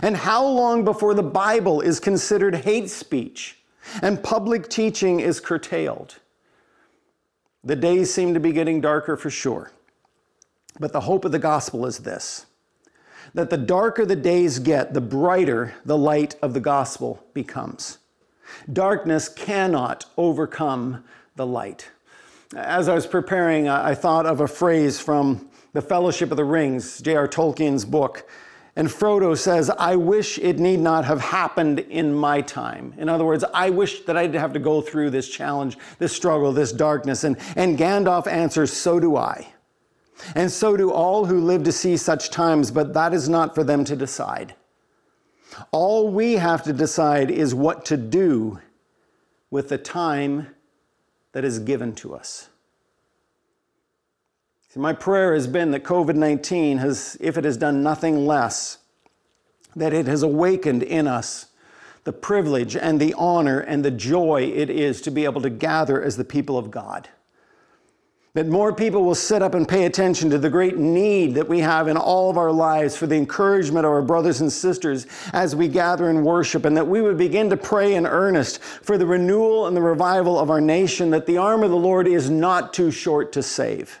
And 0.00 0.16
how 0.16 0.46
long 0.46 0.86
before 0.86 1.12
the 1.12 1.22
Bible 1.22 1.82
is 1.82 2.00
considered 2.00 2.54
hate 2.54 2.88
speech 2.88 3.58
and 4.00 4.22
public 4.22 4.70
teaching 4.70 5.20
is 5.20 5.38
curtailed? 5.38 6.16
The 7.62 7.76
days 7.76 8.12
seem 8.12 8.32
to 8.32 8.40
be 8.40 8.52
getting 8.52 8.80
darker 8.80 9.18
for 9.18 9.28
sure. 9.28 9.70
But 10.80 10.94
the 10.94 11.00
hope 11.00 11.26
of 11.26 11.32
the 11.32 11.38
gospel 11.38 11.84
is 11.84 11.98
this 11.98 12.46
that 13.34 13.50
the 13.50 13.58
darker 13.58 14.06
the 14.06 14.16
days 14.16 14.58
get, 14.58 14.94
the 14.94 15.02
brighter 15.02 15.74
the 15.84 15.98
light 15.98 16.36
of 16.40 16.54
the 16.54 16.60
gospel 16.60 17.22
becomes. 17.34 17.98
Darkness 18.72 19.28
cannot 19.28 20.06
overcome 20.16 21.04
the 21.36 21.46
light. 21.46 21.90
As 22.56 22.88
I 22.88 22.94
was 22.94 23.06
preparing, 23.06 23.68
I 23.68 23.94
thought 23.94 24.26
of 24.26 24.40
a 24.40 24.48
phrase 24.48 24.98
from 24.98 25.48
The 25.74 25.82
Fellowship 25.82 26.30
of 26.30 26.36
the 26.36 26.44
Rings, 26.44 27.00
J.R. 27.00 27.28
Tolkien's 27.28 27.84
book. 27.84 28.28
And 28.74 28.88
Frodo 28.88 29.36
says, 29.36 29.70
I 29.70 29.96
wish 29.96 30.38
it 30.38 30.60
need 30.60 30.78
not 30.78 31.04
have 31.04 31.20
happened 31.20 31.80
in 31.80 32.14
my 32.14 32.40
time. 32.40 32.94
In 32.96 33.08
other 33.08 33.24
words, 33.24 33.44
I 33.52 33.70
wish 33.70 34.02
that 34.02 34.16
I 34.16 34.24
didn't 34.24 34.40
have 34.40 34.52
to 34.52 34.60
go 34.60 34.80
through 34.80 35.10
this 35.10 35.28
challenge, 35.28 35.76
this 35.98 36.14
struggle, 36.14 36.52
this 36.52 36.72
darkness. 36.72 37.24
And, 37.24 37.36
and 37.56 37.76
Gandalf 37.76 38.26
answers, 38.28 38.72
So 38.72 39.00
do 39.00 39.16
I. 39.16 39.52
And 40.34 40.50
so 40.50 40.76
do 40.76 40.92
all 40.92 41.24
who 41.24 41.40
live 41.40 41.64
to 41.64 41.72
see 41.72 41.96
such 41.96 42.30
times, 42.30 42.70
but 42.70 42.94
that 42.94 43.12
is 43.12 43.28
not 43.28 43.54
for 43.54 43.64
them 43.64 43.84
to 43.84 43.96
decide. 43.96 44.54
All 45.70 46.08
we 46.08 46.34
have 46.34 46.62
to 46.64 46.72
decide 46.72 47.30
is 47.30 47.54
what 47.54 47.84
to 47.86 47.96
do 47.96 48.60
with 49.50 49.68
the 49.68 49.78
time 49.78 50.48
that 51.32 51.44
is 51.44 51.58
given 51.58 51.94
to 51.96 52.14
us. 52.14 52.48
See, 54.70 54.80
my 54.80 54.92
prayer 54.92 55.34
has 55.34 55.46
been 55.46 55.70
that 55.70 55.84
COVID 55.84 56.14
19 56.14 56.78
has, 56.78 57.16
if 57.20 57.38
it 57.38 57.44
has 57.44 57.56
done 57.56 57.82
nothing 57.82 58.26
less, 58.26 58.78
that 59.74 59.92
it 59.92 60.06
has 60.06 60.22
awakened 60.22 60.82
in 60.82 61.06
us 61.06 61.46
the 62.04 62.12
privilege 62.12 62.74
and 62.74 62.98
the 62.98 63.14
honor 63.18 63.60
and 63.60 63.84
the 63.84 63.90
joy 63.90 64.42
it 64.42 64.70
is 64.70 65.02
to 65.02 65.10
be 65.10 65.24
able 65.24 65.42
to 65.42 65.50
gather 65.50 66.02
as 66.02 66.16
the 66.16 66.24
people 66.24 66.56
of 66.56 66.70
God 66.70 67.08
that 68.34 68.46
more 68.46 68.72
people 68.72 69.04
will 69.04 69.14
sit 69.14 69.42
up 69.42 69.54
and 69.54 69.66
pay 69.66 69.86
attention 69.86 70.30
to 70.30 70.38
the 70.38 70.50
great 70.50 70.76
need 70.76 71.34
that 71.34 71.48
we 71.48 71.60
have 71.60 71.88
in 71.88 71.96
all 71.96 72.28
of 72.28 72.36
our 72.36 72.52
lives 72.52 72.96
for 72.96 73.06
the 73.06 73.16
encouragement 73.16 73.86
of 73.86 73.90
our 73.90 74.02
brothers 74.02 74.40
and 74.40 74.52
sisters 74.52 75.06
as 75.32 75.56
we 75.56 75.66
gather 75.66 76.10
and 76.10 76.24
worship, 76.24 76.64
and 76.64 76.76
that 76.76 76.86
we 76.86 77.00
would 77.00 77.16
begin 77.16 77.48
to 77.50 77.56
pray 77.56 77.94
in 77.94 78.06
earnest 78.06 78.62
for 78.62 78.98
the 78.98 79.06
renewal 79.06 79.66
and 79.66 79.76
the 79.76 79.80
revival 79.80 80.38
of 80.38 80.50
our 80.50 80.60
nation, 80.60 81.10
that 81.10 81.26
the 81.26 81.38
arm 81.38 81.62
of 81.62 81.70
the 81.70 81.76
Lord 81.76 82.06
is 82.06 82.28
not 82.28 82.74
too 82.74 82.90
short 82.90 83.32
to 83.32 83.42
save. 83.42 84.00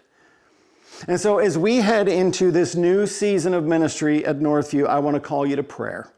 And 1.06 1.18
so, 1.18 1.38
as 1.38 1.56
we 1.56 1.76
head 1.76 2.08
into 2.08 2.50
this 2.50 2.74
new 2.74 3.06
season 3.06 3.54
of 3.54 3.64
ministry 3.64 4.26
at 4.26 4.40
Northview, 4.40 4.86
I 4.86 4.98
want 4.98 5.14
to 5.14 5.20
call 5.20 5.46
you 5.46 5.56
to 5.56 5.62
prayer. 5.62 6.10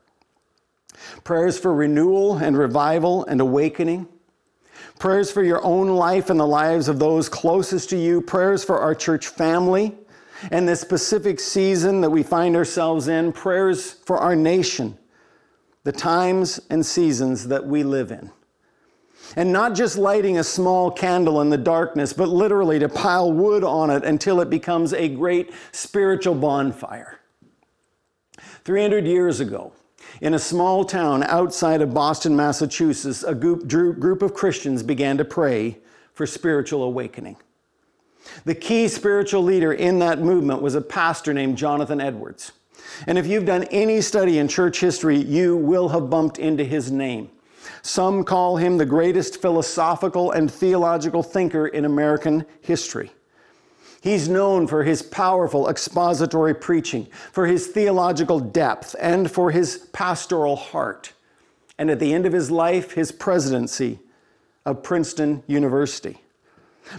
Prayers 1.22 1.58
for 1.58 1.74
renewal 1.74 2.38
and 2.38 2.56
revival 2.56 3.24
and 3.26 3.40
awakening 3.40 4.08
prayers 5.00 5.32
for 5.32 5.42
your 5.42 5.64
own 5.64 5.88
life 5.88 6.30
and 6.30 6.38
the 6.38 6.46
lives 6.46 6.86
of 6.86 6.98
those 7.00 7.28
closest 7.28 7.90
to 7.90 7.96
you, 7.96 8.20
prayers 8.20 8.62
for 8.62 8.78
our 8.78 8.94
church 8.94 9.28
family 9.28 9.96
and 10.50 10.68
this 10.68 10.80
specific 10.80 11.40
season 11.40 12.02
that 12.02 12.10
we 12.10 12.22
find 12.22 12.54
ourselves 12.54 13.08
in, 13.08 13.32
prayers 13.32 13.92
for 13.92 14.18
our 14.18 14.36
nation, 14.36 14.96
the 15.84 15.92
times 15.92 16.60
and 16.70 16.84
seasons 16.84 17.48
that 17.48 17.66
we 17.66 17.82
live 17.82 18.12
in. 18.12 18.30
And 19.36 19.52
not 19.52 19.74
just 19.74 19.96
lighting 19.96 20.38
a 20.38 20.44
small 20.44 20.90
candle 20.90 21.40
in 21.40 21.50
the 21.50 21.58
darkness, 21.58 22.12
but 22.12 22.28
literally 22.28 22.78
to 22.78 22.88
pile 22.88 23.32
wood 23.32 23.64
on 23.64 23.90
it 23.90 24.04
until 24.04 24.40
it 24.40 24.50
becomes 24.50 24.92
a 24.92 25.08
great 25.08 25.50
spiritual 25.72 26.34
bonfire. 26.34 27.20
300 28.64 29.06
years 29.06 29.40
ago, 29.40 29.72
in 30.20 30.34
a 30.34 30.38
small 30.38 30.84
town 30.84 31.22
outside 31.24 31.80
of 31.80 31.94
Boston, 31.94 32.36
Massachusetts, 32.36 33.22
a 33.22 33.34
group, 33.34 34.22
of 34.22 34.34
Christians 34.34 34.82
began 34.82 35.16
to 35.18 35.24
pray 35.24 35.78
for 36.12 36.26
spiritual 36.26 36.82
awakening. 36.82 37.36
The 38.44 38.54
key 38.54 38.88
spiritual 38.88 39.42
leader 39.42 39.72
in 39.72 39.98
that 40.00 40.20
movement 40.20 40.62
was 40.62 40.74
a 40.74 40.80
pastor 40.80 41.32
named 41.32 41.56
Jonathan 41.56 42.00
Edwards. 42.00 42.52
And 43.06 43.18
if 43.18 43.26
you've 43.26 43.46
done 43.46 43.64
any 43.64 44.00
study 44.00 44.38
in 44.38 44.48
church 44.48 44.80
history, 44.80 45.18
you 45.18 45.56
will 45.56 45.88
have 45.88 46.10
bumped 46.10 46.38
into 46.38 46.64
his 46.64 46.90
name. 46.90 47.30
Some 47.82 48.24
call 48.24 48.56
him 48.56 48.76
the 48.76 48.86
greatest 48.86 49.40
philosophical 49.40 50.32
and 50.32 50.50
theological 50.50 51.22
thinker 51.22 51.68
in 51.68 51.84
American 51.84 52.44
history. 52.60 53.10
He's 54.00 54.28
known 54.28 54.66
for 54.66 54.82
his 54.84 55.02
powerful 55.02 55.68
expository 55.68 56.54
preaching, 56.54 57.06
for 57.32 57.46
his 57.46 57.66
theological 57.66 58.40
depth, 58.40 58.96
and 58.98 59.30
for 59.30 59.50
his 59.50 59.88
pastoral 59.92 60.56
heart. 60.56 61.12
And 61.78 61.90
at 61.90 62.00
the 62.00 62.14
end 62.14 62.24
of 62.24 62.32
his 62.32 62.50
life, 62.50 62.92
his 62.92 63.12
presidency 63.12 63.98
of 64.64 64.82
Princeton 64.82 65.42
University. 65.46 66.22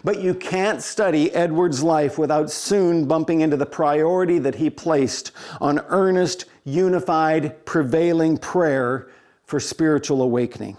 But 0.03 0.21
you 0.21 0.33
can't 0.33 0.81
study 0.81 1.31
Edwards' 1.33 1.83
life 1.83 2.17
without 2.17 2.51
soon 2.51 3.05
bumping 3.05 3.41
into 3.41 3.57
the 3.57 3.65
priority 3.65 4.39
that 4.39 4.55
he 4.55 4.69
placed 4.69 5.31
on 5.59 5.79
earnest, 5.89 6.45
unified, 6.63 7.65
prevailing 7.65 8.37
prayer 8.37 9.09
for 9.45 9.59
spiritual 9.59 10.21
awakening. 10.21 10.77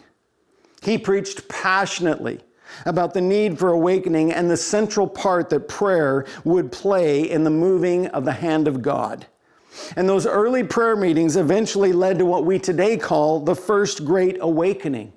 He 0.83 0.99
preached 0.99 1.49
passionately 1.49 2.41
about 2.87 3.15
the 3.15 3.21
need 3.21 3.59
for 3.59 3.71
awakening 3.71 4.33
and 4.33 4.51
the 4.51 4.57
central 4.57 5.07
part 5.07 5.51
that 5.51 5.69
prayer 5.69 6.27
would 6.45 6.73
play 6.73 7.31
in 7.31 7.45
the 7.45 7.51
moving 7.51 8.07
of 8.09 8.25
the 8.25 8.33
hand 8.33 8.69
of 8.69 8.83
God. 8.83 9.27
And 9.97 10.09
those 10.09 10.27
early 10.27 10.65
prayer 10.65 10.97
meetings 10.97 11.37
eventually 11.37 11.93
led 11.93 12.19
to 12.19 12.27
what 12.27 12.45
we 12.45 12.59
today 12.59 12.97
call 12.97 13.41
the 13.41 13.57
First 13.57 14.05
Great 14.05 14.37
Awakening. 14.41 15.13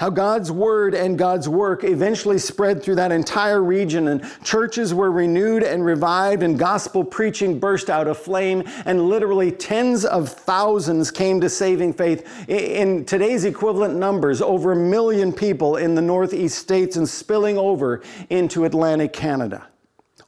How 0.00 0.10
God's 0.10 0.50
word 0.50 0.94
and 0.94 1.18
God's 1.18 1.48
work 1.48 1.84
eventually 1.84 2.38
spread 2.38 2.82
through 2.82 2.96
that 2.96 3.12
entire 3.12 3.62
region, 3.62 4.08
and 4.08 4.24
churches 4.44 4.92
were 4.92 5.10
renewed 5.10 5.62
and 5.62 5.84
revived, 5.84 6.42
and 6.42 6.58
gospel 6.58 7.04
preaching 7.04 7.58
burst 7.58 7.88
out 7.88 8.06
of 8.06 8.18
flame, 8.18 8.62
and 8.84 9.08
literally 9.08 9.50
tens 9.50 10.04
of 10.04 10.28
thousands 10.28 11.10
came 11.10 11.40
to 11.40 11.48
saving 11.48 11.94
faith. 11.94 12.48
In 12.48 13.04
today's 13.04 13.44
equivalent 13.44 13.96
numbers, 13.96 14.42
over 14.42 14.72
a 14.72 14.76
million 14.76 15.32
people 15.32 15.76
in 15.76 15.94
the 15.94 16.02
Northeast 16.02 16.58
states 16.58 16.96
and 16.96 17.08
spilling 17.08 17.56
over 17.58 18.02
into 18.30 18.64
Atlantic 18.64 19.12
Canada. 19.12 19.66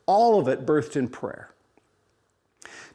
All 0.06 0.38
of 0.38 0.48
it 0.48 0.66
birthed 0.66 0.96
in 0.96 1.08
prayer. 1.08 1.50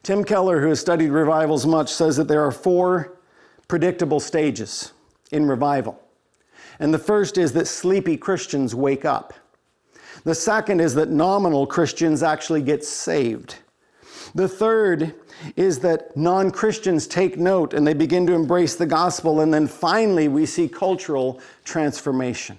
Tim 0.02 0.24
Keller, 0.24 0.60
who 0.60 0.68
has 0.68 0.80
studied 0.80 1.10
revivals 1.10 1.66
much, 1.66 1.92
says 1.92 2.16
that 2.16 2.26
there 2.26 2.44
are 2.44 2.52
four 2.52 3.18
predictable 3.68 4.18
stages 4.18 4.92
in 5.30 5.46
revival. 5.46 6.00
And 6.80 6.92
the 6.92 6.98
first 6.98 7.38
is 7.38 7.52
that 7.52 7.68
sleepy 7.68 8.16
Christians 8.16 8.74
wake 8.74 9.04
up. 9.04 9.34
The 10.24 10.34
second 10.34 10.80
is 10.80 10.94
that 10.94 11.10
nominal 11.10 11.66
Christians 11.66 12.22
actually 12.22 12.62
get 12.62 12.84
saved. 12.84 13.56
The 14.34 14.48
third 14.48 15.14
is 15.56 15.78
that 15.80 16.16
non 16.16 16.50
Christians 16.50 17.06
take 17.06 17.38
note 17.38 17.74
and 17.74 17.86
they 17.86 17.94
begin 17.94 18.26
to 18.26 18.34
embrace 18.34 18.74
the 18.74 18.86
gospel. 18.86 19.40
And 19.40 19.52
then 19.52 19.66
finally, 19.66 20.28
we 20.28 20.46
see 20.46 20.68
cultural 20.68 21.40
transformation. 21.64 22.58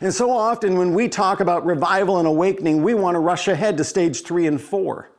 And 0.00 0.12
so 0.12 0.30
often, 0.30 0.76
when 0.76 0.94
we 0.94 1.08
talk 1.08 1.40
about 1.40 1.64
revival 1.64 2.18
and 2.18 2.28
awakening, 2.28 2.82
we 2.82 2.94
want 2.94 3.14
to 3.14 3.20
rush 3.20 3.48
ahead 3.48 3.76
to 3.78 3.84
stage 3.84 4.22
three 4.22 4.46
and 4.46 4.60
four. 4.60 5.10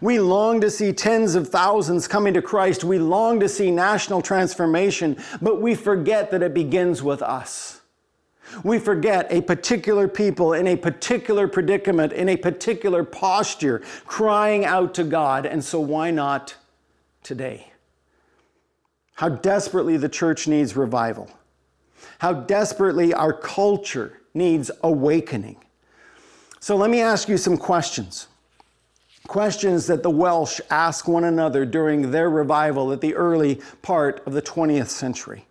We 0.00 0.20
long 0.20 0.60
to 0.60 0.70
see 0.70 0.92
tens 0.92 1.34
of 1.34 1.48
thousands 1.48 2.08
coming 2.08 2.34
to 2.34 2.42
Christ. 2.42 2.84
We 2.84 2.98
long 2.98 3.40
to 3.40 3.48
see 3.48 3.70
national 3.70 4.22
transformation, 4.22 5.16
but 5.40 5.60
we 5.60 5.74
forget 5.74 6.30
that 6.30 6.42
it 6.42 6.54
begins 6.54 7.02
with 7.02 7.22
us. 7.22 7.80
We 8.64 8.78
forget 8.78 9.26
a 9.30 9.42
particular 9.42 10.08
people 10.08 10.54
in 10.54 10.66
a 10.66 10.76
particular 10.76 11.46
predicament, 11.46 12.12
in 12.12 12.28
a 12.28 12.36
particular 12.36 13.04
posture, 13.04 13.82
crying 14.06 14.64
out 14.64 14.94
to 14.94 15.04
God. 15.04 15.46
And 15.46 15.62
so, 15.64 15.80
why 15.80 16.10
not 16.10 16.56
today? 17.22 17.72
How 19.14 19.28
desperately 19.28 19.96
the 19.96 20.08
church 20.08 20.48
needs 20.48 20.76
revival. 20.76 21.30
How 22.18 22.32
desperately 22.32 23.14
our 23.14 23.32
culture 23.32 24.20
needs 24.34 24.70
awakening. 24.82 25.56
So, 26.58 26.76
let 26.76 26.90
me 26.90 27.00
ask 27.00 27.28
you 27.28 27.36
some 27.36 27.56
questions 27.56 28.26
Questions 29.30 29.86
that 29.86 30.02
the 30.02 30.10
Welsh 30.10 30.60
asked 30.70 31.06
one 31.06 31.22
another 31.22 31.64
during 31.64 32.10
their 32.10 32.28
revival 32.28 32.90
at 32.90 33.00
the 33.00 33.14
early 33.14 33.60
part 33.80 34.26
of 34.26 34.32
the 34.32 34.42
20th 34.42 34.88
century. 34.88 35.46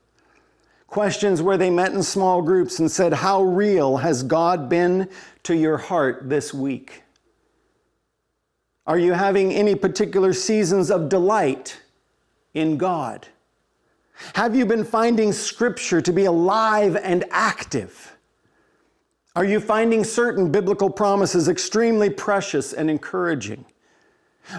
Questions 0.87 1.41
where 1.41 1.55
they 1.55 1.69
met 1.69 1.93
in 1.93 2.03
small 2.03 2.41
groups 2.41 2.79
and 2.79 2.91
said, 2.91 3.13
How 3.13 3.41
real 3.41 3.95
has 3.95 4.21
God 4.21 4.67
been 4.67 5.07
to 5.43 5.55
your 5.55 5.77
heart 5.77 6.27
this 6.27 6.53
week? 6.53 7.03
Are 8.85 8.99
you 8.99 9.13
having 9.13 9.53
any 9.53 9.75
particular 9.75 10.33
seasons 10.33 10.91
of 10.91 11.07
delight 11.07 11.79
in 12.53 12.75
God? 12.75 13.29
Have 14.33 14.57
you 14.57 14.65
been 14.65 14.83
finding 14.83 15.31
Scripture 15.31 16.01
to 16.01 16.11
be 16.11 16.25
alive 16.25 16.97
and 16.97 17.23
active? 17.31 18.08
Are 19.35 19.45
you 19.45 19.59
finding 19.59 20.03
certain 20.03 20.51
biblical 20.51 20.89
promises 20.89 21.47
extremely 21.47 22.09
precious 22.09 22.73
and 22.73 22.89
encouraging? 22.89 23.65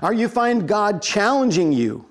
Are 0.02 0.14
you 0.14 0.28
find 0.28 0.68
God 0.68 1.02
challenging 1.02 1.72
you 1.72 2.06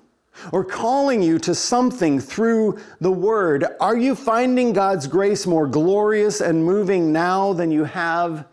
or 0.52 0.64
calling 0.64 1.22
you 1.22 1.38
to 1.40 1.54
something 1.54 2.20
through 2.20 2.78
the 3.00 3.10
Word? 3.10 3.64
Are 3.80 3.96
you 3.96 4.14
finding 4.14 4.72
God's 4.72 5.06
grace 5.06 5.46
more 5.46 5.66
glorious 5.66 6.40
and 6.40 6.64
moving 6.64 7.12
now 7.12 7.52
than 7.54 7.70
you 7.70 7.84
have 7.84 8.46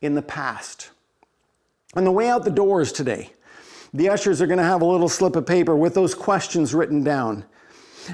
in 0.00 0.14
the 0.14 0.22
past? 0.22 0.90
On 1.94 2.04
the 2.04 2.10
way 2.10 2.28
out 2.28 2.44
the 2.44 2.50
doors 2.50 2.90
today, 2.90 3.30
the 3.94 4.08
ushers 4.08 4.40
are 4.40 4.46
going 4.46 4.58
to 4.58 4.64
have 4.64 4.82
a 4.82 4.86
little 4.86 5.08
slip 5.08 5.36
of 5.36 5.46
paper 5.46 5.76
with 5.76 5.94
those 5.94 6.14
questions 6.14 6.74
written 6.74 7.04
down. 7.04 7.44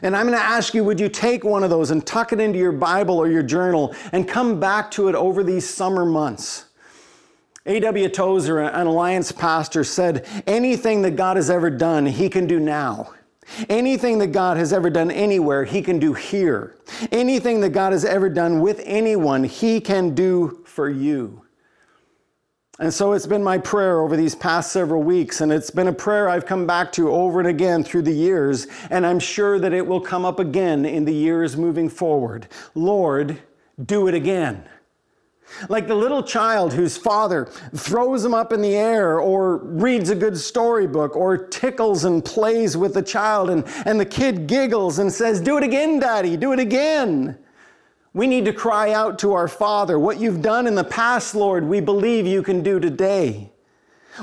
And 0.02 0.16
I'm 0.16 0.26
going 0.26 0.38
to 0.38 0.44
ask 0.44 0.74
you, 0.74 0.84
would 0.84 1.00
you 1.00 1.08
take 1.08 1.44
one 1.44 1.64
of 1.64 1.70
those 1.70 1.90
and 1.90 2.06
tuck 2.06 2.32
it 2.32 2.40
into 2.40 2.58
your 2.58 2.72
Bible 2.72 3.18
or 3.18 3.28
your 3.28 3.42
journal 3.42 3.94
and 4.12 4.28
come 4.28 4.60
back 4.60 4.90
to 4.92 5.08
it 5.08 5.14
over 5.14 5.42
these 5.42 5.68
summer 5.68 6.04
months? 6.04 6.66
A.W. 7.66 8.08
Tozer, 8.08 8.60
an 8.60 8.86
Alliance 8.86 9.30
pastor, 9.30 9.84
said, 9.84 10.26
Anything 10.46 11.02
that 11.02 11.16
God 11.16 11.36
has 11.36 11.50
ever 11.50 11.68
done, 11.68 12.06
He 12.06 12.28
can 12.28 12.46
do 12.46 12.58
now. 12.58 13.12
Anything 13.68 14.18
that 14.18 14.28
God 14.28 14.56
has 14.56 14.72
ever 14.72 14.90
done 14.90 15.10
anywhere, 15.10 15.64
He 15.64 15.82
can 15.82 15.98
do 15.98 16.14
here. 16.14 16.76
Anything 17.12 17.60
that 17.60 17.70
God 17.70 17.92
has 17.92 18.04
ever 18.04 18.28
done 18.28 18.60
with 18.60 18.80
anyone, 18.84 19.44
He 19.44 19.80
can 19.80 20.14
do 20.14 20.62
for 20.64 20.88
you. 20.88 21.42
And 22.80 22.94
so 22.94 23.12
it's 23.12 23.26
been 23.26 23.42
my 23.42 23.58
prayer 23.58 24.00
over 24.00 24.16
these 24.16 24.36
past 24.36 24.70
several 24.70 25.02
weeks, 25.02 25.40
and 25.40 25.50
it's 25.50 25.70
been 25.70 25.88
a 25.88 25.92
prayer 25.92 26.28
I've 26.28 26.46
come 26.46 26.64
back 26.64 26.92
to 26.92 27.10
over 27.10 27.40
and 27.40 27.48
again 27.48 27.82
through 27.82 28.02
the 28.02 28.12
years, 28.12 28.68
and 28.88 29.04
I'm 29.04 29.18
sure 29.18 29.58
that 29.58 29.72
it 29.72 29.84
will 29.84 30.00
come 30.00 30.24
up 30.24 30.38
again 30.38 30.84
in 30.84 31.04
the 31.04 31.12
years 31.12 31.56
moving 31.56 31.88
forward. 31.88 32.46
Lord, 32.76 33.36
do 33.84 34.06
it 34.06 34.14
again. 34.14 34.64
Like 35.68 35.88
the 35.88 35.94
little 35.96 36.22
child 36.22 36.72
whose 36.72 36.96
father 36.96 37.46
throws 37.74 38.24
him 38.24 38.34
up 38.34 38.52
in 38.52 38.60
the 38.60 38.76
air 38.76 39.18
or 39.18 39.56
reads 39.56 40.10
a 40.10 40.14
good 40.14 40.38
storybook 40.38 41.16
or 41.16 41.36
tickles 41.36 42.04
and 42.04 42.24
plays 42.24 42.76
with 42.76 42.94
the 42.94 43.02
child, 43.02 43.50
and, 43.50 43.64
and 43.86 43.98
the 43.98 44.06
kid 44.06 44.46
giggles 44.46 45.00
and 45.00 45.12
says, 45.12 45.40
Do 45.40 45.56
it 45.56 45.64
again, 45.64 45.98
Daddy, 45.98 46.36
do 46.36 46.52
it 46.52 46.60
again. 46.60 47.38
We 48.18 48.26
need 48.26 48.46
to 48.46 48.52
cry 48.52 48.90
out 48.90 49.20
to 49.20 49.34
our 49.34 49.46
Father, 49.46 49.96
What 49.96 50.18
you've 50.18 50.42
done 50.42 50.66
in 50.66 50.74
the 50.74 50.82
past, 50.82 51.36
Lord, 51.36 51.62
we 51.62 51.78
believe 51.78 52.26
you 52.26 52.42
can 52.42 52.64
do 52.64 52.80
today. 52.80 53.52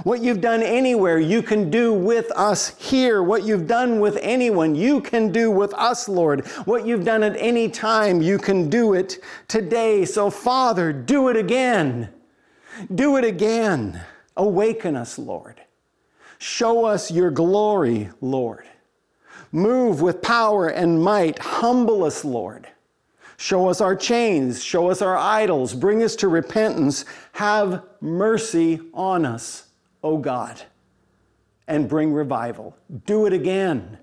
What 0.04 0.20
you've 0.20 0.42
done 0.42 0.62
anywhere, 0.62 1.18
you 1.18 1.42
can 1.42 1.70
do 1.70 1.94
with 1.94 2.30
us 2.32 2.78
here. 2.78 3.24
What 3.24 3.44
you've 3.44 3.68
done 3.68 4.02
with 4.02 4.20
anyone, 4.22 4.76
you 4.76 5.00
can 5.00 5.32
do 5.32 5.50
with 5.50 5.74
us, 5.76 6.10
Lord. 6.10 6.46
What 6.66 6.86
you've 6.86 7.06
done 7.06 7.24
at 7.24 7.38
any 7.38 7.70
time, 7.70 8.22
you 8.22 8.38
can 8.38 8.70
do 8.70 8.94
it 8.96 9.24
today. 9.48 10.04
So, 10.04 10.30
Father, 10.30 10.92
do 10.92 11.30
it 11.30 11.38
again. 11.38 12.10
Do 12.94 13.16
it 13.16 13.24
again. 13.24 14.02
Awaken 14.36 14.98
us, 14.98 15.18
Lord. 15.18 15.62
Show 16.38 16.84
us 16.84 17.12
your 17.12 17.32
glory, 17.32 18.10
Lord. 18.20 18.66
Move 19.54 20.02
with 20.02 20.22
power 20.22 20.68
and 20.68 21.02
might. 21.02 21.40
Humble 21.40 22.04
us, 22.04 22.26
Lord. 22.26 22.68
Show 23.38 23.68
us 23.70 23.82
our 23.82 23.96
chains, 23.96 24.64
show 24.64 24.90
us 24.90 25.02
our 25.02 25.18
idols, 25.18 25.74
bring 25.74 26.02
us 26.04 26.16
to 26.18 26.28
repentance. 26.28 27.06
Have 27.34 27.84
mercy 28.00 28.80
on 28.94 29.26
us, 29.26 29.68
O 30.04 30.18
God, 30.18 30.62
and 31.68 31.90
bring 31.90 32.14
revival. 32.14 32.78
Do 33.06 33.26
it 33.26 33.34
again. 33.34 33.98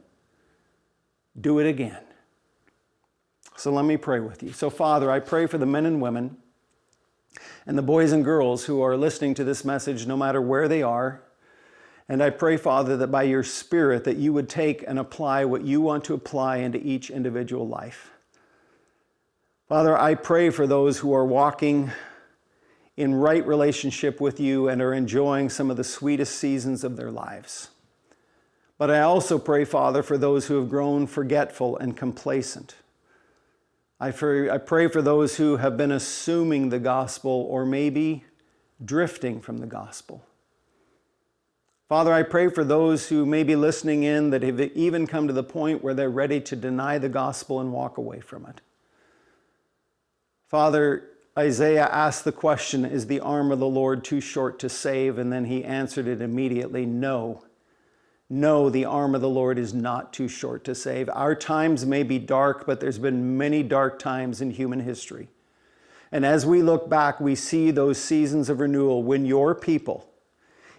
Do 1.41 1.59
it 1.61 1.67
again. 1.67 2.03
So 3.57 3.73
let 3.73 3.85
me 3.85 3.97
pray 3.97 4.21
with 4.21 4.43
you. 4.43 4.53
So, 4.53 4.69
Father, 4.69 5.11
I 5.11 5.21
pray 5.21 5.47
for 5.47 5.57
the 5.57 5.67
men 5.67 5.87
and 5.87 6.03
women 6.03 6.37
and 7.67 7.79
the 7.79 7.83
boys 7.83 8.13
and 8.13 8.25
girls 8.25 8.65
who 8.65 8.83
are 8.83 8.97
listening 8.97 9.35
to 9.35 9.45
this 9.45 9.65
message, 9.65 10.07
no 10.07 10.17
matter 10.17 10.43
where 10.43 10.69
they 10.69 10.83
are. 10.83 11.23
And 12.09 12.23
I 12.23 12.31
pray, 12.31 12.57
Father, 12.57 12.97
that 12.99 13.09
by 13.09 13.23
your 13.23 13.45
Spirit 13.45 14.05
that 14.05 14.17
you 14.17 14.33
would 14.33 14.49
take 14.49 14.85
and 14.87 14.99
apply 14.99 15.45
what 15.45 15.63
you 15.63 15.81
want 15.81 16.05
to 16.05 16.15
apply 16.15 16.59
into 16.59 16.79
each 16.79 17.09
individual 17.09 17.67
life. 17.67 18.12
Father, 19.73 19.97
I 19.97 20.17
pray 20.17 20.51
for 20.51 20.67
those 20.67 20.99
who 20.99 21.15
are 21.15 21.25
walking 21.25 21.91
in 22.99 23.15
right 23.15 23.47
relationship 23.47 24.21
with 24.21 24.39
you 24.39 24.69
and 24.69 24.83
are 24.83 24.93
enjoying 24.93 25.49
some 25.49 25.71
of 25.71 25.79
the 25.79 25.83
sweetest 25.83 26.37
seasons 26.37 26.85
of 26.85 26.99
their 26.99 27.11
lives. 27.11 27.71
But 28.77 28.91
I 28.91 29.01
also 29.01 29.39
pray, 29.39 29.65
Father, 29.65 30.03
for 30.03 30.19
those 30.19 30.47
who 30.47 30.57
have 30.57 30.69
grown 30.69 31.07
forgetful 31.07 31.79
and 31.79 31.97
complacent. 31.97 32.75
I 33.99 34.11
pray, 34.11 34.89
for 34.89 35.01
those 35.01 35.39
who 35.39 35.57
have 35.57 35.79
been 35.79 35.93
assuming 35.93 36.69
the 36.69 36.79
gospel 36.79 37.47
or 37.49 37.65
maybe 37.65 38.27
drifting 38.85 39.41
from 39.41 39.57
the 39.57 39.67
gospel. 39.67 40.23
Father, 41.89 42.13
I 42.13 42.25
pray 42.25 42.51
for 42.51 42.63
those 42.63 43.09
who 43.09 43.25
may 43.25 43.43
be 43.43 43.57
listening 43.57 44.03
in 44.03 44.29
that 44.29 44.43
have 44.43 44.61
even 44.61 45.07
come 45.07 45.29
to 45.29 45.33
the 45.33 45.43
point 45.43 45.83
where 45.83 45.95
they're 45.95 46.11
ready 46.11 46.43
to 46.43 46.57
deny 46.57 46.99
the 46.99 47.09
gospel 47.09 47.59
and 47.59 47.73
walk 47.73 47.97
away 47.97 48.21
from 48.21 48.45
it. 48.45 48.61
Father, 50.53 51.09
Isaiah 51.39 51.89
asked 51.91 52.25
the 52.25 52.31
question 52.31 52.85
Is 52.85 53.07
the 53.07 53.21
arm 53.21 53.51
of 53.51 53.59
the 53.59 53.67
Lord 53.67 54.05
too 54.05 54.21
short 54.21 54.59
to 54.59 54.69
save? 54.69 55.17
And 55.17 55.33
then 55.33 55.47
he 55.47 55.65
answered 55.65 56.07
it 56.07 56.21
immediately 56.21 56.85
No. 56.85 57.43
No, 58.29 58.69
the 58.69 58.85
arm 58.85 59.15
of 59.15 59.23
the 59.23 59.31
Lord 59.31 59.59
is 59.59 59.73
not 59.73 60.13
too 60.13 60.29
short 60.29 60.63
to 60.65 60.75
save. 60.75 61.09
Our 61.09 61.35
times 61.35 61.87
may 61.87 62.03
be 62.03 62.19
dark, 62.19 62.67
but 62.67 62.81
there's 62.81 62.99
been 62.99 63.39
many 63.39 63.63
dark 63.63 63.99
times 63.99 64.43
in 64.43 64.51
human 64.51 64.81
history. 64.81 65.29
And 66.13 66.27
as 66.27 66.45
we 66.45 66.63
look 66.63 66.87
back, 66.87 67.19
we 67.19 67.35
see 67.35 67.71
those 67.71 67.97
seasons 67.97 68.51
of 68.51 68.61
renewal 68.61 69.03
when 69.03 69.25
your 69.25 69.55
people, 69.55 70.07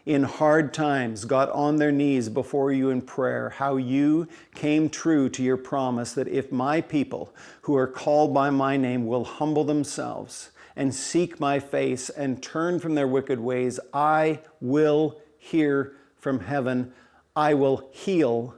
in 0.06 0.24
hard 0.24 0.74
times 0.74 1.24
got 1.26 1.50
on 1.52 1.78
their 1.78 1.92
knees 1.92 2.28
before 2.28 2.72
you 2.72 2.90
in 2.90 3.02
prayer, 3.02 3.50
how 3.50 3.78
you 3.78 4.28
came 4.54 4.90
true 4.90 5.30
to 5.30 5.42
your 5.42 5.58
promise 5.58 6.14
that 6.14 6.28
if 6.28 6.52
my 6.52 6.82
people 6.82 7.34
who 7.62 7.76
are 7.76 7.88
called 7.88 8.34
by 8.34 8.50
my 8.50 8.76
name 8.76 9.08
will 9.08 9.24
humble 9.24 9.64
themselves 9.64 10.52
and 10.76 10.94
seek 10.94 11.40
my 11.40 11.60
face 11.60 12.10
and 12.10 12.44
turn 12.44 12.80
from 12.80 12.96
their 12.96 13.08
wicked 13.08 13.40
ways, 13.40 13.80
I 13.94 14.40
will 14.60 15.20
hear 15.38 15.96
from 16.18 16.42
heaven. 16.42 16.92
I 17.36 17.54
will 17.54 17.90
heal 17.92 18.56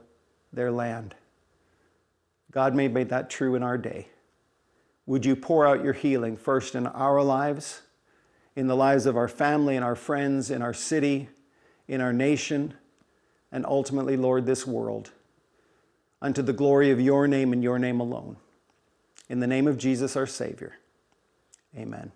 their 0.52 0.72
land. 0.72 1.14
God 2.50 2.74
may 2.74 2.88
make 2.88 3.10
that 3.10 3.30
true 3.30 3.54
in 3.54 3.62
our 3.62 3.78
day. 3.78 4.08
Would 5.04 5.24
you 5.24 5.36
pour 5.36 5.66
out 5.66 5.84
your 5.84 5.92
healing 5.92 6.36
first 6.36 6.74
in 6.74 6.86
our 6.86 7.22
lives, 7.22 7.82
in 8.56 8.66
the 8.66 8.74
lives 8.74 9.06
of 9.06 9.16
our 9.16 9.28
family 9.28 9.76
and 9.76 9.84
our 9.84 9.94
friends, 9.94 10.50
in 10.50 10.62
our 10.62 10.74
city, 10.74 11.28
in 11.88 12.00
our 12.00 12.12
nation, 12.12 12.74
and 13.52 13.64
ultimately, 13.64 14.16
Lord, 14.16 14.46
this 14.46 14.66
world, 14.66 15.12
unto 16.20 16.42
the 16.42 16.52
glory 16.52 16.90
of 16.90 17.00
your 17.00 17.28
name 17.28 17.52
and 17.52 17.62
your 17.62 17.78
name 17.78 18.00
alone. 18.00 18.36
In 19.28 19.40
the 19.40 19.46
name 19.46 19.66
of 19.66 19.78
Jesus, 19.78 20.16
our 20.16 20.26
Savior. 20.26 20.76
Amen. 21.76 22.12